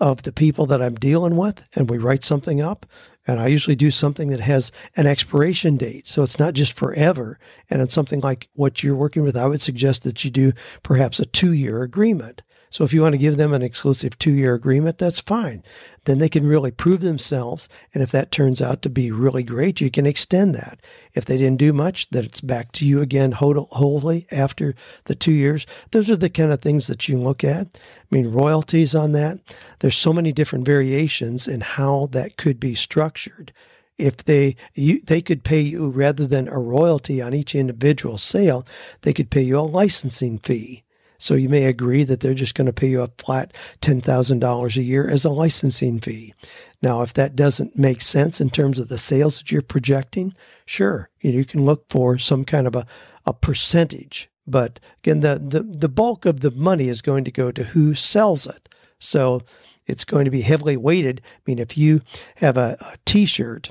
of 0.00 0.22
the 0.22 0.32
people 0.32 0.66
that 0.66 0.82
I'm 0.82 0.96
dealing 0.96 1.36
with, 1.36 1.62
and 1.74 1.88
we 1.88 1.96
write 1.96 2.24
something 2.24 2.60
up. 2.60 2.84
And 3.26 3.40
I 3.40 3.46
usually 3.46 3.76
do 3.76 3.90
something 3.90 4.28
that 4.28 4.40
has 4.40 4.70
an 4.94 5.06
expiration 5.06 5.78
date. 5.78 6.06
So 6.06 6.22
it's 6.22 6.38
not 6.38 6.52
just 6.52 6.74
forever. 6.74 7.38
And 7.70 7.80
it's 7.80 7.94
something 7.94 8.20
like 8.20 8.50
what 8.52 8.82
you're 8.82 8.94
working 8.94 9.22
with, 9.22 9.34
I 9.34 9.46
would 9.46 9.62
suggest 9.62 10.02
that 10.02 10.24
you 10.24 10.30
do 10.30 10.52
perhaps 10.82 11.18
a 11.20 11.24
two 11.24 11.54
year 11.54 11.82
agreement. 11.82 12.42
So 12.74 12.82
if 12.82 12.92
you 12.92 13.02
want 13.02 13.12
to 13.12 13.18
give 13.18 13.36
them 13.36 13.52
an 13.52 13.62
exclusive 13.62 14.18
two 14.18 14.32
year 14.32 14.52
agreement, 14.52 14.98
that's 14.98 15.20
fine. 15.20 15.62
Then 16.06 16.18
they 16.18 16.28
can 16.28 16.44
really 16.44 16.72
prove 16.72 17.02
themselves. 17.02 17.68
And 17.94 18.02
if 18.02 18.10
that 18.10 18.32
turns 18.32 18.60
out 18.60 18.82
to 18.82 18.90
be 18.90 19.12
really 19.12 19.44
great, 19.44 19.80
you 19.80 19.92
can 19.92 20.06
extend 20.06 20.56
that. 20.56 20.80
If 21.12 21.24
they 21.24 21.38
didn't 21.38 21.60
do 21.60 21.72
much, 21.72 22.10
then 22.10 22.24
it's 22.24 22.40
back 22.40 22.72
to 22.72 22.84
you 22.84 23.00
again 23.00 23.30
wholly 23.30 24.26
after 24.32 24.74
the 25.04 25.14
two 25.14 25.30
years. 25.30 25.66
Those 25.92 26.10
are 26.10 26.16
the 26.16 26.28
kind 26.28 26.50
of 26.50 26.62
things 26.62 26.88
that 26.88 27.08
you 27.08 27.16
look 27.16 27.44
at. 27.44 27.68
I 27.76 27.78
mean, 28.10 28.32
royalties 28.32 28.92
on 28.92 29.12
that. 29.12 29.38
There's 29.78 29.96
so 29.96 30.12
many 30.12 30.32
different 30.32 30.66
variations 30.66 31.46
in 31.46 31.60
how 31.60 32.08
that 32.10 32.36
could 32.36 32.58
be 32.58 32.74
structured 32.74 33.52
if 33.98 34.16
they 34.24 34.56
you, 34.74 35.00
they 35.00 35.22
could 35.22 35.44
pay 35.44 35.60
you 35.60 35.90
rather 35.90 36.26
than 36.26 36.48
a 36.48 36.58
royalty 36.58 37.22
on 37.22 37.32
each 37.32 37.54
individual 37.54 38.18
sale, 38.18 38.66
they 39.02 39.12
could 39.12 39.30
pay 39.30 39.42
you 39.42 39.60
a 39.60 39.60
licensing 39.60 40.40
fee. 40.40 40.83
So 41.24 41.32
you 41.32 41.48
may 41.48 41.64
agree 41.64 42.04
that 42.04 42.20
they're 42.20 42.34
just 42.34 42.54
going 42.54 42.66
to 42.66 42.72
pay 42.74 42.88
you 42.88 43.00
a 43.00 43.10
flat 43.16 43.54
$10,000 43.80 44.76
a 44.76 44.82
year 44.82 45.08
as 45.08 45.24
a 45.24 45.30
licensing 45.30 45.98
fee. 45.98 46.34
Now, 46.82 47.00
if 47.00 47.14
that 47.14 47.34
doesn't 47.34 47.78
make 47.78 48.02
sense 48.02 48.42
in 48.42 48.50
terms 48.50 48.78
of 48.78 48.88
the 48.88 48.98
sales 48.98 49.38
that 49.38 49.50
you're 49.50 49.62
projecting, 49.62 50.34
sure, 50.66 51.08
you 51.20 51.46
can 51.46 51.64
look 51.64 51.88
for 51.88 52.18
some 52.18 52.44
kind 52.44 52.66
of 52.66 52.76
a, 52.76 52.86
a 53.24 53.32
percentage. 53.32 54.28
But 54.46 54.80
again, 54.98 55.20
the, 55.20 55.38
the, 55.42 55.62
the 55.62 55.88
bulk 55.88 56.26
of 56.26 56.40
the 56.40 56.50
money 56.50 56.88
is 56.88 57.00
going 57.00 57.24
to 57.24 57.30
go 57.30 57.50
to 57.50 57.64
who 57.64 57.94
sells 57.94 58.46
it. 58.46 58.68
So 58.98 59.40
it's 59.86 60.04
going 60.04 60.26
to 60.26 60.30
be 60.30 60.42
heavily 60.42 60.76
weighted. 60.76 61.22
I 61.24 61.40
mean, 61.46 61.58
if 61.58 61.78
you 61.78 62.02
have 62.36 62.58
a 62.58 62.76
a 62.82 62.98
t-shirt 63.06 63.70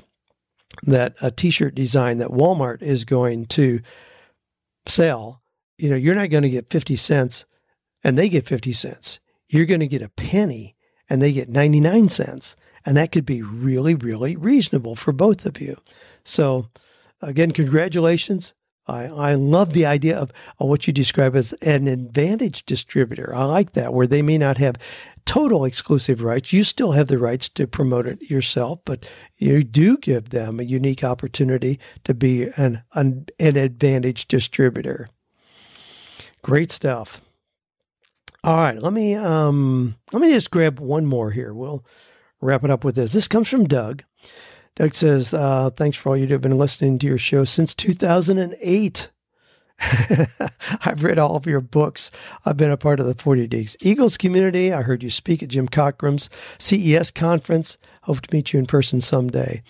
that 0.82 1.14
a 1.22 1.30
t-shirt 1.30 1.76
design 1.76 2.18
that 2.18 2.30
Walmart 2.30 2.82
is 2.82 3.04
going 3.04 3.46
to 3.46 3.78
sell, 4.88 5.43
you 5.78 5.90
know, 5.90 5.96
you're 5.96 6.14
not 6.14 6.30
going 6.30 6.42
to 6.42 6.50
get 6.50 6.70
50 6.70 6.96
cents 6.96 7.44
and 8.02 8.18
they 8.18 8.28
get 8.28 8.46
50 8.46 8.72
cents. 8.72 9.20
You're 9.48 9.66
going 9.66 9.80
to 9.80 9.86
get 9.86 10.02
a 10.02 10.08
penny 10.08 10.76
and 11.08 11.20
they 11.20 11.32
get 11.32 11.48
99 11.48 12.08
cents. 12.08 12.56
And 12.86 12.96
that 12.96 13.12
could 13.12 13.24
be 13.24 13.42
really, 13.42 13.94
really 13.94 14.36
reasonable 14.36 14.94
for 14.94 15.12
both 15.12 15.46
of 15.46 15.60
you. 15.60 15.78
So, 16.22 16.68
again, 17.22 17.52
congratulations 17.52 18.54
I, 18.86 19.04
I 19.04 19.34
love 19.34 19.72
the 19.72 19.86
idea 19.86 20.18
of, 20.18 20.30
of 20.58 20.68
what 20.68 20.86
you 20.86 20.92
describe 20.92 21.34
as 21.34 21.52
an 21.54 21.88
advantage 21.88 22.64
distributor. 22.66 23.34
I 23.34 23.44
like 23.44 23.72
that, 23.72 23.94
where 23.94 24.06
they 24.06 24.22
may 24.22 24.38
not 24.38 24.58
have 24.58 24.76
total 25.24 25.64
exclusive 25.64 26.22
rights. 26.22 26.52
You 26.52 26.64
still 26.64 26.92
have 26.92 27.06
the 27.06 27.18
rights 27.18 27.48
to 27.50 27.66
promote 27.66 28.06
it 28.06 28.30
yourself, 28.30 28.80
but 28.84 29.06
you 29.38 29.64
do 29.64 29.96
give 29.96 30.30
them 30.30 30.60
a 30.60 30.64
unique 30.64 31.02
opportunity 31.02 31.80
to 32.04 32.12
be 32.12 32.48
an, 32.56 32.82
an, 32.92 33.26
an 33.38 33.56
advantage 33.56 34.28
distributor. 34.28 35.08
Great 36.44 36.70
stuff. 36.70 37.22
All 38.44 38.58
right, 38.58 38.78
let 38.78 38.92
me 38.92 39.14
um, 39.14 39.96
let 40.12 40.20
me 40.20 40.28
just 40.28 40.50
grab 40.50 40.78
one 40.78 41.06
more 41.06 41.30
here. 41.30 41.54
We'll 41.54 41.82
wrap 42.42 42.62
it 42.64 42.70
up 42.70 42.84
with 42.84 42.96
this. 42.96 43.14
This 43.14 43.26
comes 43.26 43.48
from 43.48 43.64
Doug. 43.64 44.04
Doug 44.76 44.94
says, 44.94 45.32
uh, 45.32 45.70
Thanks 45.70 45.96
for 45.96 46.10
all 46.10 46.16
you 46.18 46.26
have 46.26 46.42
been 46.42 46.58
listening 46.58 46.98
to 46.98 47.06
your 47.06 47.16
show 47.16 47.44
since 47.44 47.74
2008. 47.74 49.10
I've 49.80 51.02
read 51.02 51.18
all 51.18 51.36
of 51.36 51.46
your 51.46 51.60
books. 51.60 52.10
I've 52.44 52.56
been 52.56 52.70
a 52.70 52.76
part 52.76 53.00
of 53.00 53.06
the 53.06 53.14
40 53.14 53.46
Days 53.48 53.76
Eagles 53.80 54.16
community. 54.16 54.72
I 54.72 54.82
heard 54.82 55.02
you 55.02 55.10
speak 55.10 55.42
at 55.42 55.48
Jim 55.48 55.68
Cockrum's 55.68 56.30
CES 56.58 57.10
conference. 57.10 57.76
Hope 58.02 58.20
to 58.22 58.34
meet 58.34 58.52
you 58.52 58.58
in 58.58 58.66
person 58.66 59.00
someday. 59.00 59.62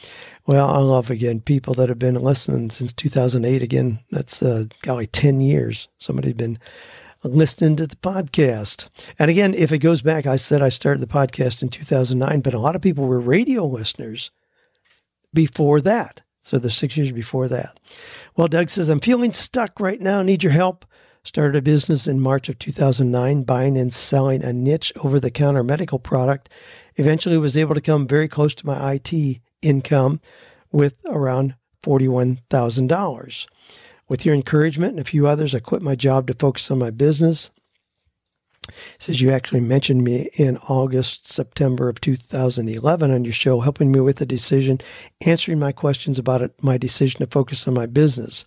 Well, 0.46 0.68
I 0.68 0.78
love 0.78 1.10
again 1.10 1.40
people 1.40 1.74
that 1.74 1.88
have 1.88 1.98
been 1.98 2.16
listening 2.16 2.70
since 2.70 2.92
2008. 2.92 3.62
Again, 3.62 4.00
that's 4.10 4.42
uh, 4.42 4.64
golly, 4.82 5.06
10 5.06 5.40
years. 5.40 5.88
Somebody's 5.98 6.34
been 6.34 6.58
listening 7.22 7.76
to 7.76 7.86
the 7.86 7.96
podcast. 7.96 8.88
And 9.18 9.30
again, 9.30 9.54
if 9.54 9.72
it 9.72 9.78
goes 9.78 10.02
back, 10.02 10.26
I 10.26 10.36
said 10.36 10.60
I 10.60 10.68
started 10.68 11.00
the 11.00 11.06
podcast 11.06 11.62
in 11.62 11.70
2009, 11.70 12.40
but 12.40 12.54
a 12.54 12.58
lot 12.58 12.76
of 12.76 12.82
people 12.82 13.06
were 13.06 13.20
radio 13.20 13.64
listeners 13.64 14.30
before 15.32 15.80
that. 15.80 16.20
So 16.44 16.58
the 16.58 16.70
six 16.70 16.94
years 16.98 17.10
before 17.10 17.48
that. 17.48 17.80
Well, 18.36 18.48
Doug 18.48 18.68
says, 18.68 18.90
I'm 18.90 19.00
feeling 19.00 19.32
stuck 19.32 19.80
right 19.80 19.98
now. 19.98 20.22
Need 20.22 20.42
your 20.42 20.52
help. 20.52 20.84
Started 21.22 21.56
a 21.56 21.62
business 21.62 22.06
in 22.06 22.20
March 22.20 22.50
of 22.50 22.58
2009, 22.58 23.44
buying 23.44 23.78
and 23.78 23.94
selling 23.94 24.44
a 24.44 24.52
niche 24.52 24.92
over 25.02 25.18
the 25.18 25.30
counter 25.30 25.64
medical 25.64 25.98
product. 25.98 26.50
Eventually 26.96 27.38
was 27.38 27.56
able 27.56 27.74
to 27.74 27.80
come 27.80 28.06
very 28.06 28.28
close 28.28 28.54
to 28.56 28.66
my 28.66 28.92
IT 28.92 29.40
income 29.62 30.20
with 30.70 30.96
around 31.06 31.54
$41,000. 31.82 33.46
With 34.06 34.26
your 34.26 34.34
encouragement 34.34 34.92
and 34.92 35.00
a 35.00 35.04
few 35.04 35.26
others, 35.26 35.54
I 35.54 35.60
quit 35.60 35.80
my 35.80 35.94
job 35.94 36.26
to 36.26 36.34
focus 36.34 36.70
on 36.70 36.78
my 36.78 36.90
business. 36.90 37.50
Says 38.98 39.20
you 39.20 39.30
actually 39.30 39.60
mentioned 39.60 40.04
me 40.04 40.30
in 40.34 40.56
August, 40.68 41.30
September 41.30 41.88
of 41.88 42.00
2011 42.00 43.10
on 43.10 43.24
your 43.24 43.32
show, 43.32 43.60
helping 43.60 43.92
me 43.92 44.00
with 44.00 44.16
the 44.16 44.26
decision, 44.26 44.78
answering 45.20 45.58
my 45.58 45.72
questions 45.72 46.18
about 46.18 46.42
it, 46.42 46.52
my 46.62 46.78
decision 46.78 47.20
to 47.20 47.26
focus 47.26 47.66
on 47.68 47.74
my 47.74 47.86
business. 47.86 48.44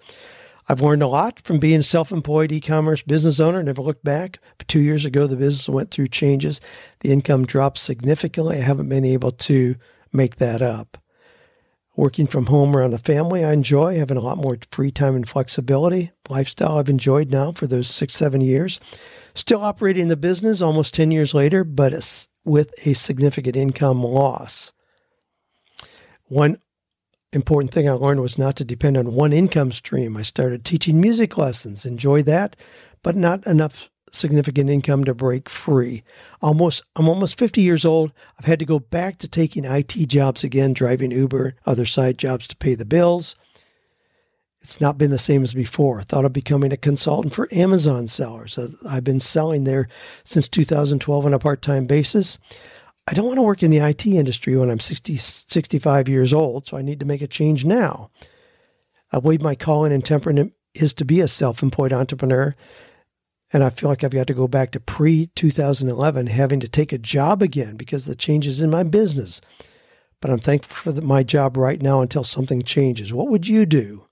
I've 0.69 0.81
learned 0.81 1.01
a 1.01 1.07
lot 1.07 1.39
from 1.39 1.59
being 1.59 1.79
a 1.79 1.83
self 1.83 2.11
employed 2.11 2.51
e 2.51 2.59
commerce 2.59 3.01
business 3.01 3.39
owner, 3.39 3.63
never 3.63 3.81
looked 3.81 4.03
back. 4.03 4.39
But 4.57 4.67
two 4.67 4.81
years 4.81 5.05
ago, 5.05 5.25
the 5.25 5.37
business 5.37 5.69
went 5.69 5.91
through 5.91 6.09
changes. 6.09 6.59
The 6.99 7.11
income 7.11 7.45
dropped 7.45 7.77
significantly. 7.77 8.57
I 8.57 8.61
haven't 8.61 8.89
been 8.89 9.05
able 9.05 9.31
to 9.31 9.75
make 10.11 10.37
that 10.37 10.61
up. 10.61 10.97
Working 11.95 12.27
from 12.27 12.47
home 12.47 12.75
around 12.75 12.91
the 12.91 12.99
family, 12.99 13.43
I 13.43 13.53
enjoy 13.53 13.97
having 13.97 14.17
a 14.17 14.21
lot 14.21 14.37
more 14.37 14.57
free 14.71 14.91
time 14.91 15.15
and 15.15 15.27
flexibility. 15.27 16.11
Lifestyle 16.29 16.77
I've 16.77 16.89
enjoyed 16.89 17.31
now 17.31 17.53
for 17.53 17.65
those 17.65 17.87
six, 17.87 18.13
seven 18.13 18.41
years. 18.41 18.79
Still 19.37 19.61
operating 19.61 20.07
the 20.07 20.17
business 20.17 20.63
almost 20.63 20.95
10 20.95 21.11
years 21.11 21.35
later, 21.35 21.63
but 21.63 21.93
with 22.43 22.73
a 22.87 22.93
significant 22.93 23.55
income 23.55 24.03
loss. 24.03 24.73
One 26.23 26.57
important 27.31 27.71
thing 27.71 27.87
I 27.87 27.91
learned 27.91 28.21
was 28.21 28.39
not 28.39 28.55
to 28.55 28.65
depend 28.65 28.97
on 28.97 29.13
one 29.13 29.33
income 29.33 29.71
stream. 29.71 30.17
I 30.17 30.23
started 30.23 30.65
teaching 30.65 30.99
music 30.99 31.37
lessons, 31.37 31.85
enjoy 31.85 32.23
that, 32.23 32.55
but 33.03 33.15
not 33.15 33.45
enough 33.45 33.91
significant 34.11 34.71
income 34.71 35.03
to 35.03 35.13
break 35.13 35.49
free. 35.49 36.01
Almost, 36.41 36.81
I'm 36.95 37.07
almost 37.07 37.37
50 37.37 37.61
years 37.61 37.85
old. 37.85 38.13
I've 38.39 38.45
had 38.45 38.57
to 38.57 38.65
go 38.65 38.79
back 38.79 39.19
to 39.19 39.27
taking 39.27 39.65
IT 39.65 39.93
jobs 40.07 40.43
again, 40.43 40.73
driving 40.73 41.11
Uber, 41.11 41.53
other 41.63 41.85
side 41.85 42.17
jobs 42.17 42.47
to 42.47 42.55
pay 42.55 42.73
the 42.73 42.85
bills. 42.85 43.35
It's 44.67 44.81
not 44.81 44.97
been 44.97 45.11
the 45.11 45.17
same 45.17 45.45
as 45.45 45.53
before. 45.53 46.01
Thought 46.01 46.25
of 46.25 46.33
becoming 46.33 46.73
a 46.73 46.77
consultant 46.77 47.33
for 47.33 47.47
Amazon 47.53 48.09
sellers. 48.09 48.57
Uh, 48.57 48.67
I've 48.85 49.05
been 49.05 49.21
selling 49.21 49.63
there 49.63 49.87
since 50.25 50.49
2012 50.49 51.25
on 51.25 51.33
a 51.33 51.39
part 51.39 51.61
time 51.61 51.85
basis. 51.85 52.37
I 53.07 53.13
don't 53.13 53.27
want 53.27 53.37
to 53.37 53.43
work 53.43 53.63
in 53.63 53.71
the 53.71 53.77
IT 53.77 54.05
industry 54.05 54.57
when 54.57 54.69
I'm 54.69 54.81
60, 54.81 55.15
65 55.15 56.09
years 56.09 56.33
old, 56.33 56.67
so 56.67 56.75
I 56.75 56.81
need 56.81 56.99
to 56.99 57.05
make 57.05 57.21
a 57.21 57.27
change 57.27 57.63
now. 57.63 58.11
I 59.09 59.21
believe 59.21 59.41
my 59.41 59.55
calling 59.55 59.93
and 59.93 60.03
temperament 60.03 60.53
is 60.73 60.93
to 60.95 61.05
be 61.05 61.21
a 61.21 61.29
self 61.29 61.63
employed 61.63 61.93
entrepreneur 61.93 62.53
and 63.53 63.63
I 63.63 63.69
feel 63.69 63.87
like 63.87 64.03
I've 64.03 64.11
got 64.11 64.27
to 64.27 64.33
go 64.33 64.49
back 64.49 64.71
to 64.71 64.81
pre 64.81 65.27
2011, 65.27 66.27
having 66.27 66.59
to 66.59 66.67
take 66.67 66.91
a 66.91 66.97
job 66.97 67.41
again 67.41 67.77
because 67.77 68.03
the 68.03 68.17
changes 68.17 68.61
in 68.61 68.69
my 68.69 68.83
business. 68.83 69.39
But 70.19 70.29
I'm 70.29 70.39
thankful 70.39 70.75
for 70.75 70.91
the, 70.91 71.01
my 71.01 71.23
job 71.23 71.55
right 71.55 71.81
now 71.81 72.01
until 72.01 72.25
something 72.25 72.63
changes. 72.63 73.13
What 73.13 73.29
would 73.29 73.47
you 73.47 73.65
do? 73.65 74.06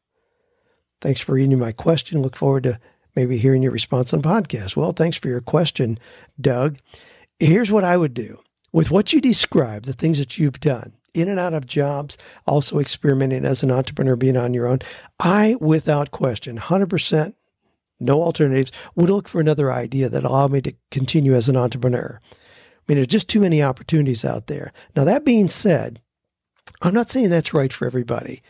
Thanks 1.06 1.22
for 1.22 1.34
reading 1.34 1.60
my 1.60 1.72
question. 1.72 2.24
Look 2.24 2.36
forward 2.36 2.64
to 2.64 2.80
maybe 3.16 3.38
hearing 3.38 3.62
your 3.62 3.72
response 3.72 4.12
on 4.12 4.24
podcast. 4.24 4.76
Well, 4.76 4.92
thanks 4.92 5.16
for 5.16 5.28
your 5.28 5.40
question, 5.40 6.00
Doug. 6.42 6.80
Here's 7.38 7.72
what 7.72 7.84
I 7.84 7.96
would 7.96 8.16
do 8.16 8.40
with 8.72 8.90
what 8.90 9.14
you 9.14 9.22
describe, 9.22 9.84
the 9.84 9.94
things 9.94 10.18
that 10.18 10.40
you've 10.40 10.60
done 10.60 10.94
in 11.14 11.30
and 11.30 11.40
out 11.40 11.54
of 11.54 11.68
jobs, 11.68 12.18
also 12.48 12.80
experimenting 12.80 13.46
as 13.46 13.62
an 13.62 13.70
entrepreneur, 13.70 14.16
being 14.16 14.36
on 14.36 14.56
your 14.56 14.66
own. 14.66 14.80
I, 15.20 15.58
without 15.62 16.10
question, 16.10 16.58
100% 16.58 17.36
no 18.00 18.24
alternatives, 18.24 18.72
would 18.96 19.12
look 19.12 19.28
for 19.28 19.40
another 19.40 19.72
idea 19.72 20.10
that 20.10 20.24
allowed 20.24 20.54
me 20.54 20.62
to 20.64 20.74
continue 20.90 21.36
as 21.36 21.48
an 21.48 21.56
entrepreneur. 21.56 22.20
I 22.24 22.36
mean, 22.88 22.96
there's 22.96 23.06
just 23.06 23.30
too 23.30 23.42
many 23.42 23.62
opportunities 23.62 24.26
out 24.26 24.48
there. 24.48 24.74
Now, 24.96 25.04
that 25.04 25.24
being 25.24 25.50
said, 25.50 26.02
I'm 26.82 26.94
not 26.94 27.10
saying 27.10 27.30
that's 27.30 27.54
right 27.54 27.72
for 27.72 27.86
everybody. 27.86 28.42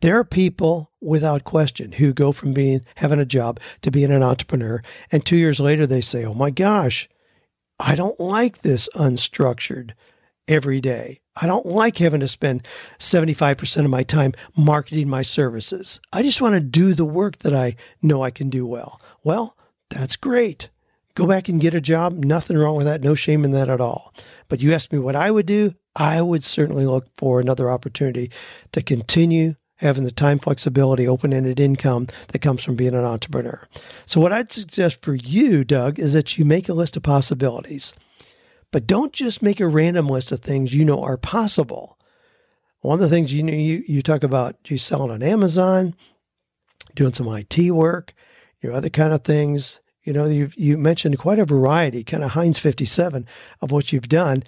There 0.00 0.18
are 0.18 0.24
people, 0.24 0.90
without 1.00 1.44
question, 1.44 1.92
who 1.92 2.12
go 2.12 2.32
from 2.32 2.52
being 2.52 2.84
having 2.96 3.20
a 3.20 3.24
job 3.24 3.58
to 3.82 3.90
being 3.90 4.12
an 4.12 4.22
entrepreneur, 4.22 4.82
and 5.10 5.24
two 5.24 5.36
years 5.36 5.60
later 5.60 5.86
they 5.86 6.00
say, 6.00 6.24
"Oh 6.24 6.34
my 6.34 6.50
gosh, 6.50 7.08
I 7.78 7.94
don't 7.94 8.20
like 8.20 8.62
this 8.62 8.88
unstructured 8.94 9.92
every 10.46 10.80
day. 10.80 11.20
I 11.36 11.46
don't 11.46 11.64
like 11.64 11.98
having 11.98 12.20
to 12.20 12.28
spend 12.28 12.66
75% 12.98 13.84
of 13.84 13.90
my 13.90 14.02
time 14.02 14.32
marketing 14.56 15.08
my 15.08 15.22
services. 15.22 16.00
I 16.12 16.22
just 16.22 16.42
want 16.42 16.54
to 16.54 16.60
do 16.60 16.92
the 16.92 17.04
work 17.04 17.38
that 17.38 17.54
I 17.54 17.76
know 18.02 18.22
I 18.22 18.30
can 18.30 18.50
do 18.50 18.66
well. 18.66 19.00
Well, 19.24 19.56
that's 19.88 20.16
great. 20.16 20.68
Go 21.14 21.26
back 21.26 21.48
and 21.48 21.60
get 21.60 21.74
a 21.74 21.80
job. 21.80 22.14
Nothing 22.14 22.58
wrong 22.58 22.76
with 22.76 22.86
that. 22.86 23.00
No 23.00 23.14
shame 23.14 23.44
in 23.44 23.52
that 23.52 23.68
at 23.68 23.80
all. 23.80 24.12
But 24.48 24.60
you 24.60 24.74
asked 24.74 24.92
me 24.92 24.98
what 24.98 25.16
I 25.16 25.30
would 25.30 25.46
do. 25.46 25.74
I 25.96 26.22
would 26.22 26.44
certainly 26.44 26.86
look 26.86 27.08
for 27.16 27.40
another 27.40 27.70
opportunity 27.70 28.30
to 28.72 28.82
continue 28.82 29.56
having 29.76 30.04
the 30.04 30.12
time 30.12 30.38
flexibility, 30.38 31.08
open 31.08 31.32
ended 31.32 31.58
income 31.58 32.06
that 32.28 32.40
comes 32.40 32.62
from 32.62 32.76
being 32.76 32.94
an 32.94 33.04
entrepreneur. 33.04 33.66
So, 34.06 34.20
what 34.20 34.32
I'd 34.32 34.52
suggest 34.52 35.02
for 35.02 35.14
you, 35.14 35.64
Doug, 35.64 35.98
is 35.98 36.12
that 36.12 36.38
you 36.38 36.44
make 36.44 36.68
a 36.68 36.74
list 36.74 36.96
of 36.96 37.02
possibilities. 37.02 37.94
But 38.72 38.86
don't 38.86 39.12
just 39.12 39.42
make 39.42 39.58
a 39.58 39.66
random 39.66 40.06
list 40.06 40.30
of 40.30 40.40
things 40.40 40.74
you 40.74 40.84
know 40.84 41.02
are 41.02 41.16
possible. 41.16 41.98
One 42.80 42.94
of 42.94 43.00
the 43.00 43.08
things 43.08 43.32
you 43.32 43.42
know 43.42 43.52
you, 43.52 43.82
you 43.86 44.02
talk 44.02 44.22
about 44.22 44.56
you 44.70 44.78
selling 44.78 45.10
on 45.10 45.22
Amazon, 45.22 45.94
doing 46.94 47.12
some 47.12 47.28
IT 47.28 47.70
work, 47.72 48.14
your 48.60 48.72
other 48.72 48.90
kind 48.90 49.12
of 49.12 49.24
things. 49.24 49.80
You 50.04 50.12
know, 50.12 50.26
you 50.26 50.50
you 50.56 50.78
mentioned 50.78 51.18
quite 51.18 51.38
a 51.38 51.44
variety, 51.44 52.04
kind 52.04 52.24
of 52.24 52.30
Heinz 52.30 52.58
57 52.58 53.26
of 53.60 53.70
what 53.70 53.92
you've 53.92 54.08
done. 54.08 54.44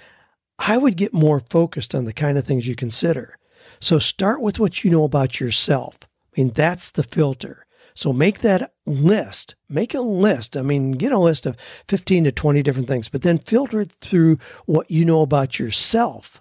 I 0.64 0.76
would 0.76 0.96
get 0.96 1.12
more 1.12 1.40
focused 1.40 1.92
on 1.94 2.04
the 2.04 2.12
kind 2.12 2.38
of 2.38 2.44
things 2.44 2.68
you 2.68 2.76
consider. 2.76 3.36
So 3.80 3.98
start 3.98 4.40
with 4.40 4.60
what 4.60 4.84
you 4.84 4.90
know 4.90 5.02
about 5.02 5.40
yourself. 5.40 5.98
I 6.02 6.40
mean, 6.40 6.52
that's 6.54 6.90
the 6.90 7.02
filter. 7.02 7.66
So 7.94 8.12
make 8.12 8.40
that 8.40 8.72
list. 8.86 9.56
Make 9.68 9.92
a 9.92 10.00
list. 10.00 10.56
I 10.56 10.62
mean, 10.62 10.92
get 10.92 11.10
a 11.10 11.18
list 11.18 11.46
of 11.46 11.56
15 11.88 12.24
to 12.24 12.32
20 12.32 12.62
different 12.62 12.88
things, 12.88 13.08
but 13.08 13.22
then 13.22 13.38
filter 13.38 13.80
it 13.80 13.90
through 13.90 14.38
what 14.66 14.90
you 14.90 15.04
know 15.04 15.22
about 15.22 15.58
yourself. 15.58 16.40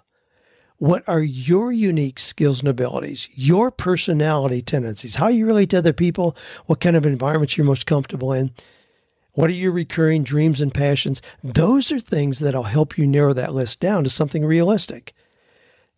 What 0.78 1.02
are 1.08 1.20
your 1.20 1.72
unique 1.72 2.18
skills 2.18 2.60
and 2.60 2.68
abilities, 2.68 3.28
your 3.32 3.70
personality 3.70 4.62
tendencies, 4.62 5.16
how 5.16 5.28
you 5.28 5.46
relate 5.46 5.70
to 5.70 5.78
other 5.78 5.92
people, 5.92 6.36
what 6.66 6.80
kind 6.80 6.96
of 6.96 7.06
environments 7.06 7.56
you're 7.56 7.66
most 7.66 7.86
comfortable 7.86 8.32
in? 8.32 8.52
What 9.34 9.48
are 9.48 9.54
your 9.54 9.72
recurring 9.72 10.24
dreams 10.24 10.60
and 10.60 10.74
passions? 10.74 11.22
Those 11.42 11.90
are 11.90 12.00
things 12.00 12.38
that'll 12.38 12.64
help 12.64 12.98
you 12.98 13.06
narrow 13.06 13.32
that 13.32 13.54
list 13.54 13.80
down 13.80 14.04
to 14.04 14.10
something 14.10 14.44
realistic. 14.44 15.14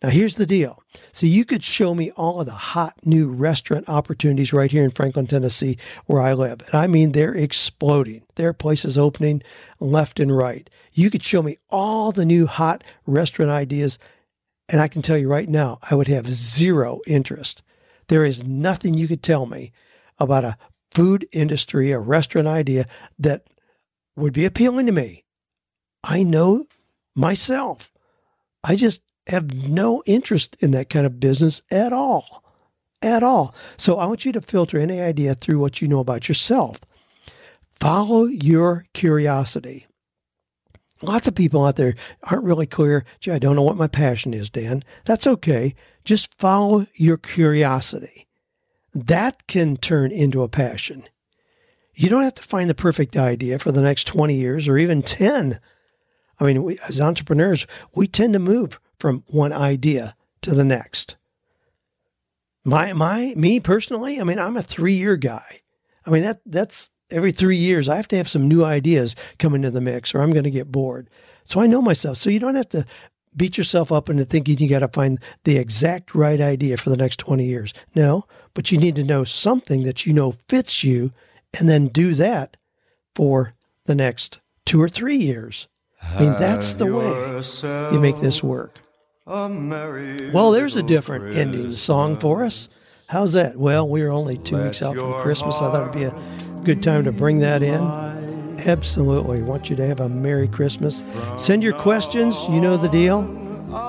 Now, 0.01 0.09
here's 0.09 0.35
the 0.35 0.45
deal. 0.45 0.83
So, 1.11 1.25
you 1.25 1.45
could 1.45 1.63
show 1.63 1.95
me 1.95 2.11
all 2.11 2.39
of 2.39 2.45
the 2.45 2.53
hot 2.53 2.93
new 3.03 3.31
restaurant 3.31 3.89
opportunities 3.89 4.53
right 4.53 4.71
here 4.71 4.83
in 4.83 4.91
Franklin, 4.91 5.27
Tennessee, 5.27 5.77
where 6.05 6.21
I 6.21 6.33
live. 6.33 6.61
And 6.61 6.75
I 6.75 6.87
mean, 6.87 7.11
they're 7.11 7.33
exploding. 7.33 8.23
There 8.35 8.49
are 8.49 8.53
places 8.53 8.97
opening 8.97 9.41
left 9.79 10.19
and 10.19 10.35
right. 10.35 10.69
You 10.93 11.09
could 11.09 11.23
show 11.23 11.41
me 11.41 11.57
all 11.69 12.11
the 12.11 12.25
new 12.25 12.45
hot 12.45 12.83
restaurant 13.05 13.51
ideas. 13.51 13.97
And 14.69 14.79
I 14.79 14.87
can 14.87 15.01
tell 15.01 15.17
you 15.17 15.27
right 15.27 15.49
now, 15.49 15.79
I 15.89 15.95
would 15.95 16.07
have 16.07 16.31
zero 16.31 17.01
interest. 17.07 17.61
There 18.07 18.25
is 18.25 18.43
nothing 18.43 18.93
you 18.93 19.07
could 19.07 19.23
tell 19.23 19.45
me 19.45 19.71
about 20.19 20.43
a 20.43 20.57
food 20.95 21.27
industry, 21.33 21.91
a 21.91 21.99
restaurant 21.99 22.47
idea 22.47 22.87
that 23.19 23.45
would 24.15 24.33
be 24.33 24.45
appealing 24.45 24.85
to 24.85 24.91
me. 24.91 25.25
I 26.03 26.23
know 26.23 26.67
myself. 27.15 27.91
I 28.63 28.75
just 28.75 29.01
have 29.27 29.53
no 29.53 30.01
interest 30.05 30.55
in 30.59 30.71
that 30.71 30.89
kind 30.89 31.05
of 31.05 31.19
business 31.19 31.61
at 31.69 31.91
all. 31.91 32.43
At 33.01 33.23
all. 33.23 33.53
So 33.77 33.99
I 33.99 34.05
want 34.05 34.25
you 34.25 34.31
to 34.31 34.41
filter 34.41 34.79
any 34.79 35.01
idea 35.01 35.35
through 35.35 35.59
what 35.59 35.81
you 35.81 35.87
know 35.87 35.99
about 35.99 36.27
yourself. 36.27 36.79
Follow 37.79 38.23
your 38.25 38.85
curiosity. 38.93 39.85
Lots 41.01 41.27
of 41.27 41.35
people 41.35 41.65
out 41.65 41.75
there 41.75 41.95
aren't 42.23 42.45
really 42.45 42.65
clear. 42.65 43.03
Gee, 43.19 43.31
I 43.31 43.39
don't 43.39 43.55
know 43.55 43.61
what 43.61 43.75
my 43.75 43.87
passion 43.87 44.33
is, 44.33 44.49
Dan. 44.49 44.81
That's 45.03 45.27
okay. 45.27 45.75
Just 46.05 46.33
follow 46.33 46.87
your 46.95 47.17
curiosity. 47.17 48.27
That 48.95 49.45
can 49.47 49.75
turn 49.75 50.11
into 50.11 50.41
a 50.41 50.49
passion. 50.49 51.03
You 51.93 52.09
don't 52.09 52.23
have 52.23 52.35
to 52.35 52.43
find 52.43 52.69
the 52.69 52.75
perfect 52.75 53.17
idea 53.17 53.59
for 53.59 53.71
the 53.71 53.81
next 53.81 54.07
20 54.07 54.33
years 54.33 54.67
or 54.67 54.77
even 54.77 55.03
10. 55.03 55.59
I 56.39 56.43
mean, 56.43 56.63
we, 56.63 56.79
as 56.87 56.99
entrepreneurs, 56.99 57.67
we 57.93 58.07
tend 58.07 58.33
to 58.33 58.39
move 58.39 58.79
from 58.97 59.23
one 59.27 59.53
idea 59.53 60.15
to 60.41 60.55
the 60.55 60.63
next. 60.63 61.17
My 62.63 62.93
my 62.93 63.33
me 63.35 63.59
personally, 63.59 64.19
I 64.19 64.23
mean, 64.23 64.39
I'm 64.39 64.57
a 64.57 64.63
3-year 64.63 65.17
guy. 65.17 65.61
I 66.05 66.09
mean, 66.09 66.23
that 66.23 66.41
that's 66.45 66.89
every 67.11 67.31
3 67.31 67.55
years 67.55 67.87
I 67.87 67.97
have 67.97 68.07
to 68.07 68.17
have 68.17 68.29
some 68.29 68.47
new 68.47 68.63
ideas 68.63 69.15
come 69.37 69.53
into 69.55 69.71
the 69.71 69.81
mix 69.81 70.15
or 70.15 70.21
I'm 70.21 70.31
going 70.31 70.45
to 70.45 70.51
get 70.51 70.71
bored. 70.71 71.09
So 71.43 71.59
I 71.59 71.67
know 71.67 71.81
myself. 71.81 72.17
So 72.17 72.29
you 72.29 72.39
don't 72.39 72.55
have 72.55 72.69
to 72.69 72.85
beat 73.35 73.57
yourself 73.57 73.91
up 73.91 74.09
into 74.09 74.25
thinking 74.25 74.57
you 74.57 74.69
got 74.69 74.79
to 74.79 74.87
find 74.87 75.19
the 75.43 75.57
exact 75.57 76.15
right 76.15 76.39
idea 76.39 76.77
for 76.77 76.89
the 76.89 76.97
next 76.97 77.19
20 77.19 77.45
years. 77.45 77.73
No, 77.95 78.25
but 78.53 78.71
you 78.71 78.77
need 78.77 78.95
to 78.95 79.03
know 79.03 79.23
something 79.23 79.83
that 79.83 80.05
you 80.05 80.13
know 80.13 80.31
fits 80.47 80.83
you 80.83 81.11
and 81.57 81.69
then 81.69 81.87
do 81.87 82.13
that 82.15 82.57
for 83.13 83.53
the 83.85 83.95
next 83.95 84.39
2 84.65 84.81
or 84.81 84.89
3 84.89 85.15
years. 85.15 85.67
I 86.01 86.19
mean, 86.21 86.35
that's 86.39 86.73
the 86.73 86.93
way 86.93 87.91
you 87.91 87.99
make 87.99 88.19
this 88.19 88.43
work. 88.43 88.79
Well, 90.33 90.51
there's 90.51 90.75
a 90.75 90.83
different 90.83 91.35
ending 91.35 91.71
song 91.73 92.19
for 92.19 92.43
us. 92.43 92.69
How's 93.07 93.33
that? 93.33 93.57
Well, 93.57 93.87
we're 93.87 94.11
only 94.11 94.37
two 94.37 94.61
weeks 94.63 94.81
out 94.81 94.95
from 94.95 95.13
Christmas. 95.21 95.57
I 95.57 95.71
thought 95.71 95.89
it'd 95.89 95.93
be 95.93 96.03
a 96.03 96.63
good 96.63 96.83
time 96.83 97.03
to 97.05 97.11
bring 97.11 97.39
that 97.39 97.63
in. 97.63 97.81
Absolutely. 98.65 99.41
Want 99.41 99.69
you 99.69 99.75
to 99.75 99.85
have 99.85 99.99
a 99.99 100.09
Merry 100.09 100.47
Christmas. 100.47 101.03
Send 101.37 101.63
your 101.63 101.73
questions. 101.73 102.35
You 102.49 102.61
know 102.61 102.77
the 102.77 102.89
deal. 102.89 103.23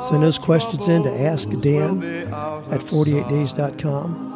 Send 0.09 0.23
those 0.23 0.39
questions 0.39 0.89
in 0.89 1.03
to 1.05 1.11
Ask 1.11 1.49
Dan 1.61 2.03
at 2.71 2.81
48days.com. 2.81 4.27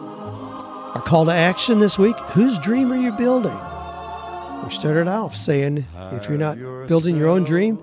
Our 0.95 1.03
call 1.03 1.25
to 1.27 1.33
action 1.33 1.79
this 1.79 1.99
week 1.99 2.17
Whose 2.33 2.59
dream 2.59 2.93
are 2.93 2.97
you 2.97 3.13
building? 3.13 3.57
We 4.65 4.71
started 4.75 5.09
off 5.09 5.37
saying 5.37 5.87
if 6.13 6.29
you're 6.29 6.39
not 6.39 6.59
building 6.89 7.17
your 7.17 7.29
own 7.29 7.45
dream, 7.45 7.79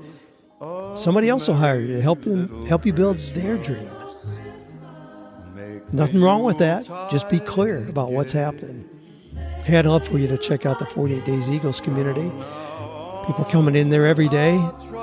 somebody 0.95 1.29
else 1.29 1.47
will 1.47 1.55
hire 1.55 1.79
you 1.79 1.87
to 1.95 2.01
help 2.01 2.23
them 2.23 2.65
help 2.65 2.85
you 2.85 2.93
build 2.93 3.19
their 3.19 3.57
dream. 3.57 3.89
Nothing 5.91 6.21
wrong 6.21 6.43
with 6.43 6.57
that. 6.59 6.85
Just 7.11 7.29
be 7.29 7.39
clear 7.39 7.87
about 7.87 8.11
what's 8.11 8.31
happening. 8.33 8.87
I'd 9.69 9.85
love 9.85 10.07
for 10.07 10.17
you 10.17 10.29
to 10.29 10.37
check 10.37 10.65
out 10.65 10.79
the 10.79 10.85
48 10.85 11.25
Days 11.25 11.49
Eagles 11.49 11.81
community. 11.81 12.31
People 13.25 13.45
coming 13.49 13.75
in 13.75 13.89
there 13.89 14.05
every 14.05 14.29
day. 14.29 14.55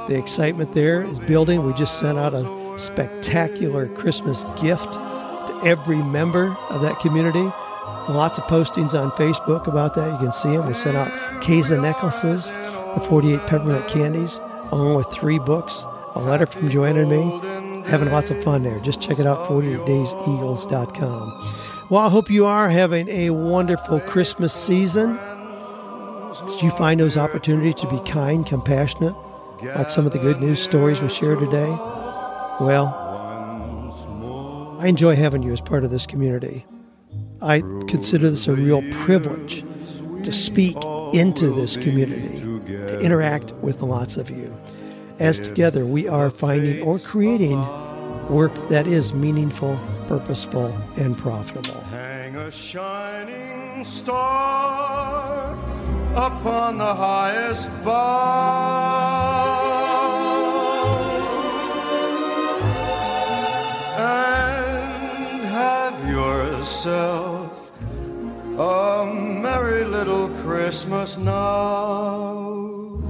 The 0.09 0.17
excitement 0.17 0.73
there 0.73 1.03
is 1.03 1.19
building. 1.21 1.65
We 1.65 1.75
just 1.75 1.99
sent 1.99 2.19
out 2.19 2.33
a 2.33 2.79
spectacular 2.79 3.89
Christmas 3.89 4.45
gift 4.61 4.95
to 4.95 5.61
every 5.65 5.99
member 5.99 6.57
of 6.71 6.81
that 6.81 6.99
community. 6.99 7.45
Lots 8.09 8.39
of 8.39 8.45
postings 8.45 8.99
on 8.99 9.11
Facebook 9.12 9.67
about 9.67 9.95
that. 9.97 10.11
You 10.12 10.19
can 10.19 10.33
see 10.33 10.57
them. 10.57 10.67
We 10.67 10.73
sent 10.73 10.97
out 10.97 11.09
Keza 11.43 11.79
necklaces, 11.81 12.49
the 12.49 13.05
48 13.07 13.41
peppermint 13.41 13.87
candies, 13.89 14.41
along 14.73 14.97
with 14.97 15.12
three 15.12 15.39
books, 15.39 15.85
a 16.15 16.21
letter 16.21 16.47
from 16.47 16.71
Joanna 16.71 17.01
and 17.01 17.11
me. 17.11 17.39
Having 17.89 18.11
lots 18.11 18.31
of 18.31 18.43
fun 18.43 18.62
there. 18.62 18.81
Just 18.81 19.03
check 19.03 19.19
it 19.19 19.27
out, 19.27 19.47
48dayseagles.com. 19.47 21.64
Well, 21.91 22.07
I 22.07 22.09
hope 22.09 22.30
you 22.30 22.47
are 22.47 22.70
having 22.70 23.09
a 23.11 23.28
wonderful 23.28 24.01
Christmas 24.01 24.55
season. 24.55 25.18
Did 26.47 26.62
you 26.62 26.70
find 26.70 26.99
those 26.99 27.18
opportunities 27.18 27.74
to 27.82 27.89
be 27.91 28.01
kind, 28.11 28.47
compassionate, 28.47 29.14
like 29.62 29.91
some 29.91 30.07
of 30.07 30.12
the 30.12 30.18
good 30.18 30.41
news 30.41 30.61
stories 30.61 31.03
we 31.03 31.11
shared 31.11 31.41
today? 31.41 31.68
Well, 32.59 32.87
I 34.80 34.87
enjoy 34.87 35.14
having 35.14 35.43
you 35.43 35.53
as 35.53 35.61
part 35.61 35.85
of 35.85 35.91
this 35.91 36.07
community. 36.07 36.64
I 37.43 37.61
consider 37.87 38.30
this 38.30 38.49
a 38.49 38.55
real 38.55 38.82
privilege 39.05 39.62
to 40.22 40.32
speak 40.32 40.78
into 41.12 41.53
this 41.53 41.76
community, 41.76 42.41
to 42.66 43.01
interact 43.01 43.53
with 43.57 43.82
lots 43.82 44.16
of 44.16 44.30
you. 44.30 44.59
As 45.18 45.39
together 45.39 45.85
we 45.85 46.09
are 46.09 46.30
finding 46.30 46.80
or 46.82 46.99
creating 46.99 47.62
work 48.31 48.53
that 48.68 48.87
is 48.87 49.12
meaningful, 49.12 49.79
purposeful, 50.09 50.77
and 50.97 51.16
profitable. 51.16 51.81
Hang 51.83 52.37
a 52.37 52.51
shining 52.51 53.85
star 53.85 55.53
upon 56.14 56.79
the 56.79 56.95
highest 56.95 57.70
bough 57.85 58.64
and 63.99 65.45
have 65.45 66.09
yourself 66.09 67.70
a 68.59 69.07
merry 69.07 69.85
little 69.85 70.29
Christmas 70.29 71.16
now. 71.18 73.04